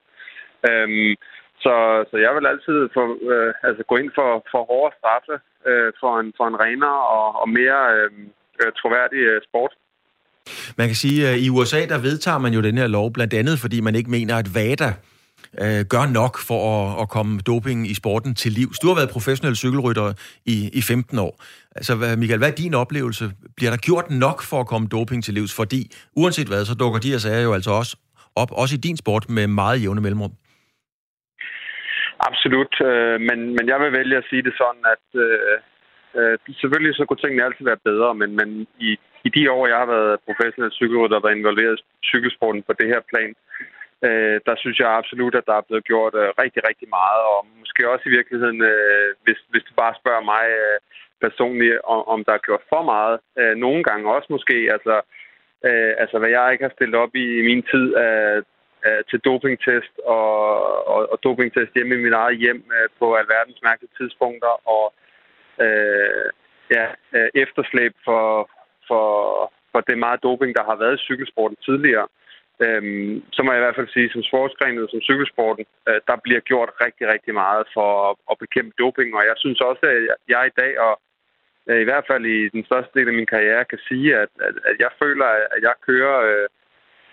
Øhm, 0.69 1.13
så, 1.65 1.75
så 2.11 2.17
jeg 2.25 2.33
vil 2.37 2.47
altid 2.53 2.79
for, 2.95 3.07
øh, 3.33 3.55
altså 3.69 3.83
gå 3.91 3.97
ind 4.03 4.11
for, 4.19 4.29
for 4.53 4.61
hårde 4.71 4.95
straffe 4.99 5.35
øh, 5.71 5.93
for, 6.01 6.13
en, 6.21 6.29
for 6.37 6.47
en 6.51 6.61
renere 6.65 7.01
og, 7.17 7.27
og 7.41 7.49
mere 7.49 7.81
øh, 7.97 8.11
øh 8.61 8.73
troværdig 8.81 9.21
øh, 9.31 9.41
sport. 9.49 9.73
Man 10.79 10.87
kan 10.87 10.97
sige, 11.05 11.29
at 11.29 11.39
i 11.39 11.49
USA 11.51 11.81
der 11.93 11.99
vedtager 12.09 12.39
man 12.39 12.53
jo 12.53 12.61
den 12.61 12.79
her 12.79 12.87
lov, 12.87 13.13
blandt 13.13 13.35
andet 13.35 13.59
fordi 13.59 13.81
man 13.81 13.95
ikke 13.95 14.11
mener, 14.11 14.37
at 14.37 14.49
VADA 14.55 14.91
øh, 15.63 15.85
gør 15.85 16.07
nok 16.07 16.39
for 16.39 16.61
at, 16.77 17.03
at 17.03 17.09
komme 17.09 17.41
doping 17.41 17.91
i 17.91 17.95
sporten 17.95 18.35
til 18.35 18.53
liv. 18.53 18.69
Du 18.83 18.87
har 18.89 18.95
været 18.95 19.11
professionel 19.11 19.57
cykelrytter 19.57 20.13
i, 20.47 20.71
i 20.73 20.83
15 20.83 21.19
år. 21.19 21.43
Altså, 21.77 22.15
Michael, 22.19 22.39
hvad 22.39 22.51
er 22.51 22.55
din 22.55 22.75
oplevelse? 22.75 23.33
Bliver 23.57 23.71
der 23.71 23.79
gjort 23.79 24.11
nok 24.11 24.43
for 24.43 24.61
at 24.61 24.67
komme 24.67 24.89
doping 24.89 25.25
til 25.25 25.35
livs? 25.35 25.55
Fordi 25.55 25.91
uanset 26.17 26.47
hvad, 26.47 26.65
så 26.65 26.75
dukker 26.75 27.01
de 27.01 27.11
her 27.11 27.19
sager 27.19 27.41
jo 27.41 27.53
altså 27.53 27.71
også 27.71 27.97
op, 28.37 28.53
også 28.53 28.75
i 28.75 28.79
din 28.79 28.97
sport, 28.97 29.31
med 29.31 29.47
meget 29.47 29.83
jævne 29.83 30.01
mellemrum. 30.01 30.33
Absolut, 32.21 32.75
øh, 32.81 33.21
men, 33.21 33.39
men 33.57 33.69
jeg 33.69 33.81
vil 33.81 33.93
vælge 33.93 34.17
at 34.17 34.29
sige 34.31 34.43
det 34.43 34.55
sådan, 34.57 34.85
at 34.95 35.07
øh, 35.25 35.59
øh, 36.19 36.39
selvfølgelig 36.61 36.95
så 36.95 37.05
kunne 37.05 37.23
tingene 37.23 37.45
altid 37.45 37.65
være 37.65 37.87
bedre, 37.91 38.15
men, 38.15 38.37
men 38.37 38.67
i, 38.79 38.99
i 39.25 39.29
de 39.29 39.51
år, 39.51 39.67
jeg 39.67 39.79
har 39.79 39.87
været 39.87 40.21
professionel 40.27 40.73
cykelrytter 40.73 41.17
og 41.17 41.23
været 41.25 41.37
involveret 41.37 41.81
i 41.81 42.07
cykelsporten 42.13 42.63
på 42.63 42.73
det 42.73 42.89
her 42.93 43.01
plan, 43.11 43.33
øh, 44.07 44.37
der 44.47 44.55
synes 44.57 44.79
jeg 44.79 44.99
absolut, 45.01 45.35
at 45.35 45.47
der 45.47 45.57
er 45.57 45.69
blevet 45.69 45.85
gjort 45.85 46.15
øh, 46.15 46.29
rigtig, 46.43 46.63
rigtig 46.69 46.89
meget. 46.99 47.23
Og 47.33 47.39
måske 47.61 47.91
også 47.93 48.05
i 48.07 48.15
virkeligheden, 48.19 48.61
øh, 48.73 49.09
hvis, 49.25 49.41
hvis 49.53 49.65
du 49.69 49.73
bare 49.83 49.95
spørger 50.01 50.25
mig 50.33 50.45
øh, 50.63 50.79
personligt, 51.25 51.77
om, 51.85 52.01
om 52.15 52.25
der 52.25 52.33
er 52.35 52.47
gjort 52.47 52.65
for 52.73 52.83
meget. 52.93 53.17
Øh, 53.41 53.55
nogle 53.65 53.83
gange 53.89 54.15
også 54.15 54.29
måske. 54.31 54.57
Altså, 54.77 54.95
øh, 55.69 55.93
altså, 56.03 56.17
hvad 56.19 56.31
jeg 56.37 56.53
ikke 56.53 56.65
har 56.65 56.77
stillet 56.77 56.99
op 57.05 57.15
i, 57.15 57.27
i 57.41 57.43
min 57.49 57.63
tid 57.73 57.87
øh, 58.05 58.43
Øh, 58.87 59.03
til 59.11 59.19
dopingtest 59.21 59.95
og, 60.05 60.89
og, 60.93 61.01
og 61.13 61.19
dopingtest 61.25 61.73
hjemme 61.75 61.95
i 61.95 62.05
mit 62.05 62.13
eget 62.13 62.39
hjem 62.39 62.63
øh, 62.77 62.89
på 62.99 63.07
alverdens 63.15 63.61
mærkelige 63.63 63.97
tidspunkter. 63.99 64.53
Og 64.75 64.85
øh, 65.65 66.27
ja, 66.77 66.87
øh, 67.17 67.29
efterslæb 67.35 67.93
for, 68.05 68.51
for, 68.89 69.07
for 69.73 69.81
det 69.81 69.99
meget 69.99 70.23
doping, 70.23 70.57
der 70.57 70.65
har 70.65 70.77
været 70.77 70.99
i 70.99 71.05
cykelsporten 71.09 71.57
tidligere. 71.67 72.09
Øhm, 72.65 73.25
så 73.33 73.43
må 73.43 73.49
jeg 73.53 73.61
i 73.61 73.65
hvert 73.65 73.79
fald 73.79 73.95
sige, 73.95 74.11
som 74.13 74.23
sportsgrenet, 74.23 74.91
som 74.91 75.01
cykelsporten, 75.09 75.65
øh, 75.89 76.01
der 76.09 76.17
bliver 76.25 76.41
gjort 76.41 76.71
rigtig, 76.85 77.05
rigtig 77.09 77.35
meget 77.35 77.65
for 77.75 77.89
at, 78.11 78.17
at 78.31 78.39
bekæmpe 78.45 78.73
doping. 78.79 79.09
Og 79.19 79.23
jeg 79.31 79.37
synes 79.37 79.61
også, 79.61 79.83
at 79.93 79.99
jeg 80.29 80.43
i 80.47 80.57
dag, 80.61 80.73
og 80.87 80.95
øh, 81.69 81.81
i 81.81 81.85
hvert 81.89 82.07
fald 82.11 82.25
i 82.27 82.49
den 82.49 82.65
største 82.65 82.93
del 82.99 83.09
af 83.09 83.15
min 83.15 83.33
karriere, 83.35 83.65
kan 83.65 83.79
sige, 83.89 84.17
at, 84.23 84.29
at, 84.47 84.55
at 84.71 84.77
jeg 84.85 84.91
føler, 85.03 85.27
at 85.55 85.61
jeg 85.69 85.75
kører 85.89 86.17
øh, 86.31 86.49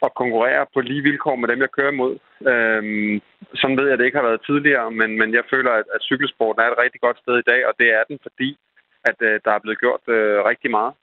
og 0.05 0.11
konkurrerer 0.21 0.65
på 0.73 0.79
lige 0.89 1.05
vilkår 1.09 1.35
med 1.41 1.47
dem, 1.51 1.59
jeg 1.65 1.75
kører 1.77 1.91
imod. 1.95 2.13
Øhm, 2.51 3.15
sådan 3.59 3.77
ved 3.77 3.85
jeg, 3.85 3.93
at 3.93 3.99
det 3.99 4.07
ikke 4.07 4.21
har 4.21 4.29
været 4.29 4.45
tidligere, 4.49 4.87
men, 4.99 5.09
men 5.19 5.29
jeg 5.37 5.43
føler, 5.53 5.71
at, 5.79 5.87
at 5.95 6.01
cykelsporten 6.09 6.59
er 6.61 6.69
et 6.69 6.81
rigtig 6.83 7.01
godt 7.05 7.17
sted 7.23 7.35
i 7.39 7.47
dag, 7.51 7.61
og 7.69 7.73
det 7.79 7.87
er 7.97 8.03
den, 8.09 8.17
fordi 8.27 8.49
at 9.09 9.17
øh, 9.27 9.35
der 9.45 9.51
er 9.53 9.61
blevet 9.63 9.79
gjort 9.83 10.03
øh, 10.15 10.37
rigtig 10.51 10.71
meget. 10.71 10.93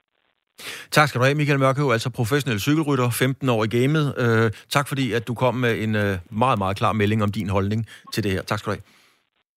Tak 0.97 1.09
skal 1.09 1.19
du 1.19 1.25
have, 1.25 1.41
Michael 1.41 1.59
Mørkøv, 1.59 1.91
altså 1.97 2.11
professionel 2.21 2.61
cykelrytter, 2.61 3.09
15 3.11 3.49
år 3.49 3.65
i 3.65 3.71
gamet. 3.79 4.07
Øh, 4.23 4.47
tak 4.77 4.87
fordi, 4.89 5.07
at 5.13 5.29
du 5.29 5.35
kom 5.35 5.55
med 5.55 5.75
en 5.85 5.93
øh, 6.05 6.13
meget, 6.43 6.59
meget 6.59 6.77
klar 6.81 6.93
melding 6.93 7.23
om 7.23 7.33
din 7.39 7.49
holdning 7.57 7.81
til 8.13 8.25
det 8.25 8.33
her. 8.33 8.43
Tak 8.43 8.59
skal 8.59 8.71
du 8.71 8.77
have. 8.77 8.87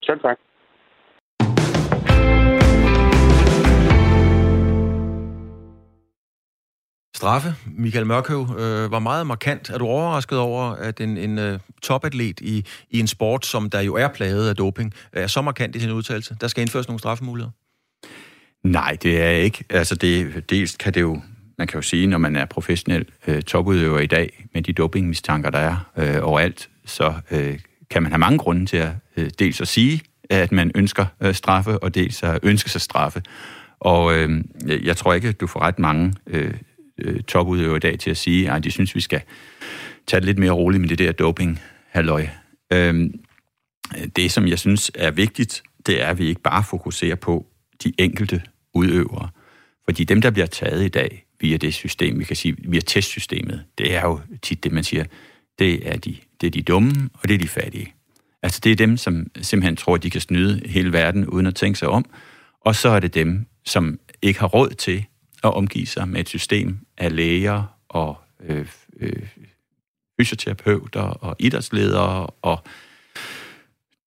Selv 0.08 0.20
tak. 0.28 0.38
Straffe, 7.24 7.56
Michael 7.66 8.06
Mørkøv, 8.06 8.42
øh, 8.60 8.92
var 8.92 9.00
meget 9.00 9.28
markant. 9.28 9.70
Er 9.70 9.78
du 9.78 9.86
overrasket 9.86 10.40
over, 10.40 10.64
at 10.64 11.02
en, 11.02 11.18
en 11.18 11.38
uh, 11.38 11.60
topatlet 11.82 12.40
i, 12.40 12.66
i 12.90 13.00
en 13.00 13.08
sport, 13.08 13.46
som 13.46 13.70
der 13.70 13.82
jo 13.82 13.96
er 13.96 14.08
plaget 14.08 14.50
af 14.50 14.56
doping, 14.56 14.94
er 15.14 15.28
så 15.28 15.42
markant 15.42 15.76
i 15.76 15.80
sin 15.80 15.92
udtalelse? 15.92 16.36
Der 16.42 16.48
skal 16.48 16.62
indføres 16.62 16.88
nogle 16.88 17.00
straffemuligheder. 17.00 17.52
Nej, 18.64 18.98
det 19.04 19.22
er 19.22 19.30
ikke. 19.30 19.64
Altså, 19.70 19.96
det, 19.96 20.44
dels 20.50 20.76
kan 20.78 20.94
det 20.94 21.02
jo, 21.02 21.22
man 21.58 21.68
kan 21.68 21.78
jo 21.78 21.82
sige, 21.82 22.08
når 22.08 22.18
man 22.18 22.36
er 22.36 22.46
professionel 22.46 23.06
øh, 23.28 23.42
topudøver 23.42 24.00
i 24.00 24.08
dag, 24.08 24.46
med 24.54 24.62
de 24.62 24.74
dopingmistanker, 24.74 25.50
der 25.50 25.60
er 25.60 25.92
øh, 25.98 26.28
overalt, 26.28 26.70
så 26.86 27.14
øh, 27.32 27.60
kan 27.90 28.04
man 28.04 28.12
have 28.12 28.20
mange 28.20 28.38
grunde 28.38 28.66
til 28.66 28.78
at 28.78 28.92
øh, 29.18 29.30
dels 29.40 29.62
at 29.62 29.68
sige, 29.68 30.02
at 30.30 30.52
man 30.52 30.72
ønsker 30.76 31.06
øh, 31.22 31.34
straffe, 31.34 31.84
og 31.84 31.96
dels 31.96 32.24
at 32.24 32.40
ønske 32.44 32.70
sig 32.70 32.82
straffe. 32.82 33.22
Og 33.80 34.14
øh, 34.14 34.44
jeg 34.84 34.98
tror 34.98 35.14
ikke, 35.14 35.28
at 35.28 35.42
du 35.42 35.48
får 35.48 35.60
ret 35.60 35.80
mange 35.80 36.14
øh, 36.28 36.54
øh, 37.04 37.24
topudøver 37.24 37.76
i 37.76 37.80
dag 37.80 38.00
til 38.00 38.10
at 38.10 38.18
sige, 38.18 38.52
at 38.52 38.64
de 38.64 38.72
synes, 38.72 38.96
vi 38.96 39.02
skal 39.02 39.22
tage 40.08 40.20
det 40.20 40.26
lidt 40.26 40.38
mere 40.38 40.52
roligt 40.52 40.82
med 40.82 40.90
det 40.90 41.00
der 41.00 41.12
doping 41.12 41.60
halløj. 41.90 42.28
Øhm, 42.74 43.20
det, 44.16 44.32
som 44.32 44.48
jeg 44.48 44.60
synes 44.60 44.92
er 44.96 45.12
vigtigt, 45.12 45.64
det 45.86 46.02
er, 46.02 46.08
at 46.08 46.18
vi 46.18 46.28
ikke 46.28 46.42
bare 46.42 46.64
fokuserer 46.64 47.16
på 47.16 47.46
de 47.84 47.94
enkelte 47.98 48.42
udøvere. 48.74 49.30
Fordi 49.86 50.04
dem, 50.04 50.22
der 50.22 50.32
bliver 50.32 50.46
taget 50.46 50.86
i 50.86 50.88
dag 50.88 51.26
via 51.40 51.58
det 51.58 51.74
system, 51.74 52.20
vi 52.20 52.24
kan 52.24 52.36
sige, 52.36 52.56
via 52.60 52.80
testsystemet, 52.80 53.64
det 53.78 53.96
er 53.96 54.02
jo 54.02 54.20
tit 54.42 54.64
det, 54.64 54.72
man 54.72 54.84
siger, 54.84 55.04
det 55.60 55.90
er 55.90 55.98
de, 55.98 56.16
det 56.42 56.48
er 56.48 56.52
de 56.52 56.62
dumme, 56.62 57.10
og 57.14 57.30
det 57.30 57.34
er 57.34 57.38
de 57.38 57.48
fattige. 57.48 57.94
Altså 58.44 58.60
det 58.64 58.72
er 58.72 58.76
dem, 58.76 58.98
som 58.98 59.28
simpelthen 59.42 59.76
tror, 59.76 59.96
at 59.96 60.04
de 60.04 60.10
kan 60.10 60.22
snyde 60.22 60.62
hele 60.66 60.94
verden 60.94 61.28
uden 61.28 61.46
at 61.48 61.56
tænke 61.56 61.80
sig 61.80 61.88
om. 61.88 62.06
Og 62.62 62.76
så 62.76 62.90
er 62.90 63.00
det 63.00 63.14
dem, 63.14 63.46
som 63.66 64.00
ikke 64.22 64.40
har 64.40 64.48
råd 64.48 64.70
til 64.70 65.06
at 65.44 65.54
omgive 65.54 65.86
sig 65.86 66.08
med 66.08 66.20
et 66.20 66.30
system 66.30 66.78
af 66.98 67.16
læger 67.16 67.78
og 67.90 68.18
øh, 68.44 68.68
øh, 69.00 69.28
fysioterapeuter 70.20 71.02
og 71.02 71.36
idrætsledere 71.40 72.28
og 72.42 72.64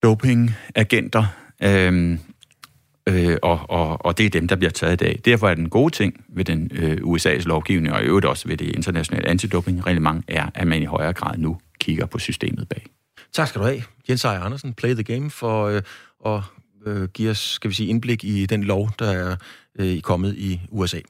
dopingagenter. 0.03 1.25
Øh, 1.63 2.19
øh, 3.09 3.37
og, 3.43 3.61
og, 3.69 4.07
og 4.07 4.19
det 4.19 4.27
er 4.27 4.31
dem, 4.31 4.49
der 4.49 4.57
bliver 4.57 4.71
taget 4.71 4.93
i 4.93 4.97
dag. 4.97 5.21
Derfor 5.25 5.49
er 5.49 5.55
den 5.55 5.69
gode 5.71 5.95
ting 5.95 6.25
ved 6.29 6.45
den 6.45 6.71
øh, 6.75 6.97
USA's 6.97 7.45
lovgivning, 7.45 7.95
og 7.95 8.03
i 8.03 8.05
øvrigt 8.05 8.27
også 8.27 8.49
ved 8.49 8.57
det 8.57 8.77
internationale 8.77 9.29
antidopingreglement, 9.29 10.25
er, 10.29 10.51
at 10.55 10.67
man 10.67 10.83
i 10.83 10.85
højere 10.85 11.13
grad 11.13 11.39
nu 11.39 11.59
kigger 11.81 12.07
på 12.07 12.19
systemet 12.19 12.69
bag. 12.69 12.87
Tak 13.33 13.49
skal 13.49 13.61
du 13.61 13.67
have, 13.67 13.83
Jens 14.09 14.25
Ejer 14.25 14.41
Andersen, 14.41 14.75
Play 14.75 14.95
the 14.95 15.03
Game, 15.03 15.31
for 15.31 15.67
øh, 15.67 15.83
at 16.27 16.41
øh, 16.87 17.09
give 17.09 17.31
os 17.31 17.39
skal 17.39 17.71
vi 17.71 17.75
sige, 17.75 17.89
indblik 17.89 18.25
i 18.25 18.47
den 18.47 18.65
lov, 18.65 18.91
der 18.99 19.11
er 19.11 19.37
øh, 19.79 20.01
kommet 20.01 20.35
i 20.37 20.61
USA. 20.71 21.01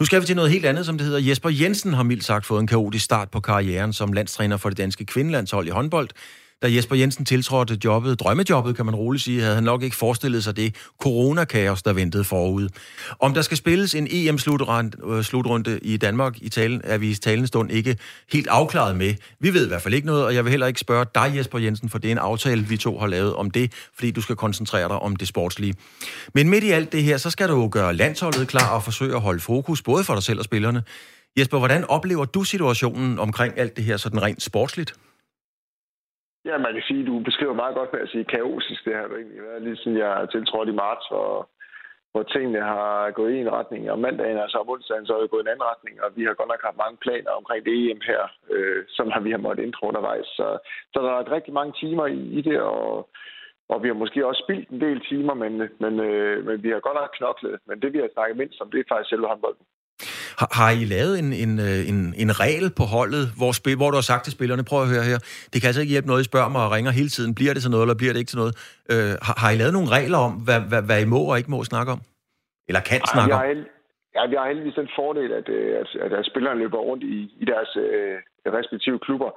Nu 0.00 0.06
skal 0.06 0.20
vi 0.20 0.26
til 0.26 0.36
noget 0.36 0.50
helt 0.50 0.66
andet, 0.66 0.86
som 0.86 0.98
det 0.98 1.06
hedder. 1.06 1.20
Jesper 1.20 1.50
Jensen 1.50 1.94
har 1.94 2.02
mildt 2.02 2.24
sagt 2.24 2.46
fået 2.46 2.60
en 2.60 2.66
kaotisk 2.66 3.04
start 3.04 3.30
på 3.30 3.40
karrieren 3.40 3.92
som 3.92 4.12
landstræner 4.12 4.56
for 4.56 4.68
det 4.68 4.78
danske 4.78 5.04
kvindelandshold 5.04 5.66
i 5.66 5.70
håndbold. 5.70 6.08
Da 6.62 6.72
Jesper 6.72 6.96
Jensen 6.96 7.24
tiltrådte 7.24 7.78
jobbet, 7.84 8.20
drømmejobbet 8.20 8.76
kan 8.76 8.86
man 8.86 8.94
roligt 8.94 9.24
sige, 9.24 9.40
havde 9.40 9.54
han 9.54 9.64
nok 9.64 9.82
ikke 9.82 9.96
forestillet 9.96 10.44
sig 10.44 10.56
det 10.56 10.74
coronakaos, 11.02 11.82
der 11.82 11.92
ventede 11.92 12.24
forud. 12.24 12.68
Om 13.20 13.34
der 13.34 13.42
skal 13.42 13.56
spilles 13.56 13.94
en 13.94 14.08
EM-slutrunde 14.10 15.70
øh, 15.70 15.78
i 15.82 15.96
Danmark 15.96 16.36
i 16.42 16.48
talen, 16.48 16.80
er 16.84 16.98
vi 16.98 17.10
i 17.10 17.14
talende 17.14 17.46
stund 17.46 17.70
ikke 17.70 17.96
helt 18.32 18.48
afklaret 18.48 18.96
med. 18.96 19.14
Vi 19.40 19.54
ved 19.54 19.64
i 19.64 19.68
hvert 19.68 19.82
fald 19.82 19.94
ikke 19.94 20.06
noget, 20.06 20.24
og 20.24 20.34
jeg 20.34 20.44
vil 20.44 20.50
heller 20.50 20.66
ikke 20.66 20.80
spørge 20.80 21.06
dig, 21.14 21.32
Jesper 21.36 21.58
Jensen, 21.58 21.88
for 21.88 21.98
det 21.98 22.08
er 22.08 22.12
en 22.12 22.18
aftale, 22.18 22.62
vi 22.62 22.76
to 22.76 22.98
har 22.98 23.06
lavet 23.06 23.34
om 23.34 23.50
det, 23.50 23.72
fordi 23.94 24.10
du 24.10 24.20
skal 24.20 24.36
koncentrere 24.36 24.88
dig 24.88 24.98
om 24.98 25.16
det 25.16 25.28
sportslige. 25.28 25.74
Men 26.34 26.48
midt 26.48 26.64
i 26.64 26.70
alt 26.70 26.92
det 26.92 27.02
her, 27.02 27.16
så 27.16 27.30
skal 27.30 27.48
du 27.48 27.60
jo 27.60 27.68
gøre 27.72 27.94
landsholdet 27.94 28.48
klar 28.48 28.74
og 28.74 28.82
forsøge 28.82 29.14
at 29.14 29.20
holde 29.20 29.40
fokus, 29.40 29.82
både 29.82 30.04
for 30.04 30.14
dig 30.14 30.22
selv 30.22 30.38
og 30.38 30.44
spillerne. 30.44 30.82
Jesper, 31.38 31.58
hvordan 31.58 31.84
oplever 31.84 32.24
du 32.24 32.44
situationen 32.44 33.18
omkring 33.18 33.58
alt 33.58 33.76
det 33.76 33.84
her 33.84 33.96
sådan 33.96 34.22
rent 34.22 34.42
sportsligt? 34.42 34.94
Ja, 36.48 36.58
man 36.58 36.72
kan 36.72 36.82
sige, 36.88 37.00
at 37.00 37.06
du 37.06 37.18
beskriver 37.28 37.54
meget 37.62 37.74
godt 37.74 37.92
med 37.92 38.00
at 38.00 38.08
sige 38.08 38.24
kaotisk. 38.24 38.84
Det 38.84 38.94
har 38.94 39.04
egentlig 39.04 39.42
været 39.42 39.62
lige 39.62 39.76
siden 39.76 39.98
jeg 39.98 40.28
tiltrådte 40.32 40.72
i 40.72 40.80
marts, 40.84 41.06
og 41.10 41.48
hvor 42.12 42.22
tingene 42.22 42.60
har 42.60 43.10
gået 43.10 43.32
i 43.32 43.40
en 43.40 43.52
retning. 43.52 43.90
Og 43.90 43.98
mandagen, 43.98 44.38
altså 44.38 44.58
om 44.58 44.68
onsdagen, 44.68 45.06
så 45.06 45.12
er 45.16 45.20
det 45.20 45.30
gået 45.30 45.42
i 45.42 45.46
en 45.46 45.52
anden 45.52 45.70
retning. 45.72 45.94
Og 46.04 46.08
vi 46.16 46.22
har 46.24 46.34
godt 46.34 46.48
nok 46.48 46.62
haft 46.64 46.82
mange 46.84 46.98
planer 47.04 47.30
omkring 47.30 47.64
det 47.64 47.74
EM 47.90 48.00
her, 48.10 48.22
øh, 48.54 48.84
som 48.88 49.10
har 49.10 49.20
vi 49.20 49.30
har 49.30 49.38
måttet 49.38 49.64
indtro 49.64 49.88
undervejs. 49.88 50.26
Så, 50.38 50.46
så 50.92 50.98
der 51.02 51.10
er 51.12 51.32
rigtig 51.36 51.54
mange 51.54 51.72
timer 51.80 52.06
i, 52.06 52.20
i 52.38 52.40
det, 52.48 52.60
og, 52.60 53.08
og 53.68 53.82
vi 53.82 53.88
har 53.88 53.94
måske 54.02 54.26
også 54.26 54.42
spildt 54.46 54.68
en 54.68 54.80
del 54.80 55.00
timer, 55.00 55.34
men, 55.34 55.52
men, 55.82 56.00
øh, 56.00 56.46
men 56.46 56.62
vi 56.62 56.70
har 56.70 56.80
godt 56.80 56.98
nok 57.00 57.12
knoklet. 57.18 57.60
Men 57.66 57.82
det, 57.82 57.92
vi 57.92 57.98
har 57.98 58.08
snakket 58.12 58.36
mindst 58.36 58.60
om, 58.60 58.70
det 58.70 58.80
er 58.80 58.90
faktisk 58.92 59.10
selve 59.10 59.26
håndbolden. 59.26 59.66
Har, 60.40 60.48
har 60.58 60.70
I 60.80 60.84
lavet 60.94 61.14
en, 61.22 61.28
en, 61.44 61.52
øh, 61.68 61.80
en, 61.90 61.98
en 62.22 62.30
regel 62.42 62.68
på 62.80 62.84
holdet, 62.96 63.24
hvor, 63.38 63.52
spil, 63.60 63.76
hvor 63.80 63.90
du 63.92 63.96
har 64.00 64.08
sagt 64.12 64.22
til 64.24 64.32
spillerne, 64.38 64.64
prøv 64.70 64.80
at 64.82 64.90
høre 64.94 65.04
her, 65.10 65.18
det 65.50 65.58
kan 65.60 65.68
altså 65.70 65.82
ikke 65.82 65.94
hjælpe 65.94 66.08
noget, 66.10 66.22
I 66.22 66.30
spørger 66.30 66.50
mig 66.54 66.62
og 66.66 66.70
ringer 66.76 66.90
hele 67.00 67.10
tiden, 67.16 67.30
bliver 67.38 67.52
det 67.54 67.62
til 67.62 67.70
noget, 67.74 67.84
eller 67.86 67.98
bliver 68.00 68.12
det 68.12 68.20
ikke 68.22 68.32
til 68.32 68.40
noget? 68.42 68.54
Øh, 68.92 69.12
har, 69.26 69.36
har 69.42 69.50
I 69.54 69.56
lavet 69.60 69.74
nogle 69.78 69.90
regler 69.98 70.18
om, 70.28 70.32
hvad, 70.46 70.60
hvad, 70.70 70.82
hvad 70.88 70.98
I 71.04 71.08
må 71.14 71.20
og 71.30 71.36
ikke 71.40 71.50
må 71.54 71.58
snakke 71.72 71.90
om? 71.96 72.00
Eller 72.68 72.82
kan 72.90 73.00
Ej, 73.00 73.12
snakke 73.14 73.34
om? 73.34 73.42
Ja, 74.16 74.22
vi 74.30 74.36
har 74.38 74.46
heldigvis 74.50 74.80
den 74.82 74.90
fordel, 74.98 75.30
at, 75.40 75.48
øh, 75.56 75.70
at, 75.82 75.88
at, 76.04 76.12
at 76.20 76.26
spillerne 76.30 76.60
løber 76.62 76.80
rundt 76.88 77.04
i, 77.16 77.16
i 77.42 77.44
deres 77.52 77.70
øh, 77.84 78.16
respektive 78.58 78.98
klubber 79.06 79.30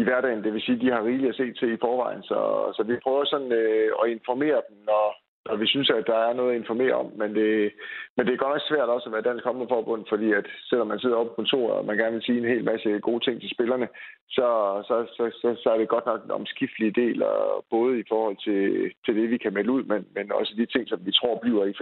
i 0.00 0.02
hverdagen. 0.06 0.44
Det 0.44 0.52
vil 0.52 0.62
sige, 0.62 0.76
at 0.76 0.82
de 0.84 0.92
har 0.94 1.02
rigeligt 1.04 1.32
at 1.32 1.40
se 1.40 1.46
til 1.52 1.70
i 1.72 1.82
forvejen. 1.86 2.22
Så, 2.30 2.38
så 2.76 2.82
vi 2.88 3.04
prøver 3.04 3.24
sådan 3.24 3.52
øh, 3.52 3.88
at 4.00 4.10
informere 4.16 4.60
dem, 4.68 4.76
når, 4.90 5.06
og 5.50 5.60
vi 5.60 5.66
synes, 5.66 5.90
at 5.90 6.06
der 6.06 6.18
er 6.28 6.32
noget 6.34 6.52
at 6.52 6.60
informere 6.60 6.94
om, 6.94 7.08
men 7.20 7.34
det, 7.34 7.72
men 8.16 8.26
det 8.26 8.32
er 8.32 8.42
godt 8.42 8.54
nok 8.54 8.68
svært 8.68 8.88
også 8.88 9.08
at 9.08 9.12
være 9.12 9.28
dansk 9.28 9.44
forbund, 9.44 10.04
fordi 10.08 10.32
at 10.32 10.46
selvom 10.68 10.86
man 10.86 10.98
sidder 10.98 11.16
oppe 11.16 11.30
på 11.30 11.34
kontoret, 11.34 11.74
og 11.78 11.84
man 11.84 11.96
gerne 11.96 12.12
vil 12.16 12.22
sige 12.26 12.38
en 12.38 12.52
hel 12.54 12.64
masse 12.64 12.88
gode 13.08 13.24
ting 13.24 13.40
til 13.40 13.50
spillerne, 13.50 13.88
så, 14.28 14.48
så, 14.88 14.96
så, 15.16 15.24
så, 15.40 15.48
så 15.62 15.68
er 15.70 15.78
det 15.78 15.88
godt 15.88 16.06
nok 16.06 16.24
en 16.24 16.30
omskiftelig 16.30 16.96
del, 16.96 17.22
både 17.70 18.00
i 18.00 18.04
forhold 18.08 18.36
til, 18.46 18.92
til 19.04 19.16
det, 19.16 19.30
vi 19.30 19.38
kan 19.38 19.54
melde 19.54 19.72
ud, 19.72 19.82
men, 19.82 20.06
men 20.14 20.32
også 20.32 20.54
de 20.56 20.66
ting, 20.66 20.88
som 20.88 21.00
vi 21.06 21.12
tror 21.12 21.38
bliver 21.42 21.64
i, 21.64 21.72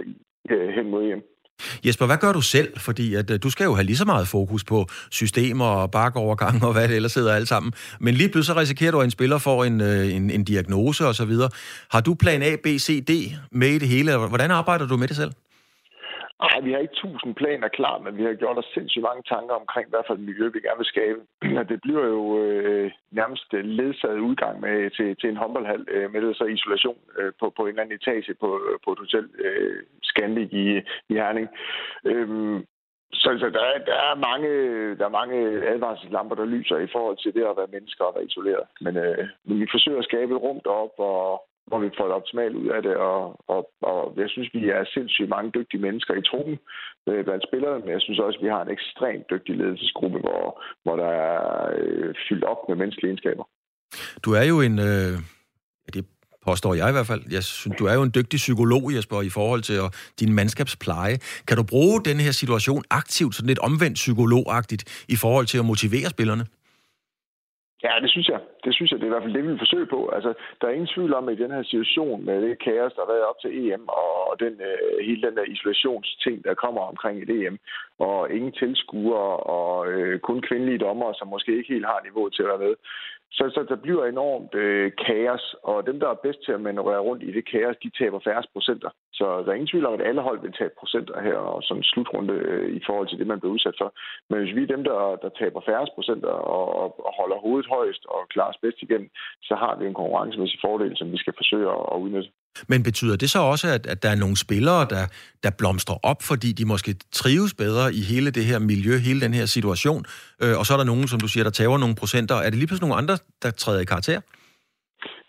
hen 0.77 0.89
mod 0.89 1.03
hjem. 1.03 1.34
Jesper, 1.85 2.05
hvad 2.05 2.17
gør 2.17 2.33
du 2.33 2.41
selv? 2.41 2.79
Fordi 2.79 3.15
at, 3.15 3.31
øh, 3.31 3.39
du 3.43 3.49
skal 3.49 3.63
jo 3.63 3.75
have 3.75 3.85
lige 3.85 3.97
så 3.97 4.05
meget 4.05 4.27
fokus 4.27 4.63
på 4.63 4.87
systemer 5.11 5.65
og 5.65 5.91
bakovergang 5.91 6.63
og 6.63 6.73
hvad 6.73 6.87
det 6.87 6.95
ellers 6.95 7.13
hedder 7.13 7.33
alt 7.33 7.47
sammen. 7.47 7.73
Men 7.99 8.15
lige 8.15 8.29
pludselig 8.29 8.57
risikerer 8.57 8.91
du, 8.91 8.99
at 8.99 9.05
en 9.05 9.11
spiller 9.11 9.37
får 9.37 9.65
en, 9.65 9.81
øh, 9.81 10.13
en, 10.15 10.29
en 10.29 10.43
diagnose 10.43 11.07
osv. 11.07 11.31
Har 11.91 12.01
du 12.01 12.13
plan 12.13 12.43
A, 12.43 12.55
B, 12.63 12.67
C, 12.67 13.05
D 13.05 13.35
med 13.51 13.69
i 13.69 13.77
det 13.77 13.87
hele? 13.87 14.17
Hvordan 14.17 14.51
arbejder 14.51 14.87
du 14.87 14.97
med 14.97 15.07
det 15.07 15.15
selv? 15.15 15.31
Nej, 16.43 16.59
vi 16.63 16.71
har 16.71 16.79
ikke 16.79 17.01
tusind 17.03 17.35
planer 17.35 17.67
klar, 17.67 17.97
men 17.99 18.17
vi 18.17 18.23
har 18.23 18.33
gjort 18.33 18.57
os 18.57 18.71
sindssygt 18.73 19.03
mange 19.09 19.23
tanker 19.23 19.55
omkring, 19.55 19.89
hvad 19.89 20.03
for 20.07 20.13
et 20.13 20.27
miljø 20.29 20.45
vi 20.49 20.59
gerne 20.59 20.81
vil 20.81 20.93
skabe. 20.95 21.19
Det 21.71 21.79
bliver 21.81 22.05
jo 22.05 22.39
øh, 22.43 22.91
nærmest 23.11 23.53
ledsaget 23.53 24.19
udgang 24.19 24.59
med, 24.59 24.89
til, 24.97 25.15
til 25.19 25.29
en 25.29 25.37
håndboldhal 25.37 25.85
øh, 25.87 26.11
med 26.13 26.33
så 26.33 26.45
isolation 26.45 26.99
øh, 27.17 27.31
på, 27.39 27.53
på 27.57 27.61
en 27.61 27.69
eller 27.69 27.81
anden 27.81 27.97
etage 27.99 28.33
på, 28.33 28.49
øh, 28.67 28.79
på 28.85 28.91
et 28.91 28.99
hotel 28.99 29.29
øh, 29.45 29.83
Scandic 30.03 30.49
i, 30.51 30.65
i 31.09 31.13
Herning. 31.13 31.47
Øhm, 32.05 32.65
så, 33.13 33.29
så 33.39 33.49
der, 33.49 33.63
er, 33.73 33.77
der, 33.89 33.97
er 34.11 34.15
mange, 34.29 34.49
der 34.97 35.05
er 35.05 35.17
mange 35.21 35.37
advarselslamper, 35.73 36.35
der 36.35 36.45
lyser 36.45 36.77
i 36.77 36.91
forhold 36.95 37.17
til 37.17 37.33
det 37.33 37.43
at 37.43 37.57
være 37.57 37.73
mennesker 37.75 38.03
og 38.05 38.15
være 38.15 38.25
isoleret. 38.25 38.65
Men, 38.81 38.97
øh, 38.97 39.27
men 39.45 39.59
vi 39.59 39.67
forsøger 39.71 39.99
at 39.99 40.09
skabe 40.09 40.31
et 40.35 40.41
rum 40.41 40.59
deroppe, 40.65 41.03
og, 41.03 41.41
hvor 41.67 41.79
vi 41.79 41.89
får 41.97 42.05
det 42.07 42.17
optimalt 42.19 42.55
ud 42.55 42.69
af 42.77 42.81
det. 42.87 42.95
Og, 42.95 43.21
og, 43.53 43.61
og 43.91 44.13
jeg 44.17 44.29
synes, 44.29 44.49
vi 44.53 44.69
er 44.69 44.91
sindssygt 44.95 45.29
mange 45.29 45.51
dygtige 45.57 45.81
mennesker 45.81 46.13
i 46.13 46.27
truppen 46.29 46.57
øh, 47.09 47.23
blandt 47.25 47.43
spillerne, 47.47 47.79
men 47.79 47.91
jeg 47.95 48.01
synes 48.01 48.19
også, 48.19 48.37
at 48.39 48.45
vi 48.45 48.49
har 48.55 48.61
en 48.61 48.75
ekstremt 48.77 49.25
dygtig 49.33 49.53
ledelsesgruppe, 49.57 50.19
hvor, 50.19 50.43
hvor 50.83 50.95
der 50.95 51.11
er 51.27 51.39
øh, 51.77 52.13
fyldt 52.29 52.43
op 52.43 52.61
med 52.69 52.75
menneskelige 52.75 53.09
egenskaber. 53.11 53.43
Du 54.25 54.29
er 54.39 54.45
jo 54.51 54.57
en... 54.67 54.79
Øh, 54.89 55.13
det 55.93 56.05
påstår 56.47 56.73
jeg 56.73 56.89
i 56.89 56.91
hvert 56.91 57.07
fald. 57.07 57.21
Jeg 57.31 57.43
synes, 57.43 57.77
du 57.79 57.85
er 57.85 57.93
jo 57.93 58.03
en 58.03 58.11
dygtig 58.15 58.37
psykolog, 58.37 58.95
Jesper, 58.95 59.21
i 59.21 59.29
forhold 59.29 59.61
til 59.61 59.79
og 59.81 59.91
din 60.19 60.33
mandskabspleje. 60.33 61.17
Kan 61.47 61.57
du 61.57 61.63
bruge 61.63 62.01
den 62.09 62.17
her 62.19 62.31
situation 62.31 62.83
aktivt, 62.89 63.35
sådan 63.35 63.47
lidt 63.47 63.59
omvendt 63.59 63.95
psykologagtigt, 63.95 65.05
i 65.09 65.15
forhold 65.15 65.45
til 65.45 65.57
at 65.57 65.65
motivere 65.65 66.09
spillerne? 66.09 66.45
Ja, 67.83 67.93
det 68.01 68.09
synes 68.09 68.27
jeg. 68.27 68.39
Det 68.65 68.73
synes 68.73 68.91
jeg, 68.91 68.99
det 68.99 69.05
er 69.05 69.11
i 69.11 69.15
hvert 69.15 69.23
fald 69.23 69.33
det, 69.33 69.43
vi 69.43 69.47
vil 69.47 69.63
forsøge 69.65 69.85
på. 69.85 70.09
Altså, 70.09 70.33
der 70.61 70.67
er 70.67 70.71
ingen 70.71 70.93
tvivl 70.95 71.13
om, 71.13 71.29
at 71.29 71.39
i 71.39 71.43
den 71.43 71.51
her 71.51 71.63
situation 71.63 72.25
med 72.25 72.41
det 72.41 72.63
kaos, 72.63 72.93
der 72.93 73.01
har 73.01 73.13
været 73.13 73.29
op 73.31 73.39
til 73.41 73.51
EM, 73.59 73.87
og 73.87 74.39
den, 74.39 74.53
øh, 74.69 75.05
hele 75.05 75.21
den 75.27 75.37
der 75.37 75.43
isolationsting, 75.43 76.43
der 76.43 76.53
kommer 76.53 76.81
omkring 76.81 77.23
et 77.23 77.29
EM, 77.29 77.57
og 77.99 78.31
ingen 78.31 78.51
tilskuere, 78.51 79.37
og 79.57 79.91
øh, 79.91 80.19
kun 80.19 80.41
kvindelige 80.41 80.83
dommere, 80.87 81.13
som 81.15 81.27
måske 81.27 81.57
ikke 81.57 81.73
helt 81.73 81.85
har 81.85 81.99
niveau 82.03 82.29
til 82.29 82.43
at 82.43 82.49
være 82.49 82.63
med, 82.67 82.75
så, 83.31 83.43
så 83.55 83.65
der 83.69 83.75
bliver 83.75 84.05
enormt 84.05 84.55
øh, 84.55 84.91
kaos, 85.05 85.55
og 85.63 85.85
dem, 85.85 85.99
der 85.99 86.09
er 86.09 86.23
bedst 86.25 86.39
til 86.45 86.51
at 86.51 86.61
manøvrere 86.61 87.05
rundt 87.07 87.23
i 87.23 87.31
det 87.31 87.49
kaos, 87.51 87.77
de 87.83 87.91
taber 87.99 88.19
færrest 88.19 88.49
procenter. 88.53 88.89
Så 89.13 89.25
der 89.43 89.49
er 89.49 89.53
ingen 89.59 89.67
tvivl 89.67 89.85
om, 89.85 89.93
at 89.93 90.07
alle 90.07 90.21
hold 90.21 90.41
vil 90.41 90.53
tabe 90.53 90.73
procenter 90.79 91.21
her, 91.21 91.37
og 91.37 91.63
sådan 91.63 91.79
en 91.79 91.91
slutrunde 91.91 92.33
øh, 92.33 92.75
i 92.75 92.81
forhold 92.85 93.07
til 93.07 93.19
det, 93.19 93.27
man 93.27 93.39
bliver 93.39 93.53
udsat 93.53 93.75
for. 93.81 93.93
Men 94.29 94.39
hvis 94.39 94.55
vi 94.55 94.63
er 94.63 94.73
dem, 94.75 94.83
der, 94.83 95.15
der 95.23 95.29
taber 95.29 95.61
færrest 95.65 95.91
procenter 95.95 96.29
og, 96.29 96.65
og 97.05 97.13
holder 97.19 97.37
hovedet 97.45 97.67
højst 97.75 98.05
og 98.05 98.19
klarer 98.29 98.49
os 98.53 98.63
bedst 98.65 98.81
igen, 98.81 99.09
så 99.43 99.55
har 99.55 99.75
vi 99.75 99.85
en 99.85 99.99
konkurrencemæssig 100.01 100.59
fordel, 100.65 100.97
som 100.97 101.11
vi 101.11 101.17
skal 101.17 101.33
forsøge 101.37 101.69
at, 101.75 101.83
at 101.93 101.97
udnytte. 102.03 102.31
Men 102.67 102.83
betyder 102.83 103.15
det 103.17 103.29
så 103.29 103.39
også, 103.39 103.67
at, 103.67 103.83
at 103.87 104.03
der 104.03 104.09
er 104.09 104.19
nogle 104.23 104.37
spillere, 104.45 104.81
der, 104.93 105.05
der 105.43 105.51
blomstrer 105.57 105.97
op, 106.03 106.21
fordi 106.21 106.49
de 106.59 106.65
måske 106.73 106.91
trives 107.11 107.53
bedre 107.53 107.85
i 107.99 108.01
hele 108.11 108.31
det 108.31 108.45
her 108.45 108.59
miljø, 108.59 108.93
hele 109.07 109.21
den 109.21 109.33
her 109.33 109.45
situation, 109.45 110.01
øh, 110.43 110.53
og 110.59 110.65
så 110.65 110.73
er 110.73 110.77
der 110.77 110.91
nogen, 110.91 111.07
som 111.07 111.19
du 111.19 111.27
siger, 111.27 111.43
der 111.43 111.51
tager 111.51 111.77
nogle 111.77 111.95
procenter. 112.01 112.35
Er 112.35 112.49
det 112.49 112.59
lige 112.59 112.67
pludselig 112.67 112.87
nogle 112.89 113.01
andre, 113.01 113.15
der 113.43 113.51
træder 113.51 113.81
i 113.81 113.91
karakter? 113.93 114.21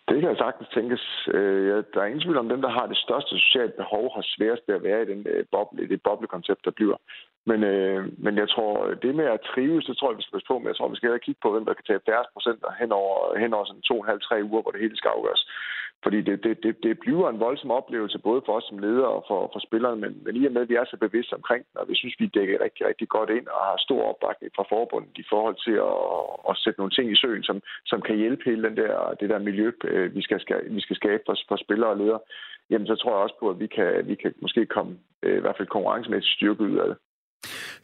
Det 0.09 0.17
kan 0.21 0.31
jeg 0.31 0.43
sagtens 0.45 0.69
tænkes. 0.77 1.05
Øh, 1.39 1.85
der 1.93 2.01
er 2.01 2.09
ingen 2.09 2.25
tvivl 2.25 2.39
om, 2.43 2.49
dem, 2.49 2.63
der 2.67 2.73
har 2.79 2.87
det 2.87 2.99
største 3.07 3.33
sociale 3.39 3.73
behov, 3.81 4.05
har 4.17 4.25
sværest 4.35 4.63
ved 4.69 4.75
at 4.75 4.87
være 4.89 5.03
i 5.03 5.11
den 5.13 5.21
øh, 5.33 5.45
boble, 5.53 5.89
det 5.89 6.03
boblekoncept, 6.03 6.65
der 6.65 6.71
bliver. 6.79 6.99
Men, 7.51 7.61
øh, 7.73 8.01
men 8.25 8.35
jeg 8.43 8.49
tror, 8.55 8.73
det 9.03 9.15
med 9.15 9.29
at 9.35 9.45
trives, 9.51 9.85
det 9.87 9.97
tror 9.97 10.11
jeg, 10.11 10.19
vi 10.19 10.23
skal 10.23 10.37
passe 10.37 10.51
på 10.51 10.59
med. 10.59 10.71
Jeg 10.71 10.77
tror, 10.77 10.89
vi 10.95 11.01
skal 11.01 11.25
kigge 11.27 11.43
på, 11.43 11.51
hvem 11.53 11.67
der 11.67 11.75
kan 11.79 11.87
tage 11.87 12.07
40 12.07 12.25
procent 12.35 12.61
hen 12.81 12.91
over, 13.01 13.39
hen 13.43 13.55
over 13.57 13.65
sådan 13.67 13.89
to 13.89 13.95
og 13.99 14.05
en 14.05 14.11
halv, 14.11 14.21
tre 14.29 14.37
uger, 14.51 14.63
hvor 14.63 14.73
det 14.73 14.85
hele 14.85 14.97
skal 14.97 15.15
afgøres. 15.17 15.43
Fordi 16.03 16.21
det, 16.21 16.45
det, 16.45 16.63
det, 16.63 16.83
det 16.83 16.99
bliver 16.99 17.29
en 17.29 17.41
voldsom 17.41 17.71
oplevelse, 17.71 18.19
både 18.19 18.43
for 18.47 18.53
os 18.57 18.65
som 18.69 18.79
ledere 18.79 19.09
og 19.17 19.25
for, 19.29 19.51
for 19.53 19.61
spillerne, 19.67 20.01
men, 20.01 20.13
men 20.25 20.37
i 20.37 20.47
og 20.47 20.53
med, 20.53 20.63
at 20.63 20.69
vi 20.69 20.75
er 20.75 20.85
så 20.85 20.97
bevidste 20.97 21.35
omkring 21.35 21.63
den, 21.67 21.81
og 21.81 21.89
vi 21.89 21.95
synes, 21.97 22.15
vi 22.19 22.27
dækker 22.27 22.65
rigtig, 22.65 22.87
rigtig 22.87 23.09
godt 23.09 23.31
ind 23.31 23.47
og 23.47 23.61
har 23.69 23.77
stor 23.87 24.03
opbakning 24.11 24.53
fra 24.57 24.65
forbundet 24.69 25.19
i 25.19 25.25
forhold 25.33 25.57
til 25.67 25.77
at, 25.91 25.97
at 26.51 26.55
sætte 26.63 26.81
nogle 26.81 26.95
ting 26.97 27.07
i 27.13 27.21
søen, 27.23 27.43
som, 27.43 27.63
som 27.87 28.01
kan 28.03 28.17
hjælpe 28.17 28.43
hele 28.45 28.63
den 28.69 28.77
der, 28.77 29.15
det 29.21 29.31
der 29.31 29.39
miljø, 29.39 29.73
øh, 29.85 30.15
vi 30.15 30.23
skal, 30.23 30.41
skal, 30.41 30.59
vi 30.77 30.81
skal 30.81 30.97
skabe 30.97 31.23
for, 31.27 31.35
for 31.49 31.57
spillere 31.57 31.91
og 31.91 31.97
ledere, 31.97 32.21
jamen 32.71 32.87
så 32.87 32.95
tror 32.95 33.11
jeg 33.11 33.25
også 33.25 33.39
på, 33.41 33.51
at 33.51 33.61
vi 33.61 33.67
kan, 33.67 34.09
vi 34.09 34.15
kan 34.15 34.35
måske 34.43 34.67
komme 34.67 34.93
øh, 35.23 35.37
i 35.37 35.41
hvert 35.41 35.57
fald 35.57 35.69
konkurrencemæssigt 35.69 36.35
styrke 36.35 36.61
ud 36.61 36.77
af 36.79 36.89
det. 36.89 36.97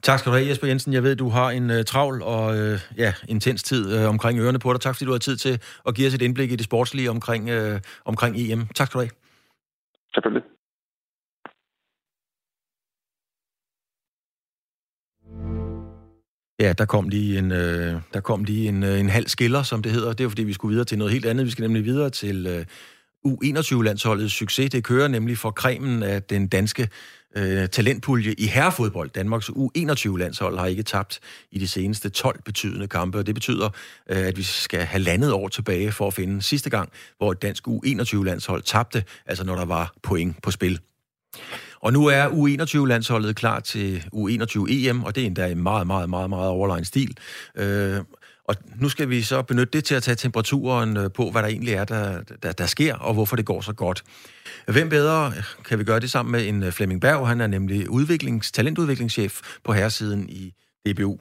Tak 0.03 0.19
skal 0.19 0.33
du 0.33 0.37
have, 0.37 0.49
Jesper 0.49 0.67
Jensen. 0.67 0.93
Jeg 0.93 1.03
ved, 1.03 1.17
du 1.17 1.29
har 1.29 1.51
en 1.51 1.71
uh, 1.71 1.83
travl 1.87 2.23
og 2.23 2.47
uh, 2.47 2.81
ja, 2.99 3.15
intens 3.29 3.63
tid 3.63 3.99
uh, 3.99 4.09
omkring 4.09 4.41
ørerne 4.41 4.59
på 4.59 4.73
dig. 4.73 4.81
Tak 4.81 4.95
fordi 4.95 5.05
du 5.05 5.13
har 5.13 5.19
tid 5.19 5.37
til 5.37 5.63
at 5.87 5.95
give 5.95 6.07
os 6.09 6.15
et 6.15 6.23
indblik 6.23 6.53
i 6.53 6.57
det 6.57 6.65
sportslige 6.65 7.11
omkring, 7.11 7.51
uh, 7.51 7.81
omkring 8.05 8.37
EM. 8.37 8.67
Tak 8.67 8.87
skal 8.87 8.99
du 8.99 9.03
have. 9.05 9.11
Selvfølgelig. 10.15 10.43
Ja, 16.61 16.73
der 16.73 16.85
kom 16.85 17.09
lige 17.09 17.39
en, 17.39 17.53
øh, 17.53 18.01
der 18.15 18.21
kom 18.21 18.45
lige 18.45 18.69
en, 18.69 18.83
øh, 18.83 19.01
en 19.01 19.09
halv 19.09 19.29
skiller, 19.29 19.63
som 19.63 19.83
det 19.83 19.93
hedder. 19.93 20.13
Det 20.13 20.25
er 20.25 20.29
fordi, 20.29 20.45
vi 20.45 20.53
skulle 20.53 20.73
videre 20.73 20.85
til 20.85 20.99
noget 20.99 21.13
helt 21.13 21.27
andet. 21.27 21.47
Vi 21.47 21.51
skal 21.51 21.63
nemlig 21.63 21.85
videre 21.85 22.11
til 22.11 22.47
øh, 22.47 22.67
U21-landsholdets 23.27 24.35
succes. 24.35 24.71
Det 24.71 24.85
kører 24.85 25.09
nemlig 25.09 25.39
for 25.39 25.51
kremen 25.51 26.03
af 26.03 26.23
den 26.23 26.47
danske 26.47 26.89
øh, 27.37 27.69
talentpulje 27.69 28.35
i 28.39 28.47
herrefodbold. 28.47 29.11
Danmarks 29.11 29.51
U21-landshold 29.51 30.59
har 30.59 30.67
ikke 30.67 30.83
tabt 30.83 31.21
i 31.51 31.59
de 31.59 31.69
seneste 31.69 32.09
12 32.09 32.43
betydende 32.43 32.89
kampe, 32.89 33.19
og 33.19 33.27
det 33.27 33.35
betyder, 33.35 33.69
øh, 34.11 34.27
at 34.27 34.37
vi 34.37 34.43
skal 34.43 34.81
have 34.81 35.03
landet 35.03 35.33
år 35.33 35.49
tilbage 35.49 35.93
for 35.93 36.07
at 36.07 36.15
finde 36.15 36.43
sidste 36.43 36.71
gang, 36.71 36.89
hvor 37.19 37.33
et 37.33 37.43
dansk 37.43 37.69
U21-landshold 37.69 38.63
tabte, 38.63 39.05
altså 39.27 39.45
når 39.45 39.55
der 39.55 39.65
var 39.65 39.95
point 40.03 40.43
på 40.43 40.51
spil. 40.51 40.81
Og 41.81 41.93
nu 41.93 42.07
er 42.07 42.29
U21-landsholdet 42.29 43.37
klar 43.37 43.61
til 43.61 44.05
U21-EM, 44.15 45.05
og 45.05 45.15
det 45.15 45.23
er 45.23 45.27
endda 45.27 45.47
i 45.47 45.55
meget, 45.55 45.87
meget, 45.87 46.11
meget, 46.11 46.31
meget 46.31 46.49
overlegen 46.49 46.85
stil. 46.85 47.17
Øh, 47.57 48.01
og 48.45 48.57
nu 48.77 48.89
skal 48.89 49.09
vi 49.09 49.23
så 49.23 49.43
benytte 49.43 49.79
det 49.79 49.85
til 49.85 49.95
at 49.95 50.03
tage 50.03 50.15
temperaturen 50.15 50.97
øh, 50.97 51.11
på, 51.13 51.31
hvad 51.31 51.43
der 51.43 51.49
egentlig 51.49 51.75
er, 51.75 51.85
der, 51.85 52.23
der, 52.43 52.53
der 52.53 52.67
sker, 52.67 52.95
og 52.95 53.15
hvorfor 53.15 53.37
det 53.37 53.45
går 53.45 53.61
så 53.61 53.73
godt. 53.73 54.05
Hvem 54.67 54.89
bedre 54.89 55.33
kan 55.65 55.79
vi 55.79 55.85
gøre 55.85 56.01
det 56.01 56.11
sammen 56.11 56.33
med 56.33 56.49
en 56.49 56.63
øh, 56.63 56.73
Flemming 56.73 57.01
Berg? 57.01 57.29
Han 57.29 57.41
er 57.41 57.47
nemlig 57.47 57.91
udviklings, 57.91 58.53
talentudviklingschef 58.53 59.41
på 59.65 59.73
herresiden 59.73 60.29
i 60.29 60.55
DBU. 60.87 61.19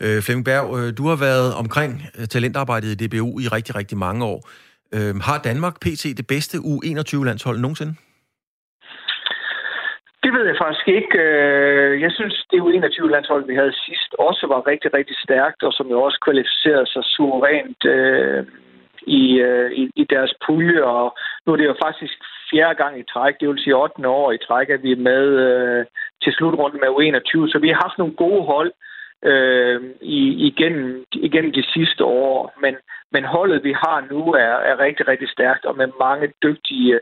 Øh, 0.00 0.22
Flemming 0.22 0.44
Berg, 0.44 0.78
øh, 0.78 0.96
du 0.96 1.08
har 1.08 1.16
været 1.16 1.54
omkring 1.54 2.02
talentarbejdet 2.30 3.00
i 3.00 3.06
DBU 3.06 3.40
i 3.40 3.48
rigtig, 3.48 3.74
rigtig 3.74 3.98
mange 3.98 4.24
år. 4.24 4.48
Øh, 4.94 5.16
har 5.16 5.38
Danmark 5.38 5.80
PT 5.80 6.02
det 6.04 6.26
bedste 6.26 6.58
U21-landshold 6.58 7.60
nogensinde? 7.60 7.94
Det 10.22 10.32
ved 10.32 10.44
jeg 10.46 10.56
faktisk 10.62 10.88
ikke. 10.88 11.18
Øh, 11.18 12.00
jeg 12.00 12.12
synes, 12.12 12.46
det 12.50 12.60
U21-landshold, 12.60 13.46
vi 13.46 13.54
havde 13.54 13.74
sidst, 13.86 14.14
også 14.18 14.46
var 14.46 14.66
rigtig, 14.66 14.94
rigtig 14.94 15.16
stærkt, 15.24 15.62
og 15.62 15.72
som 15.72 15.86
jo 15.88 16.02
også 16.02 16.18
kvalificerede 16.26 16.86
sig 16.86 17.04
suverænt 17.04 17.84
øh, 17.84 18.44
i, 19.06 19.40
øh, 19.40 19.70
i, 19.96 20.04
deres 20.10 20.34
pulje. 20.46 20.84
Og 20.84 21.16
nu 21.46 21.52
er 21.52 21.56
det 21.56 21.64
jo 21.64 21.76
faktisk 21.84 22.14
fjerde 22.50 22.74
gang 22.74 22.98
i 22.98 23.04
træk, 23.12 23.34
det 23.40 23.48
vil 23.48 23.62
sige 23.62 23.76
8. 23.76 24.08
år 24.08 24.32
i 24.32 24.38
træk, 24.38 24.68
at 24.68 24.82
vi 24.82 24.92
er 24.92 25.06
med 25.10 25.24
øh, 25.46 25.84
til 26.22 26.32
slutrunden 26.32 26.80
med 26.80 26.90
U21. 26.96 27.52
Så 27.52 27.58
vi 27.58 27.68
har 27.68 27.80
haft 27.82 27.98
nogle 27.98 28.14
gode 28.14 28.42
hold 28.42 28.72
øh, 29.24 29.80
i, 30.00 30.46
igennem, 30.48 31.04
igennem 31.12 31.52
de 31.52 31.64
sidste 31.74 32.04
år. 32.04 32.54
Men, 32.60 32.74
men 33.12 33.24
holdet, 33.24 33.64
vi 33.64 33.72
har 33.72 34.06
nu, 34.10 34.32
er, 34.32 34.54
er 34.70 34.78
rigtig, 34.78 35.08
rigtig 35.08 35.28
stærkt, 35.28 35.64
og 35.64 35.76
med 35.76 35.88
mange 36.00 36.32
dygtige 36.42 37.00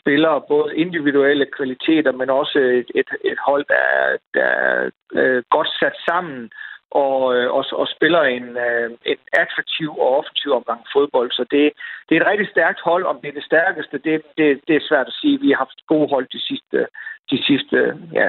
spillere, 0.00 0.42
både 0.48 0.76
individuelle 0.76 1.46
kvaliteter, 1.56 2.12
men 2.12 2.30
også 2.30 2.58
et, 2.58 2.90
et, 2.94 3.10
et 3.24 3.38
hold, 3.46 3.64
der 3.68 3.82
er, 3.98 4.16
der 4.34 4.44
er 4.44 4.90
øh, 5.12 5.42
godt 5.50 5.68
sat 5.80 5.96
sammen 6.08 6.50
og, 6.90 7.36
øh, 7.36 7.50
og, 7.52 7.64
og 7.72 7.88
spiller 7.96 8.22
en, 8.22 8.46
øh, 8.66 8.90
en 9.06 9.20
attraktiv 9.32 9.90
og 9.98 10.18
offensiv 10.18 10.52
omgang 10.52 10.80
fodbold. 10.92 11.30
Så 11.30 11.44
det, 11.50 11.72
det 12.08 12.16
er 12.16 12.20
et 12.20 12.30
rigtig 12.30 12.48
stærkt 12.50 12.80
hold. 12.80 13.04
Om 13.04 13.18
det 13.20 13.28
er 13.28 13.38
det 13.38 13.44
stærkeste, 13.44 13.98
det, 13.98 14.22
det, 14.38 14.60
det 14.68 14.76
er 14.76 14.88
svært 14.88 15.06
at 15.06 15.18
sige. 15.20 15.40
Vi 15.40 15.48
har 15.50 15.56
haft 15.56 15.86
gode 15.86 16.08
hold 16.08 16.26
de 16.32 16.40
sidste, 16.40 16.86
de 17.30 17.44
sidste 17.48 17.78
ja, 18.12 18.28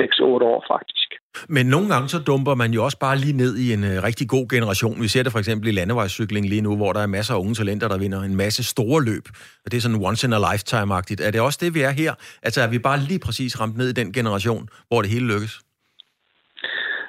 6-8 0.00 0.24
år 0.24 0.64
faktisk. 0.68 1.21
Men 1.48 1.66
nogle 1.66 1.88
gange 1.88 2.08
så 2.08 2.18
dumper 2.18 2.54
man 2.54 2.72
jo 2.72 2.84
også 2.84 2.98
bare 2.98 3.18
lige 3.18 3.32
ned 3.32 3.56
i 3.56 3.72
en 3.72 3.84
øh, 3.84 4.02
rigtig 4.02 4.28
god 4.28 4.48
generation. 4.48 5.02
Vi 5.02 5.08
ser 5.08 5.22
det 5.22 5.32
for 5.32 5.38
eksempel 5.38 5.68
i 5.68 5.72
landevejscykling 5.72 6.48
lige 6.48 6.60
nu, 6.60 6.76
hvor 6.76 6.92
der 6.92 7.00
er 7.00 7.06
masser 7.06 7.34
af 7.34 7.38
unge 7.38 7.54
talenter, 7.54 7.88
der 7.88 7.98
vinder 7.98 8.22
en 8.22 8.36
masse 8.36 8.64
store 8.64 9.04
løb. 9.04 9.28
Og 9.64 9.72
det 9.72 9.76
er 9.76 9.80
sådan 9.80 9.96
once 10.00 10.26
in 10.26 10.32
a 10.32 10.38
lifetime-agtigt. 10.38 11.26
Er 11.26 11.30
det 11.30 11.40
også 11.40 11.58
det, 11.62 11.74
vi 11.74 11.80
er 11.80 11.90
her? 11.90 12.14
Altså 12.42 12.60
er 12.62 12.66
vi 12.66 12.78
bare 12.78 13.00
lige 13.00 13.18
præcis 13.18 13.60
ramt 13.60 13.76
ned 13.76 13.88
i 13.88 13.92
den 13.92 14.12
generation, 14.12 14.68
hvor 14.88 15.02
det 15.02 15.10
hele 15.10 15.26
lykkes? 15.26 15.60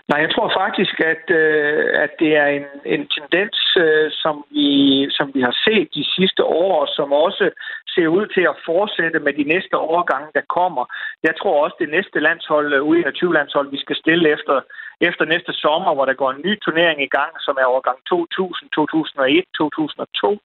Nej, 0.10 0.20
jeg 0.26 0.32
tror 0.36 0.50
faktisk, 0.62 0.96
at, 1.00 1.26
øh, 1.42 1.86
at 2.04 2.12
det 2.20 2.32
er 2.44 2.48
en, 2.48 2.66
en 2.86 3.04
tendens, 3.18 3.58
øh, 3.86 4.12
som, 4.12 4.36
vi, 4.52 4.70
som 5.18 5.32
vi 5.36 5.42
har 5.42 5.56
set 5.66 5.88
de 5.98 6.06
sidste 6.16 6.44
år, 6.44 6.82
og 6.82 6.88
som 6.88 7.14
også 7.14 7.46
ser 7.94 8.08
ud 8.08 8.26
til 8.36 8.42
at 8.52 8.60
fortsætte 8.66 9.20
med 9.20 9.34
de 9.34 9.44
næste 9.54 9.78
årgange, 9.78 10.30
der 10.38 10.42
kommer. 10.58 10.84
Jeg 11.24 11.34
tror 11.40 11.64
også, 11.64 11.76
det 11.80 11.90
næste 11.90 12.20
landshold, 12.20 12.74
øh, 12.74 12.88
U21-landshold, 12.90 13.72
vi 13.72 13.80
skal 13.84 13.96
stille 13.96 14.30
efter, 14.30 14.62
efter 15.10 15.26
næste 15.26 15.54
sommer, 15.54 15.94
hvor 15.94 16.06
der 16.06 16.14
går 16.22 16.32
en 16.32 16.42
ny 16.46 16.54
turnering 16.66 17.00
i 17.04 17.14
gang, 17.18 17.32
som 17.46 17.56
er 17.62 17.66
overgang 17.74 18.00
2000, 18.10 18.70
2001, 18.70 19.46
2002. 19.58 20.40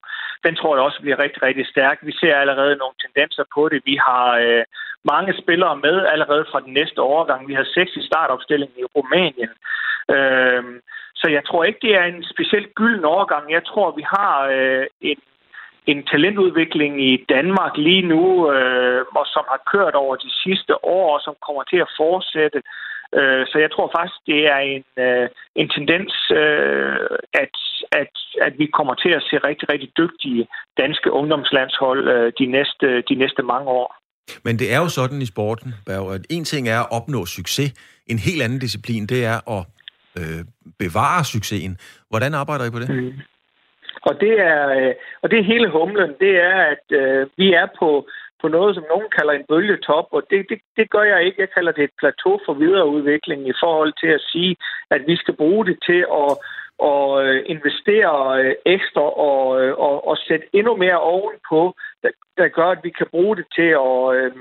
Den 0.47 0.55
tror 0.57 0.77
jeg 0.77 0.85
også 0.85 1.01
bliver 1.01 1.19
rigtig, 1.25 1.43
rigtig 1.43 1.67
stærk. 1.67 1.99
Vi 2.03 2.13
ser 2.21 2.35
allerede 2.37 2.77
nogle 2.77 2.97
tendenser 3.05 3.45
på 3.55 3.69
det. 3.69 3.81
Vi 3.85 3.97
har 4.09 4.27
øh, 4.45 4.65
mange 5.13 5.33
spillere 5.43 5.77
med 5.77 5.97
allerede 6.15 6.45
fra 6.51 6.61
den 6.61 6.73
næste 6.73 7.01
årgang. 7.03 7.49
Vi 7.49 7.55
har 7.55 7.67
seks 7.75 7.93
i 7.97 8.07
startopstillingen 8.11 8.79
i 8.79 8.91
Rumænien. 8.95 9.53
Øh, 10.17 10.63
så 11.21 11.27
jeg 11.37 11.43
tror 11.45 11.65
ikke, 11.65 11.81
det 11.83 11.95
er 12.01 12.05
en 12.05 12.25
specielt 12.33 12.75
gylden 12.75 13.05
overgang. 13.05 13.45
Jeg 13.51 13.65
tror, 13.65 13.97
vi 14.01 14.05
har 14.17 14.35
øh, 14.57 14.87
en 15.01 15.19
en 15.93 16.01
talentudvikling 16.13 16.93
i 17.11 17.25
Danmark 17.35 17.77
lige 17.77 18.07
nu, 18.15 18.53
øh, 18.53 19.05
og 19.21 19.27
som 19.35 19.45
har 19.53 19.61
kørt 19.73 19.95
over 19.95 20.17
de 20.17 20.31
sidste 20.43 20.85
år, 20.85 21.15
og 21.17 21.21
som 21.27 21.35
kommer 21.47 21.63
til 21.71 21.77
at 21.77 21.93
fortsætte. 21.97 22.61
Øh, 23.15 23.47
så 23.51 23.59
jeg 23.59 23.71
tror 23.73 23.91
faktisk, 23.97 24.19
det 24.27 24.41
er 24.55 24.61
en, 24.75 24.85
øh, 25.05 25.29
en 25.55 25.69
tendens, 25.69 26.13
øh, 26.31 27.09
at, 27.43 27.55
at, 28.01 28.15
at 28.47 28.53
vi 28.59 28.67
kommer 28.67 28.95
til 28.95 29.13
at 29.19 29.23
se 29.31 29.37
rigtig, 29.49 29.73
rigtig 29.73 29.91
dygtige 29.99 30.49
danske 30.79 31.13
ungdomslandshold 31.13 32.09
øh, 32.09 32.33
de, 32.39 32.47
næste, 32.47 33.03
de 33.09 33.15
næste 33.15 33.43
mange 33.43 33.69
år. 33.71 33.89
Men 34.45 34.59
det 34.59 34.75
er 34.75 34.79
jo 34.79 34.89
sådan 34.89 35.23
i 35.23 35.27
sporten, 35.27 35.75
Berg, 35.87 36.15
at 36.15 36.21
en 36.31 36.45
ting 36.45 36.69
er 36.69 36.81
at 36.81 36.93
opnå 36.99 37.27
succes. 37.27 37.71
En 38.07 38.19
helt 38.19 38.43
anden 38.43 38.59
disciplin, 38.59 39.07
det 39.07 39.25
er 39.25 39.39
at 39.57 39.65
øh, 40.19 40.41
bevare 40.79 41.25
succesen. 41.25 41.77
Hvordan 42.11 42.35
arbejder 42.35 42.65
I 42.65 42.71
på 42.71 42.79
det? 42.79 42.89
Mm. 42.89 43.13
Og 44.03 44.15
det 44.21 44.35
er, 44.53 44.63
øh, 44.79 44.95
og 45.23 45.31
det 45.31 45.39
er 45.39 45.51
hele 45.53 45.69
humlen. 45.71 46.11
Det 46.21 46.33
er, 46.51 46.57
at 46.75 46.87
øh, 47.01 47.27
vi 47.37 47.53
er 47.53 47.67
på, 47.81 48.09
på 48.43 48.49
noget, 48.49 48.75
som 48.75 48.85
nogen 48.93 49.09
kalder 49.17 49.33
en 49.33 49.49
bølgetop, 49.49 50.07
og 50.17 50.23
det, 50.31 50.47
det, 50.51 50.59
det 50.77 50.91
gør 50.91 51.03
jeg 51.03 51.25
ikke. 51.25 51.41
Jeg 51.41 51.51
kalder 51.57 51.73
det 51.73 51.85
et 51.85 51.99
plateau 51.99 52.41
for 52.47 52.55
videreudvikling 52.55 53.49
i 53.49 53.59
forhold 53.63 53.93
til 54.01 54.11
at 54.19 54.25
sige, 54.33 54.57
at 54.91 55.01
vi 55.07 55.17
skal 55.17 55.35
bruge 55.37 55.67
det 55.67 55.79
til 55.89 56.01
at, 56.23 56.33
at 56.93 57.09
investere 57.55 58.15
øh, 58.43 58.55
ekstra 58.67 59.05
og, 59.31 59.43
øh, 59.61 59.73
og, 59.87 60.09
og 60.09 60.17
sætte 60.17 60.47
endnu 60.53 60.77
mere 60.77 61.01
ovenpå, 61.01 61.75
der, 62.03 62.11
der 62.37 62.49
gør, 62.49 62.69
at 62.71 62.81
vi 62.83 62.91
kan 62.91 63.07
bruge 63.11 63.37
det 63.37 63.47
til 63.57 63.71
at, 63.89 64.03
øh, 64.19 64.33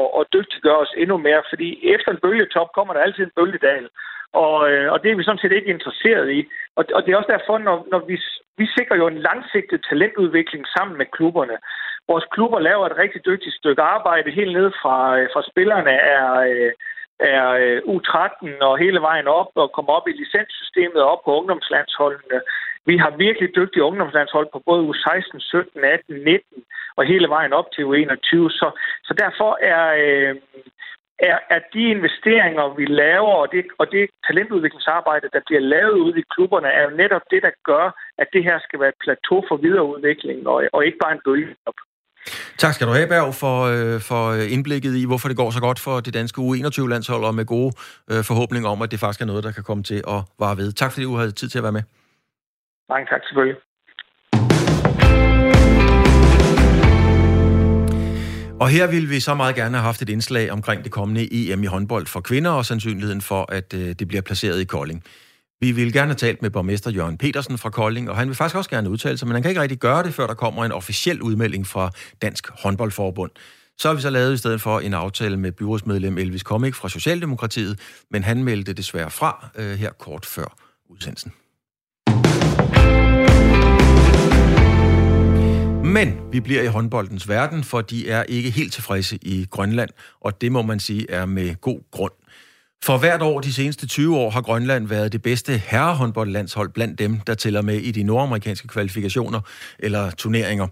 at, 0.00 0.08
at 0.18 0.26
dygtiggøre 0.32 0.78
os 0.84 0.94
endnu 0.96 1.16
mere. 1.16 1.42
Fordi 1.50 1.68
efter 1.94 2.10
en 2.12 2.22
bølgetop 2.24 2.68
kommer 2.74 2.92
der 2.94 3.00
altid 3.00 3.24
en 3.24 3.36
bølgedal. 3.36 3.88
Og, 4.32 4.70
øh, 4.70 4.92
og 4.92 5.02
det 5.02 5.10
er 5.10 5.16
vi 5.16 5.24
sådan 5.24 5.42
set 5.42 5.52
ikke 5.52 5.74
interesseret 5.76 6.30
i. 6.38 6.40
Og, 6.76 6.84
og 6.94 7.00
det 7.02 7.12
er 7.12 7.16
også 7.16 7.34
derfor, 7.36 7.58
når, 7.58 7.86
når 7.90 8.00
vi, 8.10 8.16
vi 8.60 8.66
sikrer 8.76 8.96
jo 8.96 9.06
en 9.08 9.18
langsigtet 9.28 9.86
talentudvikling 9.88 10.64
sammen 10.76 10.98
med 10.98 11.06
klubberne. 11.06 11.56
Vores 12.08 12.24
klubber 12.34 12.60
laver 12.60 12.86
et 12.86 12.98
rigtig 13.02 13.24
dygtigt 13.26 13.54
stykke 13.54 13.82
arbejde 13.82 14.30
helt 14.30 14.52
ned 14.52 14.70
fra, 14.82 15.18
øh, 15.18 15.28
fra 15.32 15.42
spillerne 15.50 15.90
er, 15.90 16.26
er 17.20 17.46
U13 17.92 18.64
og 18.68 18.78
hele 18.78 19.00
vejen 19.00 19.28
op 19.28 19.50
og 19.54 19.72
kommer 19.72 19.92
op 19.92 20.08
i 20.08 20.12
licenssystemet 20.12 21.02
og 21.02 21.10
op 21.12 21.22
på 21.24 21.38
ungdomslandsholdene. 21.38 22.40
Vi 22.86 22.96
har 23.02 23.10
virkelig 23.26 23.48
dygtige 23.56 23.86
ungdomslandshold 23.88 24.48
på 24.52 24.58
både 24.68 24.82
U16, 24.90 25.38
17, 25.38 25.84
18, 25.84 26.14
19 26.14 26.64
og 26.98 27.04
hele 27.10 27.28
vejen 27.28 27.52
op 27.52 27.68
til 27.74 27.82
U21. 27.90 28.30
Så, 28.60 28.68
så 29.06 29.12
derfor 29.22 29.50
er, 29.72 29.84
øh, 30.04 30.34
er, 31.30 31.38
at 31.56 31.64
de 31.74 31.82
investeringer, 31.96 32.74
vi 32.80 32.84
laver, 33.04 33.34
og 33.42 33.48
det, 33.54 33.62
og 33.80 33.86
det 33.94 34.02
talentudviklingsarbejde, 34.26 35.26
der 35.34 35.40
bliver 35.46 35.62
lavet 35.74 35.96
ude 36.06 36.18
i 36.20 36.28
klubberne, 36.34 36.68
er 36.78 36.82
jo 36.88 36.96
netop 37.02 37.24
det, 37.32 37.40
der 37.46 37.52
gør, 37.70 37.86
at 38.18 38.28
det 38.34 38.42
her 38.48 38.58
skal 38.66 38.80
være 38.80 38.92
et 38.94 39.02
plateau 39.04 39.38
for 39.48 39.56
videreudvikling, 39.66 40.38
og, 40.52 40.58
og 40.72 40.80
ikke 40.86 40.98
bare 41.04 41.12
en 41.12 41.24
bølge 41.24 41.54
op. 41.66 41.78
Tak 42.58 42.74
skal 42.74 42.86
du 42.86 42.92
have, 42.92 43.08
Berg, 43.08 43.34
for, 43.34 43.56
øh, 43.74 44.00
for 44.00 44.22
indblikket 44.54 44.92
i, 45.00 45.04
hvorfor 45.06 45.28
det 45.28 45.36
går 45.36 45.50
så 45.50 45.60
godt 45.60 45.80
for 45.86 46.00
det 46.00 46.14
danske 46.14 46.38
U21-landshold, 46.40 47.24
og 47.24 47.34
med 47.34 47.46
gode 47.46 47.72
øh, 48.10 48.22
forhåbninger 48.30 48.68
om, 48.68 48.82
at 48.82 48.90
det 48.90 49.00
faktisk 49.00 49.20
er 49.20 49.26
noget, 49.26 49.44
der 49.44 49.52
kan 49.52 49.64
komme 49.64 49.82
til 49.82 50.00
at 50.14 50.20
vare 50.38 50.56
ved. 50.56 50.72
Tak 50.72 50.92
fordi 50.92 51.04
du 51.04 51.14
havde 51.16 51.32
tid 51.32 51.48
til 51.48 51.58
at 51.58 51.62
være 51.62 51.72
med. 51.72 51.82
Mange 52.92 53.06
tak, 53.12 53.22
selvfølgelig. 53.28 53.58
Og 58.60 58.68
her 58.68 58.86
vil 58.86 59.10
vi 59.10 59.20
så 59.20 59.34
meget 59.34 59.54
gerne 59.54 59.76
have 59.76 59.84
haft 59.84 60.02
et 60.02 60.08
indslag 60.08 60.50
omkring 60.50 60.84
det 60.84 60.92
kommende 60.92 61.28
EM 61.32 61.62
i 61.62 61.66
håndbold 61.66 62.06
for 62.06 62.20
kvinder 62.20 62.50
og 62.50 62.64
sandsynligheden 62.64 63.20
for, 63.20 63.52
at 63.52 63.74
øh, 63.74 63.80
det 63.98 64.08
bliver 64.08 64.22
placeret 64.22 64.60
i 64.60 64.64
Kolding. 64.64 65.04
Vi 65.60 65.72
vil 65.72 65.92
gerne 65.92 66.06
have 66.06 66.14
talt 66.14 66.42
med 66.42 66.50
borgmester 66.50 66.90
Jørgen 66.90 67.18
Petersen 67.18 67.58
fra 67.58 67.70
Kolding, 67.70 68.10
og 68.10 68.16
han 68.16 68.28
vil 68.28 68.36
faktisk 68.36 68.56
også 68.56 68.70
gerne 68.70 68.90
udtale 68.90 69.16
sig, 69.18 69.28
men 69.28 69.34
han 69.34 69.42
kan 69.42 69.50
ikke 69.50 69.60
rigtig 69.60 69.78
gøre 69.78 70.02
det, 70.02 70.14
før 70.14 70.26
der 70.26 70.34
kommer 70.34 70.64
en 70.64 70.72
officiel 70.72 71.22
udmelding 71.22 71.66
fra 71.66 71.90
Dansk 72.22 72.50
Håndboldforbund. 72.62 73.30
Så 73.78 73.88
har 73.88 73.94
vi 73.94 74.00
så 74.00 74.10
lavet 74.10 74.34
i 74.34 74.36
stedet 74.36 74.60
for 74.60 74.80
en 74.80 74.94
aftale 74.94 75.36
med 75.36 75.52
byrådsmedlem 75.52 76.18
Elvis 76.18 76.42
Komik 76.42 76.74
fra 76.74 76.88
Socialdemokratiet, 76.88 78.04
men 78.10 78.22
han 78.24 78.44
meldte 78.44 78.72
desværre 78.72 79.10
fra 79.10 79.50
øh, 79.56 79.74
her 79.74 79.92
kort 79.92 80.26
før 80.26 80.56
udsendelsen. 80.90 81.32
Men 85.92 86.20
vi 86.30 86.40
bliver 86.40 86.62
i 86.62 86.66
håndboldens 86.66 87.28
verden, 87.28 87.64
for 87.64 87.80
de 87.80 88.08
er 88.10 88.22
ikke 88.22 88.50
helt 88.50 88.72
tilfredse 88.72 89.18
i 89.22 89.46
Grønland, 89.50 89.90
og 90.20 90.40
det 90.40 90.52
må 90.52 90.62
man 90.62 90.80
sige 90.80 91.10
er 91.10 91.26
med 91.26 91.60
god 91.60 91.80
grund. 91.90 92.12
For 92.84 92.98
hvert 92.98 93.22
år 93.22 93.40
de 93.40 93.52
seneste 93.52 93.86
20 93.86 94.16
år 94.16 94.30
har 94.30 94.40
Grønland 94.40 94.88
været 94.88 95.12
det 95.12 95.22
bedste 95.22 95.62
herrehåndboldlandshold 95.66 96.70
blandt 96.74 96.98
dem, 96.98 97.20
der 97.20 97.34
tæller 97.34 97.62
med 97.62 97.76
i 97.76 97.90
de 97.90 98.02
nordamerikanske 98.02 98.68
kvalifikationer 98.68 99.40
eller 99.78 100.10
turneringer. 100.10 100.66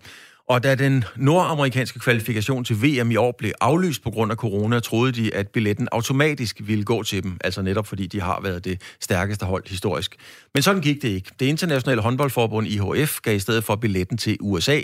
Og 0.51 0.63
da 0.63 0.75
den 0.75 1.05
nordamerikanske 1.17 1.99
kvalifikation 1.99 2.65
til 2.65 2.77
VM 2.77 3.11
i 3.11 3.17
år 3.17 3.35
blev 3.39 3.53
aflyst 3.61 4.03
på 4.03 4.11
grund 4.11 4.33
af 4.33 4.37
corona, 4.37 4.81
troede 4.81 5.13
de, 5.13 5.35
at 5.35 5.49
billetten 5.49 5.89
automatisk 5.93 6.61
ville 6.65 6.85
gå 6.85 7.03
til 7.03 7.23
dem, 7.23 7.39
altså 7.45 7.63
netop 7.63 7.87
fordi 7.87 8.07
de 8.07 8.21
har 8.21 8.41
været 8.43 8.65
det 8.65 8.81
stærkeste 9.01 9.47
hold 9.47 9.69
historisk. 9.69 10.17
Men 10.55 10.63
sådan 10.63 10.83
gik 10.83 11.03
det 11.03 11.09
ikke. 11.09 11.31
Det 11.41 11.47
internationale 11.47 12.03
håndboldforbund 12.03 12.67
IHF 12.67 13.21
gav 13.21 13.37
i 13.37 13.39
stedet 13.39 13.65
for 13.65 13.77
billetten 13.77 14.19
til 14.19 14.37
USA. 14.41 14.81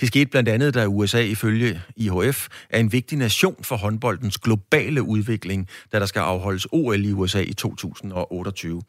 Det 0.00 0.08
skete 0.08 0.26
blandt 0.26 0.48
andet, 0.48 0.74
da 0.74 0.86
USA 0.86 1.20
ifølge 1.20 1.80
IHF 1.96 2.48
er 2.70 2.80
en 2.80 2.92
vigtig 2.92 3.18
nation 3.18 3.56
for 3.62 3.76
håndboldens 3.76 4.38
globale 4.38 5.02
udvikling, 5.02 5.68
da 5.92 5.98
der 5.98 6.06
skal 6.06 6.20
afholdes 6.20 6.66
OL 6.72 7.04
i 7.04 7.12
USA 7.12 7.40
i 7.40 7.52
2028. 7.52 8.82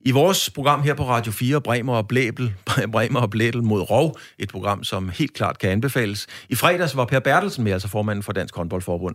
I 0.00 0.10
vores 0.10 0.50
program 0.50 0.82
her 0.82 0.94
på 0.94 1.08
Radio 1.08 1.32
4, 1.32 1.60
Bremer 1.60 1.94
og 1.94 2.08
Blæbel, 2.08 2.54
Bremer 2.92 3.20
og 3.20 3.30
Blæbel 3.30 3.62
mod 3.62 3.90
Rov, 3.90 4.18
et 4.38 4.48
program, 4.48 4.84
som 4.84 5.08
helt 5.08 5.34
klart 5.34 5.58
kan 5.58 5.70
anbefales. 5.70 6.26
I 6.48 6.54
fredags 6.54 6.96
var 6.96 7.04
Per 7.04 7.20
Bertelsen 7.20 7.64
med, 7.64 7.72
altså 7.72 7.88
formanden 7.88 8.22
for 8.22 8.32
Dansk 8.32 8.56
Håndboldforbund. 8.56 9.14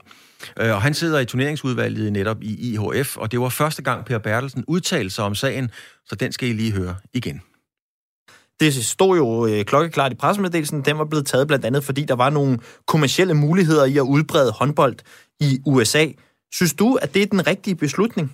Øh, 0.59 0.75
og 0.75 0.81
han 0.81 0.93
sidder 0.93 1.19
i 1.19 1.25
turneringsudvalget 1.25 2.13
netop 2.13 2.43
i 2.43 2.73
IHF, 2.73 3.17
og 3.17 3.31
det 3.31 3.39
var 3.39 3.49
første 3.49 3.81
gang 3.81 4.05
Per 4.05 4.17
Bertelsen 4.17 4.63
udtalte 4.67 5.09
sig 5.09 5.25
om 5.25 5.35
sagen, 5.35 5.71
så 6.05 6.15
den 6.15 6.31
skal 6.31 6.49
I 6.49 6.53
lige 6.53 6.71
høre 6.71 6.95
igen. 7.13 7.41
Det 8.59 8.73
stod 8.73 9.17
jo 9.17 9.47
øh, 9.47 9.65
klokkeklart 9.65 10.11
i 10.11 10.15
pressemeddelelsen. 10.15 10.81
Den 10.81 10.97
var 10.97 11.05
blevet 11.05 11.25
taget 11.25 11.47
blandt 11.47 11.65
andet, 11.65 11.83
fordi 11.83 12.03
der 12.03 12.15
var 12.15 12.29
nogle 12.29 12.59
kommersielle 12.87 13.33
muligheder 13.33 13.85
i 13.85 13.97
at 13.97 14.01
udbrede 14.01 14.51
håndbold 14.51 14.95
i 15.39 15.59
USA. 15.65 16.07
Synes 16.53 16.73
du, 16.73 16.95
at 17.01 17.13
det 17.13 17.21
er 17.21 17.25
den 17.25 17.47
rigtige 17.47 17.75
beslutning? 17.75 18.33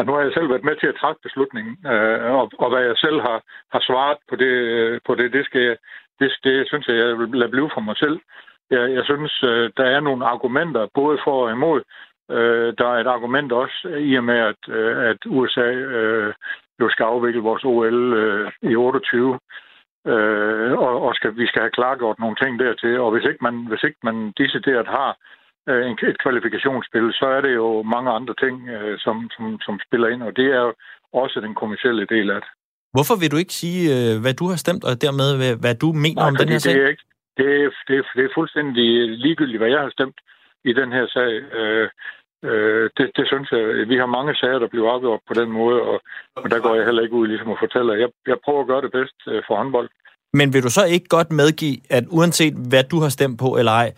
Ja, 0.00 0.04
nu 0.04 0.12
har 0.12 0.20
jeg 0.20 0.32
selv 0.32 0.50
været 0.50 0.64
med 0.64 0.76
til 0.76 0.86
at 0.86 0.98
træffe 1.00 1.20
beslutningen, 1.22 1.74
øh, 1.92 2.32
og, 2.38 2.50
og 2.58 2.68
hvad 2.70 2.82
jeg 2.82 2.96
selv 2.96 3.20
har, 3.20 3.38
har 3.72 3.80
svaret 3.88 4.18
på 4.28 4.36
det, 4.36 4.54
øh, 4.76 5.00
på 5.06 5.14
det, 5.14 5.32
det, 5.32 5.44
skal 5.44 5.62
jeg, 5.62 5.76
det, 6.20 6.28
det 6.44 6.68
synes 6.68 6.86
jeg, 6.88 6.96
jeg 6.96 7.18
vil 7.18 7.28
lade 7.40 7.50
blive 7.50 7.70
for 7.74 7.80
mig 7.80 7.96
selv. 7.96 8.20
Jeg, 8.70 8.92
jeg 8.96 9.04
synes, 9.04 9.42
øh, 9.42 9.70
der 9.76 9.84
er 9.84 10.00
nogle 10.00 10.26
argumenter, 10.26 10.86
både 10.94 11.18
for 11.24 11.44
og 11.44 11.50
imod. 11.50 11.82
Øh, 12.30 12.74
der 12.78 12.86
er 12.94 12.98
et 13.00 13.06
argument 13.16 13.52
også 13.52 13.88
i 14.10 14.14
og 14.14 14.24
med, 14.24 14.38
at, 14.50 14.62
øh, 14.68 14.96
at 15.10 15.18
USA 15.26 15.70
øh, 15.98 16.34
jo 16.80 16.88
skal 16.90 17.04
afvikle 17.04 17.40
vores 17.40 17.64
OL 17.64 18.12
øh, 18.12 18.52
i 18.62 18.76
28. 18.76 19.38
Øh, 20.06 20.72
og, 20.72 21.02
og 21.02 21.14
skal, 21.14 21.36
vi 21.36 21.46
skal 21.46 21.62
have 21.62 21.76
klargjort 21.78 22.18
nogle 22.18 22.36
ting 22.36 22.58
dertil. 22.58 23.00
Og 23.00 23.10
hvis 23.10 23.24
ikke 23.24 23.38
man, 23.42 23.66
hvis 23.68 23.82
ikke 23.84 23.98
man 24.02 24.32
decideret 24.38 24.86
har 24.86 25.16
øh, 25.70 26.08
et 26.12 26.18
kvalifikationsspil, 26.24 27.06
så 27.20 27.26
er 27.36 27.40
det 27.46 27.54
jo 27.54 27.82
mange 27.82 28.10
andre 28.18 28.34
ting, 28.42 28.54
øh, 28.68 28.98
som, 29.04 29.16
som, 29.34 29.44
som 29.66 29.74
spiller 29.86 30.08
ind, 30.08 30.22
og 30.22 30.32
det 30.36 30.46
er 30.56 30.62
jo 30.66 30.72
også 31.12 31.40
den 31.46 31.54
kommersielle 31.54 32.06
del 32.14 32.30
af 32.30 32.40
det. 32.44 32.50
Hvorfor 32.94 33.16
vil 33.20 33.30
du 33.30 33.38
ikke 33.42 33.56
sige, 33.62 33.80
øh, 33.96 34.20
hvad 34.22 34.34
du 34.40 34.44
har 34.50 34.58
stemt, 34.64 34.84
og 34.88 34.94
dermed 35.04 35.30
hvad 35.64 35.74
du 35.84 35.88
mener 36.04 36.20
Nej, 36.22 36.30
om 36.30 36.36
den 36.36 36.48
her 36.48 36.58
sag? 36.58 36.74
Det 36.74 36.82
er, 36.84 36.88
ikke, 36.94 37.06
det, 37.38 37.46
er, 37.62 37.70
det, 37.88 37.96
er, 38.00 38.04
det 38.16 38.24
er 38.24 38.36
fuldstændig 38.38 38.86
ligegyldigt, 39.24 39.60
hvad 39.60 39.70
jeg 39.74 39.82
har 39.86 39.92
stemt 39.98 40.18
i 40.70 40.72
den 40.80 40.90
her 40.96 41.06
sag. 41.16 41.32
Øh, 41.58 41.88
øh, 42.48 42.84
det, 42.96 43.06
det 43.16 43.24
synes 43.30 43.48
jeg, 43.50 43.88
vi 43.92 43.96
har 44.02 44.16
mange 44.18 44.34
sager, 44.40 44.58
der 44.58 44.68
bliver 44.72 44.90
afgjort 44.90 45.20
på 45.28 45.34
den 45.40 45.50
måde, 45.60 45.80
og, 45.90 45.98
og 46.36 46.50
der 46.50 46.58
går 46.64 46.74
jeg 46.74 46.84
heller 46.84 47.02
ikke 47.02 47.18
ud 47.20 47.26
ligesom 47.26 47.50
at 47.50 47.62
fortælle. 47.64 47.92
Jeg, 48.04 48.08
jeg 48.26 48.36
prøver 48.44 48.60
at 48.60 48.70
gøre 48.72 48.82
det 48.82 48.92
bedst 48.98 49.18
for 49.46 49.54
håndbold. 49.56 49.88
Men 50.32 50.52
vil 50.52 50.62
du 50.62 50.70
så 50.70 50.84
ikke 50.94 51.08
godt 51.08 51.30
medgive, 51.32 51.76
at 51.90 52.04
uanset 52.10 52.54
hvad 52.70 52.84
du 52.92 52.96
har 53.04 53.08
stemt 53.08 53.38
på 53.38 53.48
eller 53.60 53.72
ej, 53.72 53.92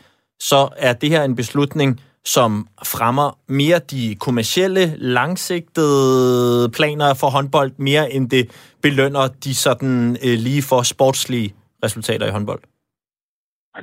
så 0.51 0.61
er 0.89 0.93
det 1.01 1.09
her 1.15 1.23
en 1.25 1.37
beslutning, 1.37 1.91
som 2.25 2.51
fremmer 2.95 3.29
mere 3.61 3.79
de 3.95 4.05
kommercielle, 4.27 4.85
langsigtede 5.17 6.71
planer 6.77 7.11
for 7.21 7.29
håndbold, 7.37 7.73
mere 7.89 8.05
end 8.15 8.25
det 8.35 8.45
belønner 8.83 9.25
de 9.45 9.53
sådan 9.65 9.95
øh, 10.27 10.37
lige 10.47 10.63
for 10.71 10.81
sportslige 10.95 11.49
resultater 11.85 12.27
i 12.27 12.35
håndbold? 12.37 12.63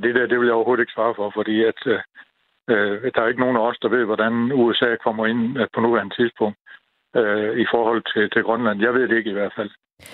Det 0.03 0.15
der, 0.15 0.27
det 0.31 0.39
vil 0.39 0.49
jeg 0.49 0.57
overhovedet 0.59 0.83
ikke 0.83 0.97
svare 0.97 1.13
for, 1.19 1.31
fordi 1.37 1.55
at, 1.71 1.79
øh, 1.93 1.99
øh 2.71 3.11
der 3.13 3.21
er 3.21 3.27
ikke 3.31 3.43
nogen 3.45 3.59
af 3.59 3.65
os, 3.69 3.79
der 3.81 3.89
ved, 3.95 4.03
hvordan 4.05 4.33
USA 4.61 4.89
kommer 5.05 5.23
ind 5.31 5.41
øh, 5.59 5.67
på 5.73 5.79
nuværende 5.81 6.15
tidspunkt 6.15 6.57
øh, 7.19 7.51
i 7.63 7.65
forhold 7.73 8.01
til, 8.13 8.23
til 8.33 8.41
Grønland. 8.43 8.81
Jeg 8.81 8.93
ved 8.93 9.07
det 9.07 9.17
ikke 9.17 9.33
i 9.33 9.39
hvert 9.39 9.53
fald. 9.57 9.71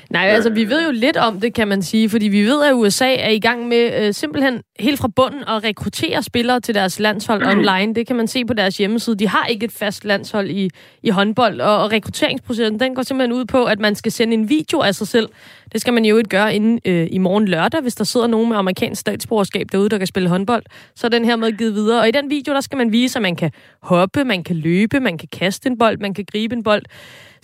Nej, 0.09 0.27
altså 0.27 0.49
vi 0.49 0.69
ved 0.69 0.85
jo 0.85 0.91
lidt 0.91 1.17
om 1.17 1.39
det, 1.39 1.53
kan 1.53 1.67
man 1.67 1.81
sige, 1.81 2.09
fordi 2.09 2.27
vi 2.27 2.43
ved, 2.45 2.63
at 2.63 2.73
USA 2.73 3.15
er 3.15 3.29
i 3.29 3.39
gang 3.39 3.67
med 3.67 4.01
øh, 4.01 4.13
simpelthen 4.13 4.61
helt 4.79 4.99
fra 4.99 5.07
bunden 5.07 5.41
at 5.47 5.63
rekruttere 5.63 6.23
spillere 6.23 6.59
til 6.59 6.75
deres 6.75 6.99
landshold 6.99 7.43
online. 7.57 7.93
Det 7.93 8.07
kan 8.07 8.15
man 8.15 8.27
se 8.27 8.45
på 8.45 8.53
deres 8.53 8.77
hjemmeside. 8.77 9.15
De 9.15 9.27
har 9.27 9.45
ikke 9.45 9.65
et 9.65 9.71
fast 9.71 10.05
landshold 10.05 10.49
i, 10.49 10.69
i 11.03 11.09
håndbold, 11.09 11.61
og, 11.61 11.83
og 11.83 11.91
rekrutteringsprocessen 11.91 12.79
den 12.79 12.95
går 12.95 13.03
simpelthen 13.03 13.37
ud 13.37 13.45
på, 13.45 13.65
at 13.65 13.79
man 13.79 13.95
skal 13.95 14.11
sende 14.11 14.33
en 14.33 14.49
video 14.49 14.79
af 14.79 14.95
sig 14.95 15.07
selv. 15.07 15.29
Det 15.73 15.81
skal 15.81 15.93
man 15.93 16.05
jo 16.05 16.17
ikke 16.17 16.29
gøre 16.29 16.55
inden 16.55 16.79
øh, 16.85 17.07
i 17.11 17.17
morgen 17.17 17.47
lørdag, 17.47 17.81
hvis 17.81 17.95
der 17.95 18.03
sidder 18.03 18.27
nogen 18.27 18.49
med 18.49 18.57
amerikansk 18.57 19.01
statsborgerskab 19.01 19.67
derude, 19.71 19.89
der 19.89 19.97
kan 19.97 20.07
spille 20.07 20.29
håndbold. 20.29 20.63
Så 20.95 21.07
er 21.07 21.09
den 21.09 21.25
her 21.25 21.35
med 21.35 21.51
givet 21.57 21.73
videre. 21.75 22.01
Og 22.01 22.07
i 22.07 22.11
den 22.11 22.29
video, 22.29 22.53
der 22.53 22.61
skal 22.61 22.77
man 22.77 22.91
vise, 22.91 23.19
at 23.19 23.21
man 23.21 23.35
kan 23.35 23.51
hoppe, 23.81 24.25
man 24.25 24.43
kan 24.43 24.55
løbe, 24.55 24.99
man 24.99 25.17
kan 25.17 25.27
kaste 25.31 25.69
en 25.69 25.77
bold, 25.77 25.97
man 25.97 26.13
kan 26.13 26.25
gribe 26.31 26.55
en 26.55 26.63
bold. 26.63 26.83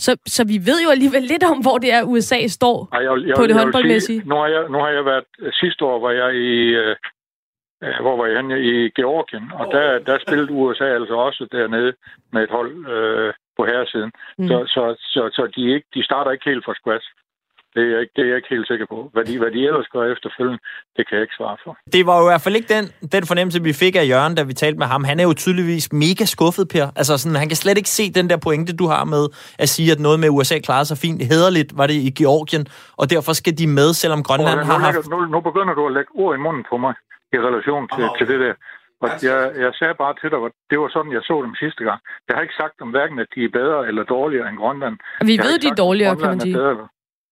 Så, 0.05 0.11
så 0.35 0.41
vi 0.51 0.57
ved 0.69 0.79
jo 0.85 0.89
alligevel 0.95 1.23
lidt 1.33 1.43
om, 1.51 1.57
hvor 1.65 1.77
det 1.77 1.89
er, 1.97 2.01
USA 2.03 2.39
står 2.47 2.77
Ej, 2.93 3.01
jeg, 3.07 3.27
jeg, 3.27 3.35
på 3.39 3.47
det 3.47 3.55
håndboldmæssige. 3.59 4.21
Nu 4.25 4.35
har, 4.35 4.47
jeg, 4.47 4.63
nu 4.69 4.77
har 4.83 4.89
jeg 4.89 5.05
været... 5.05 5.25
Sidste 5.61 5.85
år 5.85 5.99
var 5.99 6.11
jeg 6.11 6.29
i... 6.35 6.51
Øh, 6.81 6.95
hvor 8.01 8.15
var 8.17 8.25
jeg 8.25 8.37
henne? 8.37 8.61
I 8.71 8.89
Georgien, 8.89 9.51
og 9.59 9.65
der, 9.71 9.99
der 9.99 10.17
spillede 10.25 10.51
USA 10.51 10.87
altså 10.99 11.15
også 11.27 11.47
dernede 11.51 11.93
med 12.33 12.43
et 12.43 12.49
hold 12.49 12.71
øh, 12.95 13.33
på 13.57 13.65
herresiden. 13.65 14.11
Mm. 14.37 14.47
Så, 14.47 14.57
så, 14.67 14.83
så, 15.13 15.21
så 15.33 15.43
de, 15.55 15.61
ikke, 15.75 15.87
de 15.93 16.03
starter 16.03 16.31
ikke 16.31 16.49
helt 16.49 16.65
fra 16.65 16.73
scratch. 16.73 17.07
Det 17.75 17.81
er, 17.85 17.89
jeg 17.93 17.99
ikke, 18.03 18.13
det 18.15 18.21
er 18.23 18.29
jeg 18.31 18.37
ikke 18.39 18.51
helt 18.55 18.67
sikker 18.71 18.85
på. 18.93 18.97
Hvad 19.13 19.23
de, 19.29 19.33
hvad 19.41 19.51
de 19.55 19.61
ellers 19.69 19.87
gør 19.93 20.03
efterfølgende, 20.13 20.59
det 20.95 21.03
kan 21.07 21.13
jeg 21.17 21.23
ikke 21.27 21.37
svare 21.39 21.57
for. 21.63 21.71
Det 21.95 22.01
var 22.07 22.15
jo 22.19 22.23
i 22.25 22.29
hvert 22.31 22.43
fald 22.45 22.55
ikke 22.59 22.71
den, 22.75 22.85
den 23.15 23.23
fornemmelse, 23.29 23.63
vi 23.69 23.73
fik 23.83 23.95
af 24.01 24.05
Jørgen, 24.13 24.35
da 24.35 24.43
vi 24.43 24.53
talte 24.53 24.79
med 24.83 24.87
ham. 24.93 25.03
Han 25.03 25.19
er 25.19 25.25
jo 25.29 25.33
tydeligvis 25.43 25.85
mega 26.03 26.25
skuffet, 26.35 26.65
Per. 26.73 26.87
Altså 26.99 27.13
sådan, 27.17 27.37
han 27.41 27.49
kan 27.51 27.59
slet 27.63 27.77
ikke 27.81 27.93
se 27.99 28.05
den 28.19 28.25
der 28.31 28.37
pointe, 28.47 28.71
du 28.81 28.85
har 28.93 29.03
med 29.15 29.23
at 29.63 29.69
sige, 29.75 29.91
at 29.95 29.99
noget 30.07 30.19
med 30.23 30.29
USA 30.29 30.57
klarer 30.67 30.85
sig 30.91 30.97
fint. 31.05 31.19
Hederligt 31.31 31.71
var 31.79 31.87
det 31.91 31.97
i 32.09 32.11
Georgien, 32.21 32.63
og 33.01 33.05
derfor 33.13 33.33
skal 33.41 33.53
de 33.59 33.67
med, 33.79 33.89
selvom 34.01 34.21
Grønland 34.27 34.59
nu, 34.59 34.65
har 34.71 34.79
haft... 34.87 35.09
Nu, 35.13 35.17
nu 35.35 35.39
begynder 35.49 35.73
du 35.79 35.83
at 35.89 35.93
lægge 35.97 36.11
ord 36.23 36.33
i 36.37 36.39
munden 36.45 36.63
på 36.69 36.77
mig 36.77 36.93
i 37.35 37.37
relation 37.47 37.83
til, 37.95 38.03
oh. 38.03 38.17
til 38.17 38.27
det 38.31 38.39
der. 38.45 38.53
Og 39.03 39.09
jeg, 39.29 39.39
jeg 39.65 39.71
sagde 39.79 39.95
bare 40.03 40.13
til 40.21 40.29
dig, 40.33 40.39
at 40.47 40.53
det 40.69 40.77
var 40.81 40.89
sådan, 40.95 41.11
jeg 41.17 41.23
så 41.29 41.35
dem 41.45 41.55
sidste 41.63 41.83
gang. 41.87 41.99
Jeg 42.27 42.33
har 42.35 42.41
ikke 42.47 42.59
sagt 42.63 42.75
om 42.85 42.89
hverken, 42.95 43.17
at 43.23 43.29
de 43.35 43.39
er 43.47 43.51
bedre 43.59 43.79
eller 43.89 44.03
dårligere 44.03 44.49
end 44.49 44.57
Grønland. 44.63 44.95
Vi 45.31 45.35
ved, 45.45 45.55
de 45.63 45.67
er 45.67 45.79
dårligere, 45.85 46.15
kan 46.21 46.29
man 46.33 46.39
sige. 46.39 46.55
Bedre. 46.63 46.87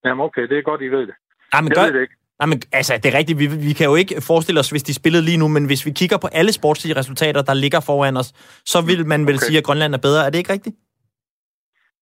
Jamen 0.05 0.21
okay, 0.25 0.41
det 0.41 0.57
er 0.57 0.61
godt, 0.61 0.81
I 0.81 0.87
ved 0.87 1.07
det. 1.07 1.15
Jamen, 1.53 1.71
jeg 1.75 1.85
ved 1.85 1.93
det 1.93 2.01
ikke. 2.01 2.15
Jamen, 2.41 2.61
altså, 2.71 2.93
det 3.03 3.13
er 3.13 3.17
rigtigt. 3.17 3.39
Vi, 3.39 3.47
vi 3.47 3.73
kan 3.73 3.85
jo 3.85 3.95
ikke 3.95 4.21
forestille 4.21 4.59
os, 4.59 4.69
hvis 4.69 4.83
de 4.83 4.93
spillede 4.93 5.23
lige 5.25 5.37
nu, 5.37 5.47
men 5.47 5.65
hvis 5.65 5.85
vi 5.85 5.91
kigger 5.91 6.17
på 6.17 6.27
alle 6.31 6.51
sportslige 6.51 6.95
resultater, 6.95 7.41
der 7.41 7.53
ligger 7.53 7.79
foran 7.79 8.17
os, 8.17 8.33
så 8.65 8.81
vil 8.81 9.05
man 9.05 9.27
vel 9.27 9.35
okay. 9.35 9.45
sige, 9.45 9.57
at 9.57 9.63
Grønland 9.63 9.93
er 9.93 9.97
bedre. 9.97 10.25
Er 10.25 10.29
det 10.29 10.37
ikke 10.37 10.53
rigtigt? 10.53 10.75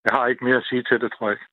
Jeg 0.05 0.11
har 0.17 0.27
ikke 0.27 0.45
mere 0.45 0.57
at 0.57 0.63
sige 0.69 0.83
til 0.83 0.99
det, 1.01 1.09
tror 1.17 1.27
jeg 1.27 1.33
ikke. 1.33 1.45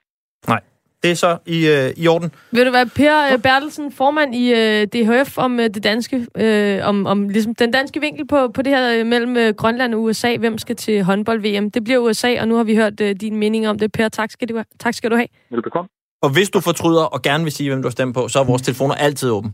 Nej, 0.49 0.61
Det 1.03 1.11
er 1.11 1.15
så 1.15 1.39
i, 1.47 1.59
øh, 1.69 2.05
i 2.05 2.09
orden. 2.09 2.33
Vil 2.53 2.67
du 2.67 2.73
være 2.73 2.87
Per 2.87 3.33
øh, 3.33 3.43
Bertelsen, 3.43 3.93
formand 3.93 4.35
i 4.35 4.53
øh, 4.53 4.87
DHF, 4.93 5.39
om 5.39 5.61
øh, 5.61 5.65
det 5.75 5.85
danske, 5.85 6.27
øh, 6.37 6.89
om, 6.89 7.07
om 7.07 7.29
ligesom 7.29 7.55
den 7.55 7.71
danske 7.71 8.01
vinkel 8.01 8.27
på, 8.27 8.49
på 8.49 8.63
det 8.63 8.73
her 8.77 8.99
øh, 8.99 9.07
mellem 9.07 9.37
øh, 9.37 9.55
Grønland 9.55 9.95
og 9.95 10.03
USA? 10.03 10.37
Hvem 10.37 10.59
skal 10.59 10.77
til 10.77 11.03
håndbold-VM? 11.03 11.71
Det 11.71 11.85
bliver 11.85 11.99
USA, 11.99 12.41
og 12.41 12.49
nu 12.49 12.57
har 12.57 12.65
vi 12.65 12.77
hørt 12.77 13.01
øh, 13.01 13.17
din 13.21 13.37
mening 13.37 13.69
om 13.69 13.79
det. 13.79 13.93
Per, 13.93 14.09
tak 14.09 14.31
skal 14.31 14.49
du, 14.49 14.63
tak 14.81 14.95
skal 14.95 15.11
du 15.11 15.17
have. 15.17 15.29
Velbekomme. 15.51 15.89
Og 16.25 16.31
hvis 16.31 16.51
du 16.51 16.61
fortryder 16.61 17.05
og 17.05 17.23
gerne 17.23 17.45
vil 17.45 17.53
sige, 17.53 17.71
hvem 17.71 17.83
du 17.83 17.89
har 17.89 17.91
stemt 17.91 18.15
på, 18.15 18.29
så 18.29 18.41
er 18.41 18.45
vores 18.45 18.63
telefoner 18.63 18.95
altid 18.95 19.31
åben. 19.31 19.51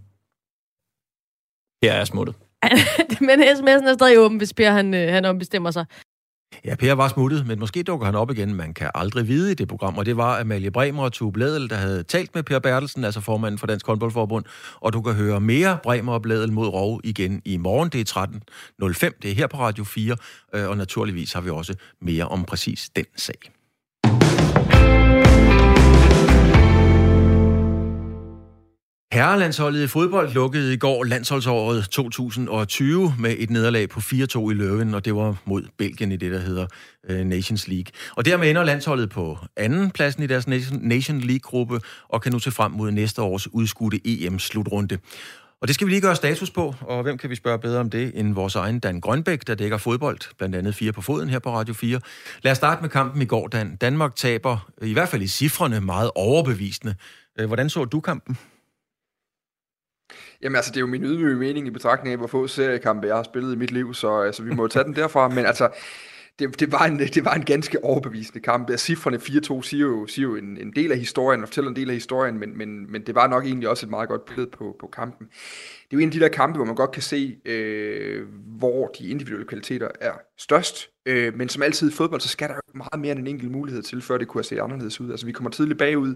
Her 1.82 1.92
er 1.92 2.04
smuttet. 2.04 2.34
Men 3.28 3.42
sms'en 3.42 3.88
er 3.88 3.94
stadig 3.94 4.18
åben, 4.18 4.38
hvis 4.38 4.52
Per 4.54 4.70
han, 4.70 4.94
øh, 4.94 5.12
han 5.12 5.24
ombestemmer 5.24 5.70
sig. 5.70 5.86
Ja, 6.64 6.74
Per 6.74 6.92
var 6.92 7.08
smuttet, 7.08 7.46
men 7.46 7.58
måske 7.58 7.82
dukker 7.82 8.06
han 8.06 8.14
op 8.14 8.30
igen. 8.30 8.54
Man 8.54 8.74
kan 8.74 8.90
aldrig 8.94 9.28
vide 9.28 9.52
i 9.52 9.54
det 9.54 9.68
program, 9.68 9.98
og 9.98 10.06
det 10.06 10.16
var 10.16 10.40
Amalie 10.40 10.70
Bremer 10.70 11.02
og 11.02 11.12
Tue 11.12 11.32
Bledel, 11.32 11.70
der 11.70 11.76
havde 11.76 12.02
talt 12.02 12.34
med 12.34 12.42
Per 12.42 12.58
Bertelsen, 12.58 13.04
altså 13.04 13.20
formanden 13.20 13.58
for 13.58 13.66
Dansk 13.66 13.86
Håndboldforbund, 13.86 14.44
og 14.80 14.92
du 14.92 15.02
kan 15.02 15.14
høre 15.14 15.40
mere 15.40 15.78
Bremer 15.82 16.12
og 16.12 16.22
Bledel 16.22 16.52
mod 16.52 16.68
Rov 16.68 17.00
igen 17.04 17.42
i 17.44 17.56
morgen. 17.56 17.88
Det 17.88 18.00
er 18.00 18.26
13.05, 18.82 19.18
det 19.22 19.30
er 19.30 19.34
her 19.34 19.46
på 19.46 19.56
Radio 19.56 19.84
4, 19.84 20.16
øh, 20.54 20.68
og 20.68 20.76
naturligvis 20.76 21.32
har 21.32 21.40
vi 21.40 21.50
også 21.50 21.74
mere 22.00 22.24
om 22.24 22.44
præcis 22.44 22.90
den 22.96 23.06
sag. 23.16 23.59
Herrelandsholdet 29.12 29.84
i 29.84 29.86
fodbold 29.86 30.32
lukkede 30.32 30.74
i 30.74 30.76
går 30.76 31.04
landsholdsåret 31.04 31.88
2020 31.90 33.14
med 33.18 33.34
et 33.38 33.50
nederlag 33.50 33.88
på 33.88 34.00
4-2 34.00 34.50
i 34.50 34.54
Løven, 34.54 34.94
og 34.94 35.04
det 35.04 35.14
var 35.14 35.36
mod 35.44 35.62
Belgien 35.78 36.12
i 36.12 36.16
det, 36.16 36.32
der 36.32 36.38
hedder 36.38 36.66
øh, 37.08 37.24
Nations 37.24 37.68
League. 37.68 37.92
Og 38.16 38.24
dermed 38.24 38.50
ender 38.50 38.64
landsholdet 38.64 39.10
på 39.10 39.38
anden 39.56 39.90
pladsen 39.90 40.22
i 40.22 40.26
deres 40.26 40.46
Nation 40.72 41.20
League-gruppe 41.20 41.80
og 42.08 42.22
kan 42.22 42.32
nu 42.32 42.38
se 42.38 42.50
frem 42.50 42.72
mod 42.72 42.90
næste 42.90 43.22
års 43.22 43.48
udskudte 43.52 44.00
EM-slutrunde. 44.04 44.98
Og 45.60 45.68
det 45.68 45.74
skal 45.74 45.86
vi 45.86 45.92
lige 45.92 46.00
gøre 46.00 46.16
status 46.16 46.50
på, 46.50 46.74
og 46.80 47.02
hvem 47.02 47.18
kan 47.18 47.30
vi 47.30 47.34
spørge 47.34 47.58
bedre 47.58 47.80
om 47.80 47.90
det 47.90 48.12
end 48.14 48.34
vores 48.34 48.54
egen 48.54 48.80
Dan 48.80 49.00
Grønbæk, 49.00 49.46
der 49.46 49.54
dækker 49.54 49.78
fodbold, 49.78 50.18
blandt 50.38 50.56
andet 50.56 50.74
fire 50.74 50.92
på 50.92 51.02
foden 51.02 51.28
her 51.28 51.38
på 51.38 51.56
Radio 51.56 51.74
4. 51.74 52.00
Lad 52.42 52.52
os 52.52 52.58
starte 52.58 52.82
med 52.82 52.90
kampen 52.90 53.22
i 53.22 53.26
går, 53.26 53.48
Dan. 53.48 53.76
Danmark 53.76 54.16
taber, 54.16 54.70
i 54.82 54.92
hvert 54.92 55.08
fald 55.08 55.22
i 55.22 55.28
cifrene, 55.28 55.80
meget 55.80 56.10
overbevisende. 56.14 56.94
Øh, 57.38 57.46
hvordan 57.46 57.70
så 57.70 57.84
du 57.84 58.00
kampen? 58.00 58.38
Jamen 60.42 60.56
altså, 60.56 60.70
det 60.70 60.76
er 60.76 60.80
jo 60.80 60.86
min 60.86 61.04
ydmyge 61.04 61.36
mening 61.36 61.66
i 61.66 61.70
betragtning 61.70 62.12
af, 62.12 62.18
hvor 62.18 62.26
få 62.26 62.46
seriekampe 62.46 63.06
jeg 63.06 63.16
har 63.16 63.22
spillet 63.22 63.52
i 63.52 63.56
mit 63.56 63.70
liv, 63.70 63.94
så 63.94 64.20
altså, 64.20 64.42
vi 64.42 64.50
må 64.50 64.68
tage 64.68 64.84
den 64.84 64.96
derfra. 64.96 65.28
Men 65.28 65.46
altså, 65.46 65.68
det, 66.38 66.60
det, 66.60 66.72
var 66.72 66.86
en, 66.86 66.98
det 66.98 67.24
var 67.24 67.34
en 67.34 67.44
ganske 67.44 67.84
overbevisende 67.84 68.40
kamp. 68.40 68.70
Cifrene 68.76 69.16
4-2 69.16 69.62
siger 69.62 69.86
jo, 69.86 70.06
siger 70.06 70.28
jo 70.28 70.36
en, 70.36 70.58
en 70.60 70.72
del 70.76 70.92
af 70.92 70.98
historien, 70.98 71.42
og 71.42 71.48
fortæller 71.48 71.70
en 71.70 71.76
del 71.76 71.88
af 71.88 71.94
historien, 71.94 72.38
men, 72.38 72.58
men, 72.58 72.92
men 72.92 73.02
det 73.06 73.14
var 73.14 73.26
nok 73.26 73.44
egentlig 73.44 73.68
også 73.68 73.86
et 73.86 73.90
meget 73.90 74.08
godt 74.08 74.24
billede 74.24 74.50
på, 74.50 74.76
på 74.80 74.86
kampen. 74.86 75.28
Det 75.90 75.96
er 75.96 76.00
jo 76.00 76.02
en 76.02 76.08
af 76.08 76.12
de 76.12 76.20
der 76.20 76.28
kampe, 76.28 76.56
hvor 76.56 76.66
man 76.66 76.74
godt 76.74 76.90
kan 76.90 77.02
se, 77.02 77.38
øh, 77.44 78.26
hvor 78.58 78.86
de 78.86 79.08
individuelle 79.08 79.46
kvaliteter 79.46 79.88
er 80.00 80.12
størst, 80.38 80.90
Øh, 81.06 81.36
men 81.36 81.48
som 81.48 81.62
altid 81.62 81.90
i 81.90 81.92
fodbold, 81.92 82.20
så 82.20 82.28
skal 82.28 82.48
der 82.48 82.54
jo 82.54 82.60
meget 82.74 83.00
mere 83.00 83.12
end 83.12 83.20
en 83.20 83.26
enkelt 83.26 83.50
mulighed 83.50 83.82
til, 83.82 84.02
før 84.02 84.18
det 84.18 84.28
kunne 84.28 84.38
have 84.38 84.44
set 84.44 84.58
anderledes 84.58 85.00
ud. 85.00 85.10
Altså 85.10 85.26
vi 85.26 85.32
kommer 85.32 85.50
tidligt 85.50 85.78
bagud, 85.78 86.14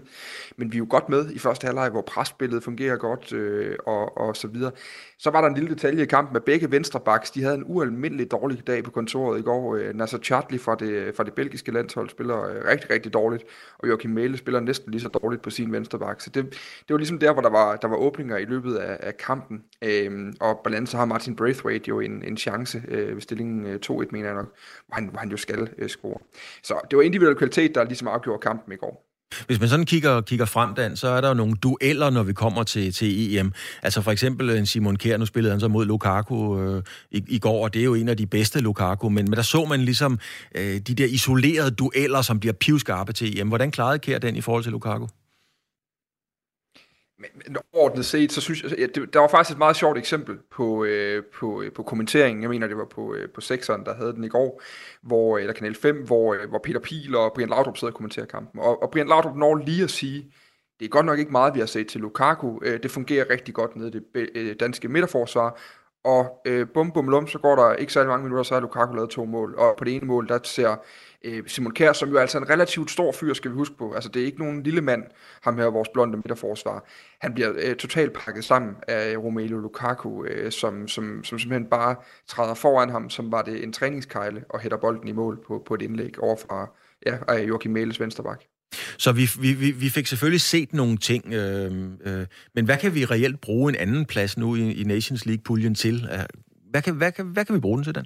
men 0.57 0.71
vi 0.71 0.77
er 0.77 0.79
jo 0.79 0.87
godt 0.89 1.09
med 1.09 1.31
i 1.31 1.39
første 1.39 1.65
halvleg, 1.65 1.89
hvor 1.89 2.01
presspillet 2.01 2.63
fungerer 2.63 2.97
godt 2.97 3.33
øh, 3.33 3.75
og, 3.85 4.17
og 4.17 4.35
så 4.35 4.47
videre. 4.47 4.71
Så 5.17 5.29
var 5.29 5.41
der 5.41 5.47
en 5.47 5.53
lille 5.53 5.69
detalje 5.69 6.03
i 6.03 6.05
kampen 6.05 6.33
med 6.33 6.41
begge 6.41 6.71
venstrebacks. 6.71 7.31
De 7.31 7.43
havde 7.43 7.55
en 7.55 7.63
ualmindelig 7.65 8.31
dårlig 8.31 8.67
dag 8.67 8.83
på 8.83 8.91
kontoret 8.91 9.39
i 9.39 9.41
går. 9.41 9.75
Øh, 9.75 9.95
Nasser 9.95 10.17
Chartley 10.17 10.59
fra 10.59 10.75
det, 10.75 11.15
fra 11.15 11.23
det 11.23 11.33
belgiske 11.33 11.71
landshold 11.71 12.09
spiller 12.09 12.43
øh, 12.43 12.65
rigtig, 12.65 12.89
rigtig 12.89 13.13
dårligt, 13.13 13.43
og 13.77 13.87
Joachim 13.87 14.11
Mæle 14.11 14.37
spiller 14.37 14.59
næsten 14.59 14.91
lige 14.91 15.01
så 15.01 15.09
dårligt 15.09 15.41
på 15.41 15.49
sin 15.49 15.71
venstreback. 15.71 16.21
Så 16.21 16.29
det, 16.29 16.43
det 16.87 16.89
var 16.89 16.97
ligesom 16.97 17.19
der, 17.19 17.33
hvor 17.33 17.41
der 17.41 17.49
var, 17.49 17.75
der 17.75 17.87
var 17.87 17.95
åbninger 17.95 18.37
i 18.37 18.45
løbet 18.45 18.75
af, 18.75 18.97
af 18.99 19.17
kampen. 19.17 19.63
Øh, 19.81 20.33
og 20.41 20.59
blandt 20.63 20.75
andet 20.75 20.89
så 20.89 20.97
har 20.97 21.05
Martin 21.05 21.35
Braithwaite 21.35 21.89
jo 21.89 21.99
en, 21.99 22.23
en 22.23 22.37
chance 22.37 22.81
øh, 22.87 23.15
ved 23.15 23.21
stillingen 23.21 23.65
øh, 23.65 23.79
2-1, 23.85 24.05
mener 24.11 24.25
jeg 24.25 24.35
nok, 24.35 24.55
hvor 24.87 24.95
han, 24.95 25.07
hvor 25.07 25.19
han 25.19 25.29
jo 25.29 25.37
skal 25.37 25.69
øh, 25.77 25.89
score. 25.89 26.17
Så 26.63 26.79
det 26.91 26.97
var 26.97 27.03
individuel 27.03 27.35
kvalitet, 27.35 27.75
der 27.75 27.83
ligesom 27.83 28.07
afgjorde 28.07 28.39
kampen 28.39 28.73
i 28.73 28.75
går. 28.75 29.05
Hvis 29.47 29.59
man 29.59 29.69
sådan 29.69 29.85
kigger, 29.85 30.21
kigger 30.21 30.45
frem, 30.45 30.73
Dan, 30.73 30.95
så 30.95 31.07
er 31.07 31.21
der 31.21 31.27
jo 31.27 31.33
nogle 31.33 31.53
dueller, 31.63 32.09
når 32.09 32.23
vi 32.23 32.33
kommer 32.33 32.63
til, 32.63 32.93
til 32.93 33.37
EM. 33.37 33.53
Altså 33.83 34.01
for 34.01 34.11
eksempel 34.11 34.49
øh, 34.49 34.57
en 34.59 34.65
Simon 34.65 34.95
Kjær, 34.95 35.17
nu 35.17 35.25
spillede 35.25 35.51
han 35.51 35.59
så 35.59 35.67
mod 35.67 35.85
Lukaku 35.85 36.59
øh, 36.59 36.83
i, 37.11 37.23
i 37.27 37.39
går, 37.39 37.63
og 37.63 37.73
det 37.73 37.79
er 37.79 37.83
jo 37.83 37.93
en 37.95 38.09
af 38.09 38.17
de 38.17 38.27
bedste 38.27 38.59
Lukaku, 38.59 39.09
men, 39.09 39.25
men 39.25 39.33
der 39.33 39.41
så 39.41 39.65
man 39.65 39.81
ligesom 39.81 40.19
øh, 40.55 40.77
de 40.77 40.95
der 40.95 41.05
isolerede 41.05 41.71
dueller, 41.71 42.21
som 42.21 42.39
bliver 42.39 42.53
pivskarpe 42.53 43.13
til 43.13 43.39
EM. 43.39 43.47
Hvordan 43.47 43.71
klarede 43.71 43.99
Kjær 43.99 44.17
den 44.17 44.35
i 44.35 44.41
forhold 44.41 44.63
til 44.63 44.71
Lukaku? 44.71 45.07
Men, 47.19 47.29
men 47.35 47.57
overordnet 47.73 48.05
set, 48.05 48.31
så 48.31 48.41
synes 48.41 48.63
jeg, 48.63 48.79
ja, 48.79 48.85
det, 48.85 49.13
der 49.13 49.19
var 49.19 49.27
faktisk 49.27 49.53
et 49.53 49.57
meget 49.57 49.75
sjovt 49.75 49.97
eksempel 49.97 50.37
på, 50.51 50.83
øh, 50.83 51.23
på, 51.23 51.61
øh, 51.61 51.71
på 51.71 51.83
kommenteringen. 51.83 52.41
Jeg 52.41 52.49
mener, 52.49 52.67
det 52.67 52.77
var 52.77 52.85
på, 52.85 53.13
øh, 53.13 53.29
på 53.29 53.41
6'eren, 53.41 53.85
der 53.85 53.95
havde 53.95 54.13
den 54.13 54.23
i 54.23 54.27
går, 54.27 54.61
hvor, 55.01 55.37
øh, 55.37 55.41
eller 55.41 55.53
Kanal 55.53 55.75
5, 55.75 56.05
hvor, 56.05 56.33
øh, 56.33 56.49
hvor 56.49 56.59
Peter 56.63 56.79
Pil 56.79 57.15
og 57.15 57.31
Brian 57.35 57.49
Laudrup 57.49 57.77
sidder 57.77 57.91
og 57.91 57.95
kommenterer 57.95 58.25
kampen. 58.25 58.59
Og, 58.59 58.83
og 58.83 58.91
Brian 58.91 59.07
Laudrup 59.07 59.35
når 59.35 59.55
lige 59.55 59.83
at 59.83 59.89
sige, 59.89 60.31
det 60.79 60.85
er 60.85 60.89
godt 60.89 61.05
nok 61.05 61.19
ikke 61.19 61.31
meget, 61.31 61.53
vi 61.53 61.59
har 61.59 61.67
set 61.67 61.87
til 61.87 62.01
Lukaku. 62.01 62.59
Øh, 62.61 62.83
det 62.83 62.91
fungerer 62.91 63.29
rigtig 63.29 63.53
godt 63.53 63.75
nede 63.75 63.87
i 63.87 63.91
det 63.91 64.29
øh, 64.35 64.55
danske 64.59 64.87
midterforsvar. 64.87 65.59
Og 66.03 66.41
øh, 66.45 66.67
bum 66.73 66.91
bum 66.91 67.09
lum, 67.09 67.27
så 67.27 67.39
går 67.39 67.55
der 67.55 67.73
ikke 67.73 67.93
særlig 67.93 68.09
mange 68.09 68.23
minutter, 68.23 68.43
så 68.43 68.53
har 68.53 68.61
Lukaku 68.61 68.93
lavet 68.93 69.09
to 69.09 69.25
mål. 69.25 69.55
Og 69.57 69.75
på 69.77 69.83
det 69.83 69.95
ene 69.95 70.07
mål, 70.07 70.27
der 70.27 70.39
ser 70.43 70.75
øh, 71.25 71.43
Simon 71.47 71.73
Kjær, 71.73 71.93
som 71.93 72.09
jo 72.09 72.15
er 72.15 72.21
altså 72.21 72.37
en 72.37 72.49
relativt 72.49 72.91
stor 72.91 73.11
fyr, 73.11 73.33
skal 73.33 73.51
vi 73.51 73.55
huske 73.55 73.77
på. 73.77 73.93
Altså 73.93 74.09
det 74.09 74.21
er 74.21 74.25
ikke 74.25 74.39
nogen 74.39 74.63
lille 74.63 74.81
mand, 74.81 75.03
ham 75.41 75.57
her, 75.57 75.65
vores 75.65 75.89
blonde 75.93 76.17
midterforsvar. 76.17 76.85
Han 77.21 77.33
bliver 77.33 77.53
øh, 77.57 77.75
totalt 77.75 78.13
pakket 78.13 78.43
sammen 78.43 78.75
af 78.87 79.17
Romelu 79.17 79.59
Lukaku, 79.59 80.25
øh, 80.25 80.51
som, 80.51 80.87
som, 80.87 81.23
som 81.23 81.39
simpelthen 81.39 81.69
bare 81.69 81.95
træder 82.27 82.53
foran 82.53 82.89
ham, 82.89 83.09
som 83.09 83.31
var 83.31 83.41
det 83.41 83.63
en 83.63 83.73
træningskejle, 83.73 84.43
og 84.49 84.59
hætter 84.59 84.77
bolden 84.77 85.07
i 85.07 85.11
mål 85.11 85.39
på, 85.47 85.63
på 85.67 85.73
et 85.73 85.81
indlæg 85.81 86.19
over 86.19 86.35
fra 86.47 86.69
ja, 87.05 87.37
Joachim 87.41 87.71
Mæles 87.71 87.99
vensterbak. 87.99 88.41
Så 88.97 89.11
vi, 89.11 89.29
vi, 89.39 89.71
vi 89.71 89.89
fik 89.89 90.07
selvfølgelig 90.07 90.41
set 90.41 90.73
nogle 90.73 90.97
ting, 90.97 91.33
øh, 91.33 91.71
øh, 92.05 92.25
men 92.55 92.65
hvad 92.65 92.77
kan 92.77 92.95
vi 92.95 93.05
reelt 93.05 93.41
bruge 93.41 93.69
en 93.69 93.75
anden 93.75 94.05
plads 94.05 94.37
nu 94.37 94.55
i, 94.55 94.73
i 94.73 94.83
Nations 94.83 95.25
League-puljen 95.25 95.75
til? 95.75 96.09
Øh, 96.13 96.19
hvad 96.71 96.81
kan, 96.81 96.93
hvad, 96.93 97.11
kan, 97.11 97.25
hvad 97.25 97.45
kan 97.45 97.55
vi 97.55 97.59
bruge 97.59 97.77
den 97.77 97.83
til, 97.83 97.95
den? 97.95 98.05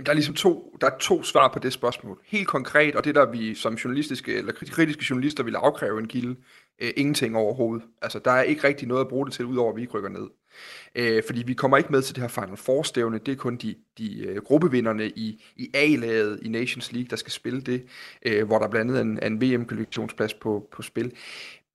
Jamen, 0.00 0.06
der 0.06 0.12
er 0.12 0.14
ligesom 0.14 0.34
to, 0.34 0.76
der 0.80 0.86
er 0.86 0.98
to 0.98 1.22
svar 1.22 1.48
på 1.48 1.58
det 1.58 1.72
spørgsmål. 1.72 2.20
Helt 2.24 2.48
konkret, 2.48 2.96
og 2.96 3.04
det 3.04 3.14
der 3.14 3.30
vi 3.30 3.54
som 3.54 3.74
journalistiske, 3.74 4.34
eller 4.34 4.52
kritiske 4.52 5.04
journalister 5.10 5.42
ville 5.42 5.58
afkræve 5.58 5.98
en 5.98 6.08
kilde, 6.08 6.36
øh, 6.82 6.90
ingenting 6.96 7.36
overhovedet. 7.36 7.86
Altså, 8.02 8.18
der 8.18 8.30
er 8.30 8.42
ikke 8.42 8.68
rigtig 8.68 8.88
noget 8.88 9.00
at 9.00 9.08
bruge 9.08 9.26
det 9.26 9.34
til, 9.34 9.44
udover 9.44 9.70
at 9.70 9.76
vi 9.76 9.80
ikke 9.80 9.92
rykker 9.92 10.08
ned. 10.08 10.28
Øh, 10.94 11.22
fordi 11.26 11.42
vi 11.42 11.54
kommer 11.54 11.76
ikke 11.76 11.92
med 11.92 12.02
til 12.02 12.14
det 12.14 12.22
her 12.22 12.28
Final 12.28 12.56
Four-stævne. 12.56 13.18
Det 13.18 13.32
er 13.32 13.36
kun 13.36 13.56
de, 13.56 13.74
de 13.98 14.26
uh, 14.30 14.42
gruppevinderne 14.44 15.08
i, 15.08 15.44
i 15.56 15.70
A-laget 15.74 16.40
i 16.42 16.48
Nations 16.48 16.92
League, 16.92 17.08
der 17.10 17.16
skal 17.16 17.32
spille 17.32 17.60
det, 17.60 17.86
øh, 18.26 18.46
hvor 18.46 18.58
der 18.58 18.68
blandt 18.68 18.90
andet 18.90 19.20
er 19.22 19.26
en, 19.26 19.32
en 19.32 19.42
VM-kvalifikationsplads 19.42 20.34
på, 20.34 20.68
på 20.72 20.82
spil. 20.82 21.12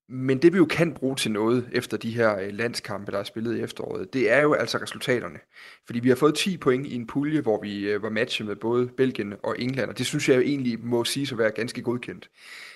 Men 0.10 0.38
det 0.38 0.53
vi 0.53 0.58
jo 0.58 0.66
kan 0.66 0.93
bruge 0.93 1.16
til 1.16 1.32
noget 1.32 1.70
efter 1.72 1.97
de 1.97 2.12
her 2.12 2.39
øh, 2.39 2.49
landskampe, 2.51 3.12
der 3.12 3.18
er 3.20 3.24
spillet 3.24 3.58
i 3.58 3.62
efteråret, 3.62 4.14
det 4.14 4.32
er 4.32 4.41
jo 4.41 4.53
altså 4.53 4.78
resultaterne. 4.78 5.39
Fordi 5.86 5.99
vi 5.99 6.10
har 6.10 6.16
fået 6.16 6.36
10 6.36 6.58
point 6.58 6.88
i 6.88 6.95
en 6.95 7.08
pulje, 7.08 7.41
hvor 7.41 7.62
vi 7.62 7.89
øh, 7.89 8.03
var 8.03 8.10
matchet 8.10 8.47
med 8.47 8.56
både 8.56 8.88
Belgien 8.88 9.34
og 9.43 9.56
England, 9.60 9.89
og 9.89 9.97
det 9.97 10.06
synes 10.06 10.30
jeg 10.30 10.36
jo 10.36 10.41
egentlig 10.41 10.86
må 10.86 11.03
sige 11.03 11.28
at 11.32 11.38
være 11.38 11.51
ganske 11.51 11.82
godkendt. 11.82 12.30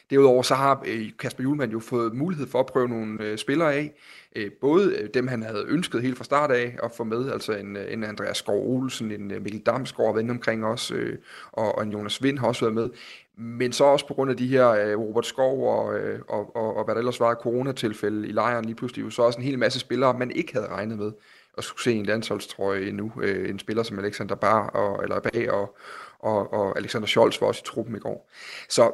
Derudover 0.10 0.42
så 0.42 0.56
har 0.56 0.84
øh, 0.88 1.10
Kasper 1.20 1.44
Julemand 1.44 1.72
jo 1.72 1.80
fået 1.80 2.14
mulighed 2.14 2.48
for 2.48 2.60
at 2.60 2.66
prøve 2.66 2.88
nogle 2.88 3.38
spillere 3.38 3.74
af. 3.74 3.94
Både 4.62 5.10
dem, 5.14 5.28
han 5.28 5.44
havde 5.44 5.66
ønsket 5.68 6.02
helt 6.02 6.18
fra 6.18 6.24
start 6.24 6.52
af 6.52 6.78
at 6.84 6.92
få 6.98 7.04
med, 7.04 7.32
altså 7.32 7.54
en, 7.54 7.78
en 7.78 8.04
Andreas 8.04 8.38
Skov 8.38 8.76
Olsen, 8.76 9.12
en 9.12 9.28
Mikkel 9.28 9.60
Damsgaard 9.60 10.10
har 10.10 10.14
været 10.14 10.30
omkring 10.30 10.66
os, 10.66 10.92
og, 11.52 11.78
og 11.78 11.84
en 11.84 11.92
Jonas 11.92 12.24
Vind 12.24 12.40
har 12.40 12.48
også 12.48 12.66
været 12.66 12.76
med 12.76 12.90
men 13.40 13.74
så 13.74 13.84
også 13.84 14.08
på 14.08 14.14
grund 14.14 14.32
af 14.32 14.38
de 14.38 14.48
her 14.48 14.70
øh, 14.70 15.00
Robert 15.00 15.26
Skov 15.26 15.80
og, 15.80 16.00
øh, 16.00 16.20
og, 16.28 16.56
og, 16.56 16.78
og 16.78 16.86
hvad 16.86 16.96
der 16.96 17.00
ellers 17.00 17.20
var 17.20 17.36
coronatilfælde 17.36 18.28
i 18.28 18.32
lejren 18.32 18.66
lige 18.66 18.76
pludselig, 18.76 19.14
så 19.14 19.22
også 19.22 19.40
en 19.40 19.46
hel 19.46 19.60
masse 19.60 19.80
spillere, 19.80 20.18
man 20.18 20.32
ikke 20.32 20.54
havde 20.54 20.68
regnet 20.68 20.98
med 20.98 21.12
at 21.58 21.64
skulle 21.64 21.84
se 21.84 21.94
en 21.94 22.06
landsholdstrøje 22.06 22.82
endnu. 22.82 23.12
Øh, 23.22 23.50
en 23.50 23.60
spiller 23.60 23.84
som 23.84 24.00
Alexander 24.00 24.36
Bar 24.36 24.68
og, 24.68 25.04
eller 25.04 25.20
Bag 25.20 25.52
og, 25.52 25.78
og, 26.20 26.54
og 26.54 26.78
Alexander 26.78 27.08
Scholz 27.08 27.42
var 27.42 27.48
også 27.48 27.62
i 27.66 27.68
truppen 27.68 27.96
i 27.96 28.00
går. 28.00 28.30
Så, 28.70 28.92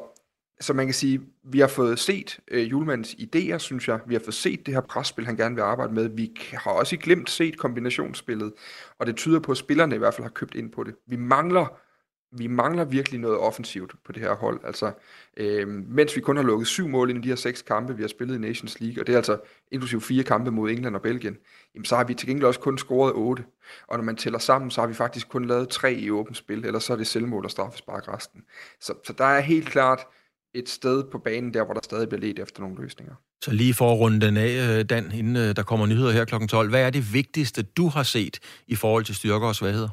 så 0.61 0.73
man 0.73 0.85
kan 0.87 0.93
sige, 0.93 1.21
vi 1.43 1.59
har 1.59 1.67
fået 1.67 1.99
set 1.99 2.39
øh, 2.51 2.71
Julemands 2.71 3.13
idéer, 3.13 3.57
synes 3.57 3.87
jeg. 3.87 3.99
Vi 4.05 4.13
har 4.13 4.21
fået 4.25 4.33
set 4.33 4.65
det 4.65 4.73
her 4.73 4.81
presspil, 4.81 5.25
han 5.25 5.35
gerne 5.35 5.55
vil 5.55 5.61
arbejde 5.61 5.93
med. 5.93 6.09
Vi 6.09 6.31
har 6.53 6.71
også 6.71 6.97
glemt 6.97 7.29
set 7.29 7.57
kombinationsspillet, 7.57 8.53
og 8.99 9.05
det 9.05 9.15
tyder 9.15 9.39
på, 9.39 9.51
at 9.51 9.57
spillerne 9.57 9.95
i 9.95 9.97
hvert 9.97 10.13
fald 10.13 10.25
har 10.25 10.31
købt 10.31 10.55
ind 10.55 10.71
på 10.71 10.83
det. 10.83 10.95
Vi 11.07 11.15
mangler 11.15 11.77
vi 12.37 12.47
mangler 12.47 12.85
virkelig 12.85 13.19
noget 13.19 13.37
offensivt 13.37 13.95
på 14.05 14.11
det 14.11 14.21
her 14.21 14.35
hold. 14.35 14.59
Altså, 14.63 14.91
øh, 15.37 15.67
mens 15.67 16.15
vi 16.15 16.21
kun 16.21 16.35
har 16.35 16.43
lukket 16.43 16.67
syv 16.67 16.87
mål 16.87 17.09
ind 17.09 17.19
i 17.19 17.21
de 17.21 17.27
her 17.27 17.35
seks 17.35 17.61
kampe, 17.61 17.95
vi 17.95 18.03
har 18.03 18.07
spillet 18.07 18.35
i 18.35 18.37
Nations 18.37 18.79
League, 18.79 19.03
og 19.03 19.07
det 19.07 19.13
er 19.13 19.17
altså 19.17 19.37
inklusive 19.71 20.01
fire 20.01 20.23
kampe 20.23 20.51
mod 20.51 20.71
England 20.71 20.95
og 20.95 21.01
Belgien, 21.01 21.37
jamen, 21.75 21.85
så 21.85 21.95
har 21.95 22.03
vi 22.03 22.13
til 22.13 22.27
gengæld 22.27 22.45
også 22.45 22.59
kun 22.59 22.77
scoret 22.77 23.13
otte. 23.13 23.43
Og 23.87 23.97
når 23.97 24.03
man 24.03 24.15
tæller 24.15 24.39
sammen, 24.39 24.71
så 24.71 24.81
har 24.81 24.87
vi 24.87 24.93
faktisk 24.93 25.29
kun 25.29 25.45
lavet 25.45 25.69
tre 25.69 25.93
i 25.93 26.11
åbent 26.11 26.37
spil, 26.37 26.65
eller 26.65 26.79
så 26.79 26.93
er 26.93 26.97
det 26.97 27.07
selvmål 27.07 27.45
og 27.45 27.51
straffespark 27.51 28.07
resten. 28.07 28.41
Så, 28.81 28.93
så 29.05 29.13
der 29.13 29.25
er 29.25 29.39
helt 29.39 29.67
klart 29.69 29.99
et 30.53 30.69
sted 30.69 31.03
på 31.11 31.17
banen, 31.17 31.53
der 31.53 31.65
hvor 31.65 31.73
der 31.73 31.81
stadig 31.83 32.09
bliver 32.09 32.21
let 32.21 32.39
efter 32.39 32.61
nogle 32.61 32.81
løsninger. 32.81 33.13
Så 33.41 33.51
lige 33.51 33.73
for 33.73 33.91
at 33.93 33.99
runde 33.99 34.25
den 34.25 34.37
af, 34.37 34.79
øh, 34.79 34.85
Dan, 34.85 35.11
inden 35.11 35.35
øh, 35.35 35.55
der 35.55 35.63
kommer 35.63 35.85
nyheder 35.85 36.11
her 36.11 36.25
kl. 36.25 36.47
12. 36.47 36.69
Hvad 36.69 36.81
er 36.81 36.89
det 36.89 37.13
vigtigste, 37.13 37.61
du 37.63 37.87
har 37.87 38.03
set 38.03 38.39
i 38.67 38.75
forhold 38.75 39.03
til 39.03 39.15
styrker 39.15 39.47
og 39.47 39.55
svagheder? 39.55 39.89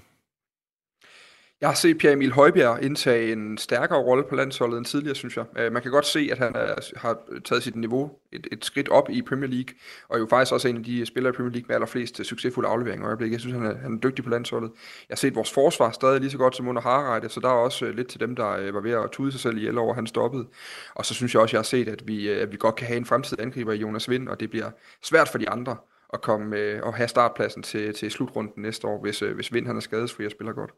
Jeg 1.62 1.70
har 1.70 1.74
set 1.74 1.98
Pierre 1.98 2.12
Emil 2.12 2.32
Højbjerg 2.32 2.84
indtage 2.84 3.32
en 3.32 3.58
stærkere 3.58 3.98
rolle 3.98 4.24
på 4.28 4.34
landsholdet 4.34 4.78
end 4.78 4.86
tidligere, 4.86 5.14
synes 5.14 5.36
jeg. 5.36 5.44
Øh, 5.58 5.72
man 5.72 5.82
kan 5.82 5.90
godt 5.90 6.06
se, 6.06 6.28
at 6.32 6.38
han 6.38 6.52
er, 6.56 6.74
har 6.96 7.18
taget 7.44 7.62
sit 7.62 7.76
niveau 7.76 8.10
et, 8.32 8.46
et 8.52 8.64
skridt 8.64 8.88
op 8.88 9.10
i 9.10 9.22
Premier 9.22 9.50
League, 9.50 9.74
og 10.08 10.18
jo 10.18 10.26
faktisk 10.30 10.52
også 10.52 10.68
en 10.68 10.76
af 10.76 10.84
de 10.84 11.06
spillere 11.06 11.32
i 11.32 11.36
Premier 11.36 11.52
League 11.52 11.66
med 11.68 11.74
allerflest 11.74 12.26
succesfulde 12.26 12.68
afleveringer 12.68 13.06
i 13.06 13.08
øjeblikket. 13.08 13.32
Jeg 13.32 13.40
synes, 13.40 13.56
han 13.56 13.66
er, 13.66 13.76
han 13.76 13.94
er 13.94 13.98
dygtig 13.98 14.24
på 14.24 14.30
landsholdet. 14.30 14.70
Jeg 15.08 15.14
har 15.14 15.16
set 15.16 15.34
vores 15.34 15.52
forsvar 15.52 15.90
stadig 15.90 16.20
lige 16.20 16.30
så 16.30 16.38
godt 16.38 16.56
som 16.56 16.68
under 16.68 16.82
Harreide, 16.82 17.28
så 17.28 17.40
der 17.40 17.48
er 17.48 17.52
også 17.52 17.86
øh, 17.86 17.96
lidt 17.96 18.08
til 18.08 18.20
dem, 18.20 18.36
der 18.36 18.50
øh, 18.50 18.74
var 18.74 18.80
ved 18.80 18.90
at 18.90 19.10
tude 19.12 19.32
sig 19.32 19.40
selv 19.40 19.56
ihjel 19.56 19.78
over, 19.78 19.90
at 19.90 19.96
han 19.96 20.06
stoppede. 20.06 20.46
Og 20.94 21.06
så 21.06 21.14
synes 21.14 21.34
jeg 21.34 21.42
også, 21.42 21.50
at 21.50 21.52
jeg 21.52 21.58
har 21.58 21.84
set, 21.84 21.88
at 21.88 22.02
vi, 22.06 22.30
øh, 22.30 22.42
at 22.42 22.52
vi 22.52 22.56
godt 22.56 22.74
kan 22.74 22.86
have 22.86 22.96
en 22.96 23.06
fremtidig 23.06 23.42
angriber 23.44 23.72
i 23.72 23.76
Jonas 23.76 24.10
Vind, 24.10 24.28
og 24.28 24.40
det 24.40 24.50
bliver 24.50 24.70
svært 25.02 25.28
for 25.28 25.38
de 25.38 25.50
andre 25.50 25.76
at 26.12 26.22
komme 26.22 26.84
og 26.84 26.94
have 26.94 27.08
startpladsen 27.08 27.62
til, 27.62 27.94
til 27.94 28.10
slutrunden 28.10 28.62
næste 28.62 28.86
år, 28.86 29.00
hvis, 29.00 29.18
hvis 29.18 29.52
Vind 29.52 29.66
han 29.66 29.76
er 29.76 29.80
skadesfri 29.80 30.26
og 30.26 30.30
spiller 30.30 30.52
godt. 30.52 30.70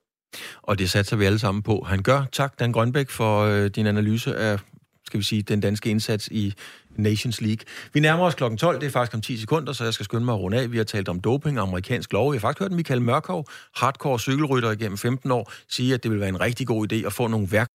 Og 0.62 0.78
det 0.78 0.90
satser 0.90 1.16
vi 1.16 1.24
alle 1.24 1.38
sammen 1.38 1.62
på. 1.62 1.86
Han 1.88 2.02
gør. 2.02 2.24
Tak, 2.32 2.58
Dan 2.58 2.72
Grønbæk, 2.72 3.10
for 3.10 3.40
øh, 3.44 3.70
din 3.70 3.86
analyse 3.86 4.36
af 4.36 4.58
skal 5.06 5.18
vi 5.18 5.24
sige, 5.24 5.42
den 5.42 5.60
danske 5.60 5.90
indsats 5.90 6.28
i 6.28 6.54
Nations 6.96 7.40
League. 7.40 7.64
Vi 7.92 8.00
nærmer 8.00 8.24
os 8.24 8.34
klokken 8.34 8.58
12, 8.58 8.80
det 8.80 8.86
er 8.86 8.90
faktisk 8.90 9.14
om 9.14 9.20
10 9.20 9.36
sekunder, 9.36 9.72
så 9.72 9.84
jeg 9.84 9.94
skal 9.94 10.04
skynde 10.04 10.24
mig 10.24 10.32
at 10.32 10.40
runde 10.40 10.60
af. 10.60 10.72
Vi 10.72 10.76
har 10.76 10.84
talt 10.84 11.08
om 11.08 11.20
doping 11.20 11.60
og 11.60 11.68
amerikansk 11.68 12.12
lov. 12.12 12.32
Jeg 12.32 12.40
har 12.40 12.40
faktisk 12.40 12.60
hørt 12.60 12.72
Michael 12.72 13.02
Mørkov, 13.02 13.48
hardcore 13.76 14.20
cykelrytter 14.20 14.70
igennem 14.70 14.98
15 14.98 15.30
år, 15.30 15.52
sige, 15.68 15.94
at 15.94 16.02
det 16.02 16.10
vil 16.10 16.20
være 16.20 16.28
en 16.28 16.40
rigtig 16.40 16.66
god 16.66 16.92
idé 16.92 17.06
at 17.06 17.12
få 17.12 17.26
nogle 17.26 17.48
værk 17.50 17.70